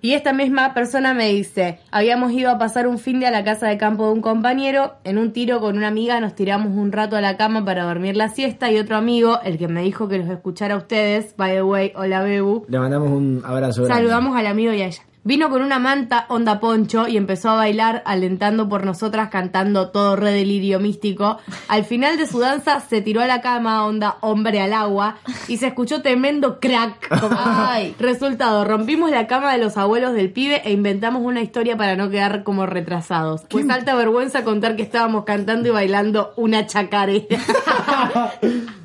Y 0.00 0.14
esta 0.14 0.32
misma 0.32 0.74
persona 0.74 1.14
me 1.14 1.28
dice, 1.28 1.78
habíamos 1.90 2.32
ido 2.32 2.50
a 2.50 2.58
pasar 2.58 2.86
un 2.88 2.98
fin 2.98 3.20
de 3.20 3.26
a 3.26 3.30
la 3.30 3.44
casa 3.44 3.68
de 3.68 3.78
campo 3.78 4.06
de 4.06 4.12
un 4.12 4.20
compañero, 4.20 4.94
en 5.04 5.16
un 5.18 5.32
tiro 5.32 5.60
con 5.60 5.76
una 5.76 5.88
amiga 5.88 6.18
nos 6.20 6.34
tiramos 6.34 6.76
un 6.76 6.90
rato 6.92 7.16
a 7.16 7.20
la 7.20 7.36
cama 7.36 7.64
para 7.64 7.84
dormir 7.84 8.16
la 8.16 8.28
siesta 8.28 8.70
y 8.70 8.78
otro 8.78 8.96
amigo, 8.96 9.40
el 9.44 9.58
que 9.58 9.68
me 9.68 9.82
dijo 9.82 10.08
que 10.08 10.18
los 10.18 10.28
escuchara 10.28 10.74
a 10.74 10.78
ustedes, 10.78 11.34
by 11.36 11.52
the 11.52 11.62
way, 11.62 11.92
hola 11.94 12.22
Bebu, 12.22 12.64
Le 12.68 12.78
mandamos 12.78 13.10
un 13.10 13.42
abrazo. 13.44 13.84
grande. 13.84 14.02
saludamos 14.02 14.36
al 14.36 14.46
amigo 14.46 14.72
y 14.72 14.82
a 14.82 14.86
ella. 14.86 15.02
Vino 15.24 15.50
con 15.50 15.62
una 15.62 15.78
manta 15.78 16.26
onda 16.28 16.58
poncho 16.58 17.06
y 17.06 17.16
empezó 17.16 17.50
a 17.50 17.54
bailar 17.54 18.02
alentando 18.06 18.68
por 18.68 18.84
nosotras 18.84 19.28
cantando 19.28 19.90
todo 19.90 20.16
re 20.16 20.32
delirio 20.32 20.80
místico. 20.80 21.38
Al 21.68 21.84
final 21.84 22.16
de 22.16 22.26
su 22.26 22.40
danza 22.40 22.80
se 22.80 23.02
tiró 23.02 23.20
a 23.20 23.26
la 23.26 23.40
cama 23.40 23.86
onda 23.86 24.16
hombre 24.20 24.60
al 24.60 24.72
agua 24.72 25.18
y 25.46 25.58
se 25.58 25.68
escuchó 25.68 26.02
tremendo 26.02 26.58
crack. 26.58 27.20
Como, 27.20 27.36
ay, 27.38 27.94
resultado, 28.00 28.64
rompimos 28.64 29.12
la 29.12 29.28
cama 29.28 29.52
de 29.52 29.58
los 29.58 29.76
abuelos 29.76 30.12
del 30.12 30.32
pibe 30.32 30.60
e 30.64 30.72
inventamos 30.72 31.22
una 31.22 31.40
historia 31.40 31.76
para 31.76 31.94
no 31.94 32.10
quedar 32.10 32.42
como 32.42 32.66
retrasados. 32.66 33.42
Pues 33.48 33.70
alta 33.70 33.94
vergüenza 33.94 34.42
contar 34.42 34.74
que 34.74 34.82
estábamos 34.82 35.24
cantando 35.24 35.68
y 35.68 35.70
bailando 35.70 36.32
una 36.34 36.66
chacarera. 36.66 37.38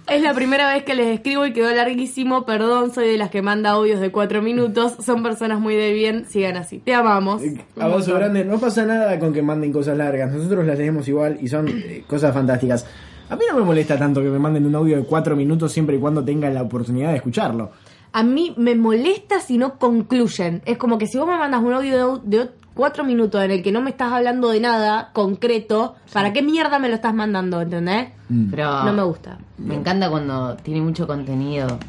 Es 0.10 0.22
la 0.22 0.34
primera 0.34 0.74
vez 0.74 0.84
que 0.84 0.96
les 0.96 1.08
escribo 1.08 1.46
y 1.46 1.52
quedó 1.52 1.70
larguísimo. 1.70 2.46
Perdón, 2.46 2.94
soy 2.94 3.10
de 3.10 3.18
las 3.18 3.30
que 3.30 3.42
manda 3.42 3.72
audios 3.72 4.00
de 4.00 4.10
cuatro 4.10 4.42
minutos. 4.42 4.96
Son 5.06 5.22
personas 5.22 5.60
muy 5.60 5.76
de 5.76 5.92
bien. 5.92 6.26
Sigan 6.30 6.56
así. 6.56 6.80
Te 6.80 6.94
amamos. 6.94 7.42
Un 7.42 7.62
Abrazo 7.78 8.14
grande. 8.16 8.46
No 8.46 8.58
pasa 8.58 8.86
nada 8.86 9.20
con 9.20 9.34
que 9.34 9.42
manden 9.42 9.74
cosas 9.74 9.98
largas. 9.98 10.32
Nosotros 10.32 10.66
las 10.66 10.78
leemos 10.78 11.10
igual 11.10 11.38
y 11.42 11.50
son 11.50 11.68
eh, 11.68 12.06
cosas 12.08 12.34
fantásticas. 12.34 12.86
A 13.30 13.36
mí 13.36 13.44
no 13.52 13.58
me 13.58 13.66
molesta 13.66 14.00
tanto 14.00 14.22
que 14.22 14.30
me 14.30 14.40
manden 14.40 14.66
un 14.66 14.76
audio 14.76 14.96
de 14.96 15.04
cuatro 15.04 15.36
minutos 15.36 15.74
siempre 15.74 15.98
y 15.98 16.00
cuando 16.00 16.24
tengan 16.24 16.54
la 16.54 16.62
oportunidad 16.62 17.10
de 17.10 17.18
escucharlo. 17.18 17.72
A 18.14 18.24
mí 18.24 18.54
me 18.56 18.76
molesta 18.76 19.42
si 19.42 19.58
no 19.58 19.78
concluyen. 19.78 20.62
Es 20.66 20.78
como 20.78 20.98
que 20.98 21.08
si 21.08 21.18
vos 21.18 21.28
me 21.28 21.38
mandas 21.38 21.62
un 21.62 21.74
audio 21.74 22.22
de, 22.24 22.38
de 22.38 22.50
cuatro 22.78 23.04
minutos 23.04 23.44
en 23.44 23.52
el 23.52 23.62
que 23.62 23.72
no 23.74 23.82
me 23.82 23.90
estás 23.90 24.14
hablando 24.14 24.50
de 24.50 24.62
nada 24.62 25.10
concreto, 25.12 25.96
¿para 26.14 26.32
qué 26.32 26.42
mierda 26.42 26.80
me 26.80 26.88
lo 26.88 26.96
estás 26.96 27.14
mandando? 27.14 27.60
¿Entendés? 27.60 28.10
Pero 28.52 28.84
No 28.86 28.94
me 28.94 29.04
gusta. 29.04 29.38
Me 29.58 29.76
encanta 29.76 30.10
cuando 30.10 30.56
tiene 30.58 30.80
mucho 30.82 31.06
contenido. 31.08 31.80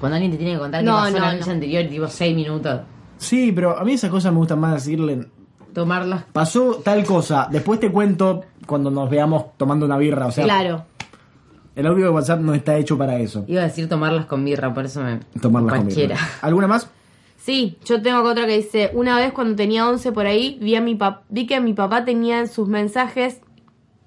Cuando 0.00 0.16
alguien 0.16 0.32
te 0.32 0.38
tiene 0.38 0.52
que 0.54 0.58
contar 0.58 0.82
No, 0.84 0.92
qué 0.92 0.98
pasó 1.02 1.12
no, 1.12 1.18
la 1.24 1.32
no. 1.32 1.38
noche 1.38 1.50
anterior, 1.50 1.84
tipo 1.88 2.06
seis 2.08 2.34
minutos. 2.36 2.80
Sí, 3.18 3.52
pero 3.52 3.78
a 3.78 3.84
mí 3.84 3.92
esas 3.94 4.10
cosas 4.10 4.32
me 4.32 4.38
gustan 4.38 4.60
más 4.60 4.74
decirle. 4.74 5.26
Tomarlas. 5.74 6.24
Pasó 6.32 6.76
tal 6.84 7.04
cosa, 7.04 7.48
después 7.50 7.78
te 7.80 7.90
cuento 7.92 8.44
cuando 8.66 8.90
nos 8.90 9.10
veamos 9.10 9.56
tomando 9.58 9.84
una 9.86 9.98
birra. 9.98 10.26
O 10.26 10.30
sea, 10.30 10.44
claro. 10.44 10.84
el 11.74 11.86
audio 11.86 12.04
de 12.04 12.10
WhatsApp 12.10 12.40
no 12.40 12.54
está 12.54 12.76
hecho 12.76 12.96
para 12.96 13.18
eso. 13.18 13.44
Iba 13.46 13.62
a 13.62 13.64
decir 13.64 13.88
tomarlas 13.88 14.26
con 14.26 14.44
birra, 14.44 14.72
por 14.72 14.84
eso 14.86 15.02
me. 15.02 15.18
Tomarlas 15.40 15.74
con 15.74 15.82
cualquiera. 15.84 16.14
birra. 16.14 16.28
¿Alguna 16.42 16.66
más? 16.66 16.88
Sí, 17.46 17.78
yo 17.84 18.02
tengo 18.02 18.18
acá 18.18 18.30
otra 18.30 18.46
que 18.46 18.56
dice, 18.56 18.90
una 18.92 19.16
vez 19.20 19.32
cuando 19.32 19.54
tenía 19.54 19.88
11 19.88 20.10
por 20.10 20.26
ahí, 20.26 20.58
vi, 20.60 20.74
a 20.74 20.80
mi 20.80 20.96
pap- 20.96 21.20
vi 21.28 21.46
que 21.46 21.60
mi 21.60 21.74
papá 21.74 22.04
tenía 22.04 22.40
en 22.40 22.48
sus 22.48 22.66
mensajes 22.68 23.40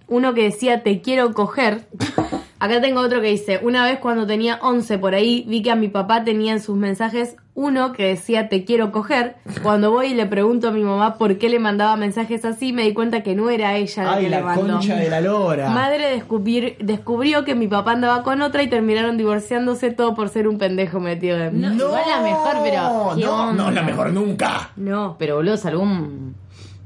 uno 0.10 0.34
que 0.34 0.44
decía 0.44 0.84
te 0.84 1.00
quiero 1.00 1.34
coger. 1.34 1.88
Acá 2.60 2.82
tengo 2.82 3.00
otro 3.00 3.22
que 3.22 3.28
dice, 3.28 3.62
una 3.64 3.86
vez 3.86 4.00
cuando 4.00 4.28
tenía 4.28 4.60
11 4.62 4.98
por 4.98 5.16
ahí, 5.16 5.46
vi 5.48 5.62
que 5.62 5.72
a 5.72 5.78
mi 5.78 5.88
papá 5.88 6.26
tenía 6.26 6.52
en 6.52 6.60
sus 6.62 6.76
mensajes 6.76 7.38
uno 7.56 7.92
que 7.92 8.06
decía 8.06 8.48
te 8.48 8.64
quiero 8.64 8.92
coger. 8.92 9.36
Cuando 9.64 9.92
voy 9.92 10.08
y 10.08 10.14
le 10.14 10.26
pregunto 10.26 10.70
a 10.70 10.72
mi 10.72 10.82
mamá 10.84 11.16
por 11.18 11.38
qué 11.38 11.50
le 11.50 11.60
mandaba 11.60 11.96
mensajes 11.98 12.46
así, 12.46 12.72
me 12.72 12.84
di 12.84 12.94
cuenta 12.94 13.22
que 13.22 13.36
no 13.36 13.50
era 13.50 13.76
ella 13.76 14.04
la 14.04 14.14
Ay, 14.14 14.24
que 14.24 14.30
le 14.30 14.38
la 14.38 14.44
mandó. 14.46 14.68
concha 14.74 14.96
de 14.96 15.10
la 15.10 15.20
lora. 15.20 15.70
Madre 15.72 16.16
descubrir- 16.16 16.78
descubrió 16.80 17.44
que 17.44 17.56
mi 17.56 17.68
papá 17.68 17.92
andaba 17.94 18.24
con 18.24 18.42
otra 18.42 18.64
y 18.64 18.70
terminaron 18.70 19.18
divorciándose 19.18 19.92
todo 19.92 20.16
por 20.16 20.30
ser 20.30 20.48
un 20.48 20.58
pendejo 20.58 21.00
metido 21.02 21.38
en... 21.38 21.60
No, 21.60 21.74
igual 21.74 22.02
la 22.08 22.22
mejor, 22.22 22.56
pero. 22.64 23.12
¿qué 23.16 23.26
no, 23.26 23.50
onda? 23.50 23.64
no, 23.64 23.72
la 23.72 23.82
mejor 23.82 24.14
nunca. 24.14 24.70
No. 24.78 25.16
Pero 25.20 25.36
boludo, 25.36 25.58
salvó 25.58 25.82
un. 25.84 26.36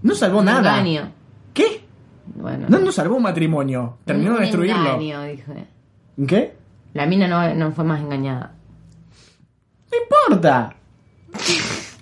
No 0.01 0.15
salvó 0.15 0.39
un 0.39 0.45
nada. 0.45 0.79
engaño. 0.79 1.11
¿Qué? 1.53 1.83
Bueno. 2.35 2.65
No, 2.69 2.79
no 2.79 2.91
salvó 2.91 3.15
un 3.17 3.23
matrimonio. 3.23 3.97
Terminó 4.05 4.31
un 4.31 4.37
de 4.37 4.41
destruirlo. 4.43 4.93
engaño, 4.95 5.21
dije. 5.23 5.67
¿Qué? 6.27 6.55
La 6.93 7.05
mina 7.05 7.27
no, 7.27 7.53
no 7.53 7.71
fue 7.73 7.83
más 7.83 8.01
engañada. 8.01 8.53
No 9.93 10.27
importa. 10.29 10.75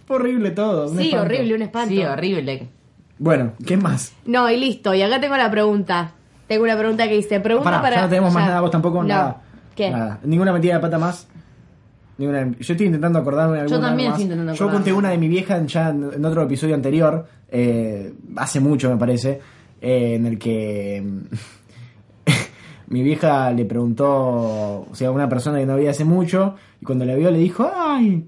Horrible 0.07 0.51
todo. 0.51 0.89
un 0.91 0.97
Sí, 0.97 1.05
espanto. 1.05 1.25
horrible, 1.25 1.55
un 1.55 1.61
espanto. 1.61 1.89
Sí, 1.93 2.03
horrible. 2.03 2.67
Bueno, 3.17 3.53
¿qué 3.65 3.77
más? 3.77 4.13
No, 4.25 4.49
y 4.49 4.57
listo. 4.57 4.93
Y 4.93 5.01
acá 5.01 5.19
tengo 5.21 5.37
la 5.37 5.49
pregunta. 5.51 6.13
Tengo 6.47 6.63
una 6.63 6.77
pregunta 6.77 7.07
que 7.07 7.15
dice, 7.15 7.39
pregunta 7.39 7.69
Pará, 7.69 7.81
para... 7.81 7.95
ya 7.97 8.01
no 8.03 8.09
tenemos 8.09 8.33
más 8.33 8.45
nada, 8.47 8.61
vos 8.61 8.71
tampoco, 8.71 9.01
No. 9.01 9.07
nada. 9.07 9.41
¿Qué? 9.75 9.89
Nada. 9.89 10.19
Ninguna 10.23 10.51
metida 10.51 10.73
de 10.75 10.79
pata 10.81 10.97
más. 10.97 11.27
Ninguna... 12.17 12.51
Yo 12.59 12.73
estoy 12.73 12.87
intentando 12.87 13.19
acordarme 13.19 13.55
de 13.55 13.61
alguna 13.61 13.79
también 13.87 14.09
más. 14.09 14.15
estoy 14.19 14.23
intentando 14.23 14.51
Yo 14.53 14.55
acordarme. 14.65 14.77
conté 14.85 14.93
una 14.93 15.09
de 15.11 15.17
mi 15.17 15.27
vieja 15.29 15.65
ya 15.65 15.89
en 15.89 16.11
en 16.13 16.25
otro 16.25 16.41
episodio 16.43 16.75
anterior, 16.75 17.25
eh, 17.49 18.13
hace 18.35 18.59
mucho 18.59 18.89
me 18.89 18.97
parece, 18.97 19.39
eh, 19.79 20.15
en 20.15 20.25
el 20.25 20.37
que 20.37 21.01
mi 22.87 23.01
vieja 23.03 23.51
le 23.51 23.63
preguntó, 23.65 24.07
o 24.09 24.89
sea, 24.93 25.07
a 25.07 25.11
una 25.11 25.29
persona 25.29 25.59
que 25.59 25.65
no 25.65 25.75
veía 25.77 25.91
hace 25.91 26.03
mucho, 26.03 26.55
y 26.81 26.85
cuando 26.85 27.05
la 27.05 27.15
vio 27.15 27.29
le 27.31 27.37
dijo, 27.37 27.69
ay, 27.73 28.25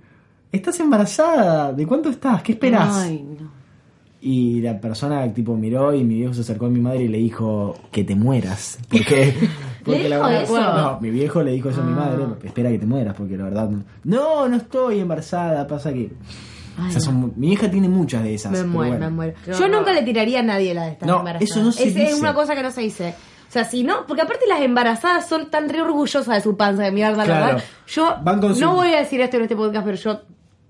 estás 0.52 0.80
embarazada, 0.80 1.74
¿de 1.74 1.86
cuánto 1.88 2.10
estás? 2.10 2.42
¿Qué 2.44 2.54
esperas? 2.54 2.96
Ay, 2.96 3.24
no. 3.40 3.52
Y 4.22 4.62
la 4.62 4.80
persona 4.80 5.32
tipo 5.34 5.54
miró 5.58 5.94
y 5.94 6.04
mi 6.06 6.16
viejo 6.16 6.34
se 6.34 6.42
acercó 6.42 6.68
a 6.68 6.70
mi 6.70 6.80
madre 6.80 7.04
y 7.04 7.08
le 7.10 7.18
dijo 7.18 7.76
que 7.92 8.06
te 8.06 8.16
mueras. 8.16 8.80
Porque, 8.90 9.34
porque 9.84 10.08
dijo 10.08 10.28
eso? 10.30 10.62
No, 10.74 11.00
mi 11.02 11.10
viejo 11.10 11.44
le 11.44 11.52
dijo 11.52 11.70
eso 11.70 11.82
a 11.82 11.84
mi 11.84 11.92
Ah. 11.92 11.96
madre, 11.96 12.24
espera 12.46 12.70
que 12.70 12.80
te 12.80 12.86
mueras, 12.86 13.16
porque 13.16 13.36
la 13.36 13.44
verdad 13.44 13.70
no. 13.70 13.84
No, 14.06 14.48
no 14.48 14.56
estoy 14.56 15.00
embarazada, 15.00 15.68
pasa 15.68 15.92
que. 15.92 16.10
Ay, 16.78 16.90
esas 16.90 17.04
son 17.04 17.34
mi 17.36 17.52
hija 17.52 17.70
tiene 17.70 17.90
muchas 17.90 18.24
de 18.24 18.34
esas. 18.36 18.52
Me 18.54 18.64
muero, 18.64 18.92
bueno. 18.94 19.06
me 19.10 19.12
muero. 19.16 19.34
Yo 19.60 19.68
nunca 19.68 19.92
le 19.92 20.04
tiraría 20.04 20.40
a 20.40 20.44
nadie 20.44 20.74
la 20.74 20.86
de 20.86 20.92
estar 20.94 21.08
No, 21.10 21.18
embarazada. 21.20 21.44
eso 21.44 21.62
no 21.62 21.72
se 21.74 21.84
es, 21.84 21.90
es 21.90 21.96
dice. 21.96 22.16
una 22.16 22.34
cosa 22.34 22.56
que 22.56 22.64
no 22.64 22.72
se 22.72 22.82
dice. 22.82 23.14
O 23.54 23.56
sea, 23.56 23.66
si 23.66 23.84
no, 23.84 24.08
porque 24.08 24.24
aparte 24.24 24.48
las 24.48 24.62
embarazadas 24.62 25.28
son 25.30 25.52
tan 25.52 25.70
re 25.70 25.80
orgullosas 25.84 26.26
de 26.28 26.42
su 26.42 26.58
panza 26.58 26.82
de 26.82 26.92
mierda, 26.92 27.18
la 27.18 27.24
Claro. 27.26 27.46
verdad. 27.46 27.64
Yo 27.86 28.16
Van 28.24 28.42
con 28.42 28.56
su- 28.56 28.62
no 28.62 28.74
voy 28.74 28.88
a 28.94 28.98
decir 29.02 29.22
esto 29.22 29.38
en 29.38 29.44
este 29.44 29.56
podcast, 29.56 29.86
pero 29.86 29.96
yo 29.96 30.22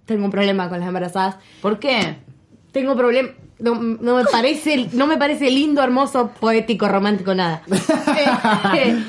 tengo 0.06 0.26
un 0.26 0.32
problema 0.32 0.68
con 0.68 0.80
las 0.82 0.88
embarazadas. 0.90 1.38
¿Por 1.62 1.80
qué? 1.80 2.18
Tengo 2.74 2.94
problema. 2.98 3.30
No, 3.60 3.76
no 3.76 4.18
me 4.18 4.26
parece, 4.26 4.90
no 4.92 5.08
me 5.08 5.16
parece 5.16 5.50
lindo, 5.50 5.82
hermoso, 5.82 6.32
poético, 6.38 6.90
romántico, 6.90 7.34
nada. 7.34 7.62
Eh, 8.76 9.02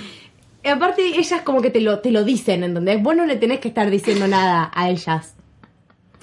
eh, 0.62 0.70
aparte, 0.70 1.02
ellas 1.18 1.40
como 1.42 1.60
que 1.60 1.70
te 1.70 1.80
lo, 1.80 1.98
te 1.98 2.12
lo 2.12 2.22
dicen, 2.22 2.62
¿entendés? 2.62 3.02
Vos 3.02 3.16
no 3.16 3.26
le 3.26 3.34
tenés 3.34 3.58
que 3.58 3.66
estar 3.66 3.90
diciendo 3.90 4.28
nada 4.28 4.70
a 4.72 4.88
ellas. 4.88 5.34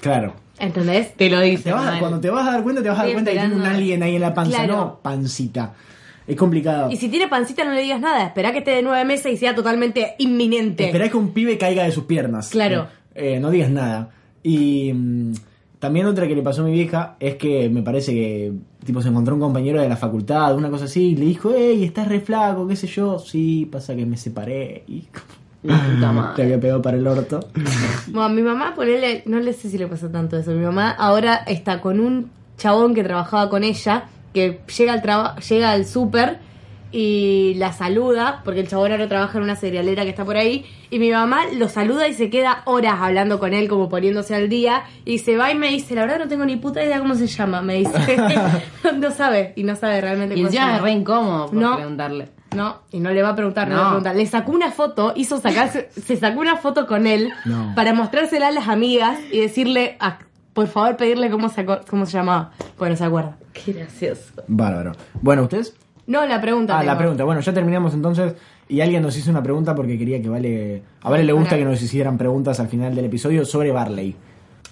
Claro. 0.00 0.32
¿Entendés? 0.58 1.14
Te 1.16 1.28
lo 1.28 1.38
dice. 1.40 1.64
Te 1.64 1.72
vas 1.72 1.86
a- 1.86 1.90
mal. 1.90 2.00
cuando 2.00 2.18
te 2.18 2.30
vas 2.30 2.48
a 2.48 2.52
dar 2.52 2.62
cuenta, 2.62 2.82
te 2.82 2.88
vas 2.88 2.98
a 2.98 3.02
dar 3.02 3.08
Estoy 3.10 3.22
cuenta 3.24 3.30
que 3.42 3.46
tiene 3.46 3.54
un 3.62 3.70
alien 3.70 4.02
ahí 4.02 4.14
en 4.16 4.22
la 4.22 4.32
panza, 4.32 4.56
Claro. 4.56 4.76
no 4.76 4.98
pancita. 5.02 5.74
Es 6.32 6.38
complicado. 6.38 6.90
Y 6.90 6.96
si 6.96 7.10
tiene 7.10 7.28
pancita, 7.28 7.62
no 7.62 7.72
le 7.72 7.82
digas 7.82 8.00
nada. 8.00 8.24
Espera 8.24 8.52
que 8.52 8.58
esté 8.58 8.70
de 8.70 8.82
nueve 8.82 9.04
meses 9.04 9.30
y 9.34 9.36
sea 9.36 9.54
totalmente 9.54 10.14
inminente. 10.16 10.86
Esperá 10.86 11.10
que 11.10 11.16
un 11.18 11.34
pibe 11.34 11.58
caiga 11.58 11.84
de 11.84 11.92
sus 11.92 12.04
piernas. 12.04 12.48
Claro. 12.48 12.86
Eh, 13.14 13.38
no 13.38 13.50
digas 13.50 13.68
nada. 13.68 14.08
Y 14.42 14.90
mm, 14.94 15.32
también 15.78 16.06
otra 16.06 16.26
que 16.26 16.34
le 16.34 16.40
pasó 16.40 16.62
a 16.62 16.64
mi 16.64 16.72
vieja 16.72 17.16
es 17.20 17.36
que 17.36 17.68
me 17.68 17.82
parece 17.82 18.14
que 18.14 18.52
tipo 18.82 19.02
se 19.02 19.10
encontró 19.10 19.34
un 19.34 19.42
compañero 19.42 19.82
de 19.82 19.90
la 19.90 19.98
facultad, 19.98 20.56
una 20.56 20.70
cosa 20.70 20.86
así, 20.86 21.10
y 21.10 21.16
le 21.16 21.26
dijo, 21.26 21.52
hey, 21.54 21.84
estás 21.84 22.08
re 22.08 22.20
flaco, 22.20 22.66
qué 22.66 22.76
sé 22.76 22.86
yo. 22.86 23.18
Sí, 23.18 23.68
pasa 23.70 23.94
que 23.94 24.06
me 24.06 24.16
separé. 24.16 24.84
Y 24.88 25.08
puta 25.62 26.32
Te 26.34 26.44
había 26.44 26.58
pegado 26.58 26.80
para 26.80 26.96
el 26.96 27.06
orto. 27.06 27.40
Bueno, 28.08 28.30
mi 28.30 28.42
mamá, 28.42 28.74
ponele, 28.74 29.22
no 29.26 29.38
le 29.38 29.52
sé 29.52 29.68
si 29.68 29.76
le 29.76 29.86
pasa 29.86 30.10
tanto 30.10 30.38
eso. 30.38 30.52
Mi 30.52 30.64
mamá 30.64 30.92
ahora 30.92 31.36
está 31.46 31.82
con 31.82 32.00
un 32.00 32.30
chabón 32.56 32.94
que 32.94 33.04
trabajaba 33.04 33.50
con 33.50 33.64
ella, 33.64 34.04
que 34.34 34.60
llega 34.78 34.92
al 34.92 35.02
traba- 35.02 35.36
llega 35.40 35.70
al 35.72 35.84
súper 35.86 36.38
y 36.94 37.54
la 37.56 37.72
saluda, 37.72 38.42
porque 38.44 38.60
el 38.60 38.68
chabón 38.68 38.92
ahora 38.92 39.08
trabaja 39.08 39.38
en 39.38 39.44
una 39.44 39.56
cerealera 39.56 40.02
que 40.04 40.10
está 40.10 40.26
por 40.26 40.36
ahí, 40.36 40.66
y 40.90 40.98
mi 40.98 41.10
mamá 41.10 41.40
lo 41.54 41.70
saluda 41.70 42.06
y 42.06 42.12
se 42.12 42.28
queda 42.28 42.60
horas 42.66 42.96
hablando 43.00 43.38
con 43.38 43.54
él, 43.54 43.66
como 43.66 43.88
poniéndose 43.88 44.34
al 44.34 44.50
día, 44.50 44.82
y 45.06 45.18
se 45.18 45.38
va 45.38 45.50
y 45.50 45.54
me 45.54 45.68
dice, 45.68 45.94
la 45.94 46.02
verdad 46.02 46.18
no 46.18 46.28
tengo 46.28 46.44
ni 46.44 46.56
puta 46.56 46.84
idea 46.84 46.98
cómo 46.98 47.14
se 47.14 47.26
llama, 47.28 47.62
me 47.62 47.76
dice, 47.76 47.92
no 48.98 49.10
sabe, 49.10 49.54
y 49.56 49.62
no 49.64 49.74
sabe 49.74 50.02
realmente 50.02 50.34
Y 50.34 50.38
cómo 50.38 50.50
se 50.50 50.56
llama. 50.56 50.76
es 50.76 50.82
re 50.82 50.90
incómodo 50.92 51.46
por 51.46 51.54
No. 51.54 51.76
preguntarle. 51.76 52.28
No, 52.54 52.82
y 52.90 53.00
no 53.00 53.10
le 53.10 53.22
va 53.22 53.30
a 53.30 53.34
preguntar, 53.34 53.66
no, 53.68 53.74
le 53.76 53.80
va 53.80 53.86
a 53.86 53.90
preguntar. 53.92 54.14
Le 54.16 54.26
sacó 54.26 54.52
una 54.52 54.70
foto, 54.70 55.14
hizo 55.16 55.40
sacarse, 55.40 55.88
se 55.98 56.16
sacó 56.18 56.40
una 56.40 56.56
foto 56.56 56.86
con 56.86 57.06
él 57.06 57.30
No. 57.46 57.72
para 57.74 57.94
mostrársela 57.94 58.48
a 58.48 58.50
las 58.50 58.68
amigas 58.68 59.18
y 59.32 59.38
decirle, 59.40 59.96
por 60.52 60.66
favor, 60.66 60.96
pedirle 60.96 61.30
cómo 61.30 61.48
se, 61.48 61.64
cómo 61.64 62.06
se 62.06 62.12
llamaba. 62.12 62.52
Bueno, 62.78 62.96
se 62.96 63.04
acuerda. 63.04 63.36
Qué 63.52 63.72
gracioso. 63.72 64.32
Bárbaro. 64.46 64.92
Bueno, 65.20 65.42
¿ustedes? 65.42 65.74
No, 66.06 66.26
la 66.26 66.40
pregunta. 66.40 66.78
Ah, 66.78 66.84
la 66.84 66.98
pregunta. 66.98 67.24
Bueno, 67.24 67.40
ya 67.40 67.52
terminamos 67.52 67.94
entonces. 67.94 68.34
Y 68.68 68.80
alguien 68.80 69.02
nos 69.02 69.16
hizo 69.16 69.30
una 69.30 69.42
pregunta 69.42 69.74
porque 69.74 69.98
quería 69.98 70.20
que 70.20 70.28
Vale. 70.28 70.82
A 71.02 71.10
Vale 71.10 71.24
le 71.24 71.32
gusta 71.32 71.56
que 71.56 71.64
nos 71.64 71.80
hicieran 71.82 72.18
preguntas 72.18 72.60
al 72.60 72.68
final 72.68 72.94
del 72.94 73.04
episodio 73.06 73.44
sobre 73.44 73.70
Barley. 73.70 74.16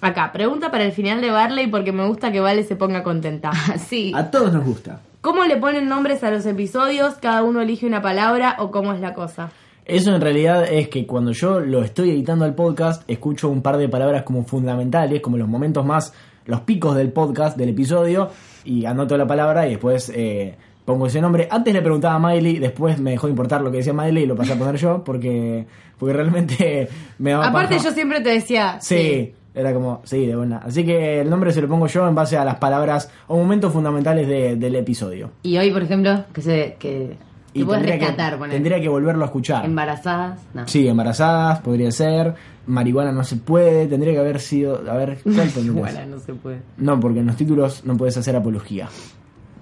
Acá, 0.01 0.31
pregunta 0.31 0.71
para 0.71 0.83
el 0.83 0.91
final 0.91 1.21
de 1.21 1.29
Barley 1.29 1.67
porque 1.67 1.91
me 1.91 2.05
gusta 2.07 2.31
que 2.31 2.39
Vale 2.39 2.63
se 2.63 2.75
ponga 2.75 3.03
contenta. 3.03 3.51
Sí. 3.77 4.11
A 4.15 4.29
todos 4.31 4.51
nos 4.51 4.65
gusta. 4.65 5.01
¿Cómo 5.21 5.43
le 5.45 5.57
ponen 5.57 5.87
nombres 5.87 6.23
a 6.23 6.31
los 6.31 6.45
episodios? 6.47 7.15
¿Cada 7.15 7.43
uno 7.43 7.61
elige 7.61 7.85
una 7.85 8.01
palabra 8.01 8.55
o 8.57 8.71
cómo 8.71 8.93
es 8.93 8.99
la 8.99 9.13
cosa? 9.13 9.51
Eso 9.91 10.15
en 10.15 10.21
realidad 10.21 10.63
es 10.71 10.87
que 10.87 11.05
cuando 11.05 11.31
yo 11.33 11.59
lo 11.59 11.83
estoy 11.83 12.11
editando 12.11 12.45
al 12.45 12.55
podcast, 12.55 13.03
escucho 13.09 13.49
un 13.49 13.61
par 13.61 13.77
de 13.77 13.89
palabras 13.89 14.23
como 14.23 14.43
fundamentales, 14.45 15.19
como 15.21 15.37
los 15.37 15.47
momentos 15.49 15.85
más, 15.85 16.13
los 16.45 16.61
picos 16.61 16.95
del 16.95 17.11
podcast, 17.11 17.57
del 17.57 17.69
episodio, 17.69 18.29
y 18.63 18.85
anoto 18.85 19.17
la 19.17 19.27
palabra 19.27 19.67
y 19.67 19.71
después 19.71 20.09
eh, 20.15 20.55
pongo 20.85 21.07
ese 21.07 21.19
nombre. 21.19 21.47
Antes 21.51 21.73
le 21.73 21.81
preguntaba 21.81 22.15
a 22.15 22.19
Miley, 22.19 22.59
después 22.59 22.99
me 22.99 23.11
dejó 23.11 23.27
importar 23.27 23.61
lo 23.61 23.69
que 23.69 23.77
decía 23.77 23.91
Miley 23.91 24.23
y 24.23 24.27
lo 24.27 24.35
pasé 24.35 24.53
a 24.53 24.57
poner 24.57 24.77
yo, 24.77 25.03
porque, 25.03 25.65
porque 25.99 26.13
realmente 26.13 26.87
me 27.19 27.31
daba 27.31 27.47
Aparte, 27.47 27.75
paja. 27.75 27.89
yo 27.89 27.93
siempre 27.93 28.21
te 28.21 28.29
decía. 28.29 28.77
Sí, 28.79 29.33
era 29.53 29.73
como, 29.73 30.01
sí, 30.05 30.25
de 30.25 30.35
buena. 30.37 30.59
Así 30.59 30.85
que 30.85 31.19
el 31.19 31.29
nombre 31.29 31.51
se 31.51 31.61
lo 31.61 31.67
pongo 31.67 31.87
yo 31.87 32.07
en 32.07 32.15
base 32.15 32.37
a 32.37 32.45
las 32.45 32.55
palabras 32.55 33.11
o 33.27 33.35
momentos 33.35 33.73
fundamentales 33.73 34.25
de- 34.25 34.55
del 34.55 34.75
episodio. 34.75 35.31
Y 35.43 35.57
hoy, 35.57 35.69
por 35.71 35.83
ejemplo, 35.83 36.23
que 36.33 36.41
se 36.41 36.77
que, 36.79 37.17
puedes 37.53 37.83
tendría 37.83 37.99
rescatar, 38.07 38.33
que, 38.33 38.37
poner. 38.39 38.53
tendría 38.55 38.81
que 38.81 38.87
volverlo 38.89 39.23
a 39.23 39.25
escuchar. 39.25 39.65
Embarazadas, 39.65 40.39
no. 40.53 40.67
Sí, 40.67 40.87
embarazadas, 40.87 41.59
podría 41.59 41.91
ser. 41.91 42.33
Marihuana 42.67 43.11
no 43.11 43.23
se 43.23 43.35
puede, 43.37 43.87
tendría 43.87 44.13
que 44.13 44.19
haber 44.19 44.39
sido. 44.39 44.81
A 44.89 44.95
ver. 44.95 45.19
Bueno, 45.25 46.05
no 46.07 46.19
se 46.19 46.33
puede. 46.33 46.61
No, 46.77 46.99
porque 46.99 47.19
en 47.19 47.27
los 47.27 47.35
títulos 47.35 47.83
no 47.85 47.97
puedes 47.97 48.15
hacer 48.17 48.35
apología 48.35 48.87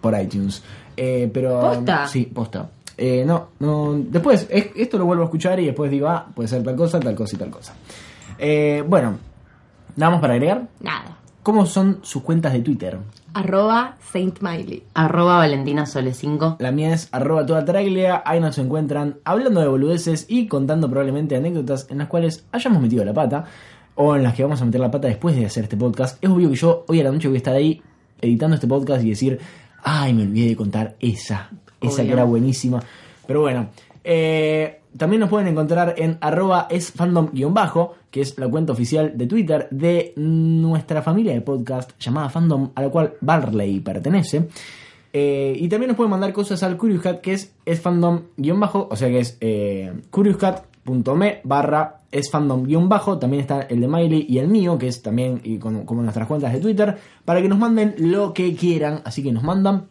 por 0.01 0.19
iTunes. 0.19 0.61
Eh, 0.95 1.29
pero. 1.33 1.59
¿Posta? 1.61 2.07
Sí, 2.07 2.25
posta. 2.25 2.69
Eh, 2.97 3.23
no, 3.25 3.49
no. 3.59 3.93
Después, 3.97 4.45
es- 4.49 4.69
esto 4.75 4.97
lo 4.97 5.05
vuelvo 5.05 5.23
a 5.23 5.25
escuchar 5.25 5.59
y 5.59 5.65
después 5.65 5.89
digo, 5.89 6.07
ah, 6.09 6.27
puede 6.35 6.49
ser 6.49 6.61
tal 6.63 6.75
cosa, 6.75 6.99
tal 6.99 7.15
cosa 7.15 7.35
y 7.35 7.39
tal 7.39 7.49
cosa. 7.49 7.73
Eh, 8.37 8.83
bueno, 8.87 9.17
nada 9.95 10.11
más 10.11 10.21
para 10.21 10.33
agregar. 10.33 10.67
Nada. 10.81 11.17
¿Cómo 11.49 11.65
son 11.65 11.97
sus 12.03 12.21
cuentas 12.21 12.53
de 12.53 12.59
Twitter? 12.59 12.99
Arroba 13.33 13.97
Saint 14.13 14.39
Miley. 14.39 14.83
Arroba 14.93 15.37
Valentina 15.37 15.87
Sole 15.87 16.13
5. 16.13 16.57
La 16.59 16.71
mía 16.71 16.93
es 16.93 17.09
arroba 17.11 17.43
toda 17.43 17.65
traglia, 17.65 18.21
ahí 18.23 18.39
nos 18.39 18.59
encuentran 18.59 19.17
hablando 19.23 19.59
de 19.59 19.67
boludeces 19.67 20.27
y 20.29 20.45
contando 20.45 20.87
probablemente 20.91 21.35
anécdotas 21.35 21.87
en 21.89 21.97
las 21.97 22.07
cuales 22.07 22.45
hayamos 22.51 22.83
metido 22.83 23.03
la 23.03 23.15
pata 23.15 23.45
o 23.95 24.15
en 24.15 24.21
las 24.21 24.35
que 24.35 24.43
vamos 24.43 24.61
a 24.61 24.65
meter 24.65 24.79
la 24.79 24.91
pata 24.91 25.07
después 25.07 25.35
de 25.35 25.47
hacer 25.47 25.63
este 25.63 25.75
podcast. 25.75 26.23
Es 26.23 26.29
obvio 26.29 26.51
que 26.51 26.55
yo 26.55 26.85
hoy 26.87 26.99
a 26.99 27.05
la 27.05 27.11
noche 27.11 27.27
voy 27.27 27.37
a 27.37 27.39
estar 27.39 27.55
ahí 27.55 27.81
editando 28.21 28.53
este 28.53 28.67
podcast 28.67 29.03
y 29.03 29.09
decir, 29.09 29.39
ay, 29.81 30.13
me 30.13 30.21
olvidé 30.21 30.49
de 30.49 30.55
contar 30.55 30.97
esa, 30.99 31.49
esa 31.81 31.93
Obvio. 31.95 32.05
que 32.05 32.13
era 32.13 32.25
buenísima. 32.25 32.79
Pero 33.25 33.41
bueno, 33.41 33.69
eh, 34.03 34.78
también 34.97 35.19
nos 35.19 35.29
pueden 35.29 35.47
encontrar 35.47 35.95
en 35.97 36.17
arroba 36.21 36.67
es 36.69 36.93
fandom-bajo, 36.93 37.95
que 38.09 38.21
es 38.21 38.37
la 38.37 38.49
cuenta 38.49 38.73
oficial 38.73 39.17
de 39.17 39.27
Twitter 39.27 39.67
de 39.71 40.13
nuestra 40.15 41.01
familia 41.01 41.33
de 41.33 41.41
podcast 41.41 41.91
llamada 41.99 42.29
Fandom, 42.29 42.71
a 42.75 42.81
la 42.81 42.89
cual 42.89 43.13
Barley 43.21 43.79
pertenece. 43.81 44.47
Eh, 45.11 45.55
y 45.57 45.67
también 45.69 45.89
nos 45.89 45.97
pueden 45.97 46.11
mandar 46.11 46.33
cosas 46.33 46.61
al 46.63 46.77
Curious 46.77 47.01
Cat, 47.01 47.21
que 47.21 47.33
es, 47.33 47.53
es 47.65 47.81
fandom-bajo, 47.81 48.87
o 48.89 48.95
sea 48.95 49.09
que 49.09 49.19
es 49.19 49.37
eh, 49.41 49.93
curiouscat.me 50.09 51.41
barra 51.43 52.01
es 52.11 52.31
fandom-bajo. 52.31 53.19
También 53.19 53.41
está 53.41 53.61
el 53.61 53.81
de 53.81 53.87
Miley 53.87 54.25
y 54.27 54.39
el 54.39 54.47
mío, 54.47 54.77
que 54.77 54.87
es 54.87 55.01
también 55.01 55.41
como 55.59 56.01
nuestras 56.01 56.27
cuentas 56.27 56.53
de 56.53 56.59
Twitter, 56.59 56.97
para 57.25 57.41
que 57.41 57.49
nos 57.49 57.59
manden 57.59 57.95
lo 57.97 58.33
que 58.33 58.55
quieran. 58.55 59.01
Así 59.05 59.23
que 59.23 59.31
nos 59.31 59.43
mandan. 59.43 59.87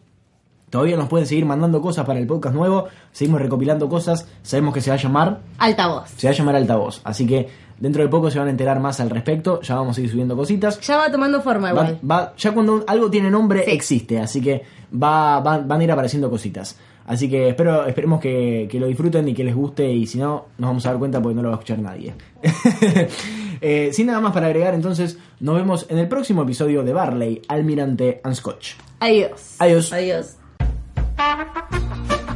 Todavía 0.69 0.95
nos 0.97 1.07
pueden 1.07 1.25
seguir 1.27 1.45
mandando 1.45 1.81
cosas 1.81 2.05
para 2.05 2.19
el 2.19 2.27
podcast 2.27 2.55
nuevo. 2.55 2.85
Seguimos 3.11 3.41
recopilando 3.41 3.89
cosas. 3.89 4.27
Sabemos 4.43 4.73
que 4.73 4.81
se 4.81 4.89
va 4.89 4.95
a 4.95 4.99
llamar 4.99 5.39
Altavoz. 5.57 6.09
se 6.15 6.27
va 6.27 6.31
a 6.31 6.35
llamar 6.35 6.55
altavoz. 6.55 7.01
Así 7.03 7.25
que 7.25 7.47
dentro 7.79 8.03
de 8.03 8.09
poco 8.09 8.29
se 8.29 8.37
van 8.39 8.47
a 8.49 8.51
enterar 8.51 8.79
más 8.79 8.99
al 8.99 9.09
respecto. 9.09 9.61
Ya 9.61 9.75
vamos 9.75 9.97
a 9.97 10.01
ir 10.01 10.09
subiendo 10.09 10.35
cositas. 10.37 10.79
Ya 10.81 10.97
va 10.97 11.11
tomando 11.11 11.41
forma 11.41 11.71
Va- 11.73 11.89
igual. 11.91 11.99
va- 12.09 12.33
ya 12.37 12.51
cuando 12.53 12.83
algo 12.87 13.09
tiene 13.09 13.31
nombre 13.31 13.63
Sí. 13.65 13.71
existe, 13.71 14.19
así 14.19 14.41
que 14.41 14.61
va, 14.93 15.39
va- 15.39 15.57
van 15.59 15.81
a 15.81 15.83
ir 15.83 15.91
apareciendo 15.91 16.29
cositas. 16.29 16.77
Así 17.07 17.27
que 17.27 17.49
espero, 17.49 17.87
esperemos 17.87 18.19
que, 18.19 18.67
que 18.69 18.79
lo 18.79 18.85
disfruten 18.85 19.27
y 19.27 19.33
que 19.33 19.43
les 19.43 19.55
guste 19.55 19.91
y 19.91 20.05
si 20.05 20.19
no, 20.19 20.45
nos 20.59 20.69
vamos 20.69 20.85
a 20.85 20.89
dar 20.89 20.99
cuenta 20.99 21.19
porque 21.19 21.35
no 21.35 21.41
lo 21.41 21.49
va 21.49 21.55
a 21.55 21.57
escuchar 21.57 21.79
nadie. 21.79 22.13
Eh, 23.61 23.89
sin 23.91 24.07
nada 24.07 24.21
más 24.21 24.31
para 24.31 24.45
agregar, 24.47 24.73
entonces 24.73 25.17
nos 25.41 25.55
vemos 25.57 25.85
en 25.89 25.97
el 25.97 26.07
próximo 26.07 26.43
episodio 26.43 26.81
de 26.81 26.93
Barley, 26.93 27.41
Almirante 27.49 28.21
and 28.23 28.33
Scotch. 28.33 28.75
Adiós. 29.01 29.55
Adiós. 29.59 29.91
Adiós. 29.91 30.35
Thank 31.19 32.21
you. 32.21 32.28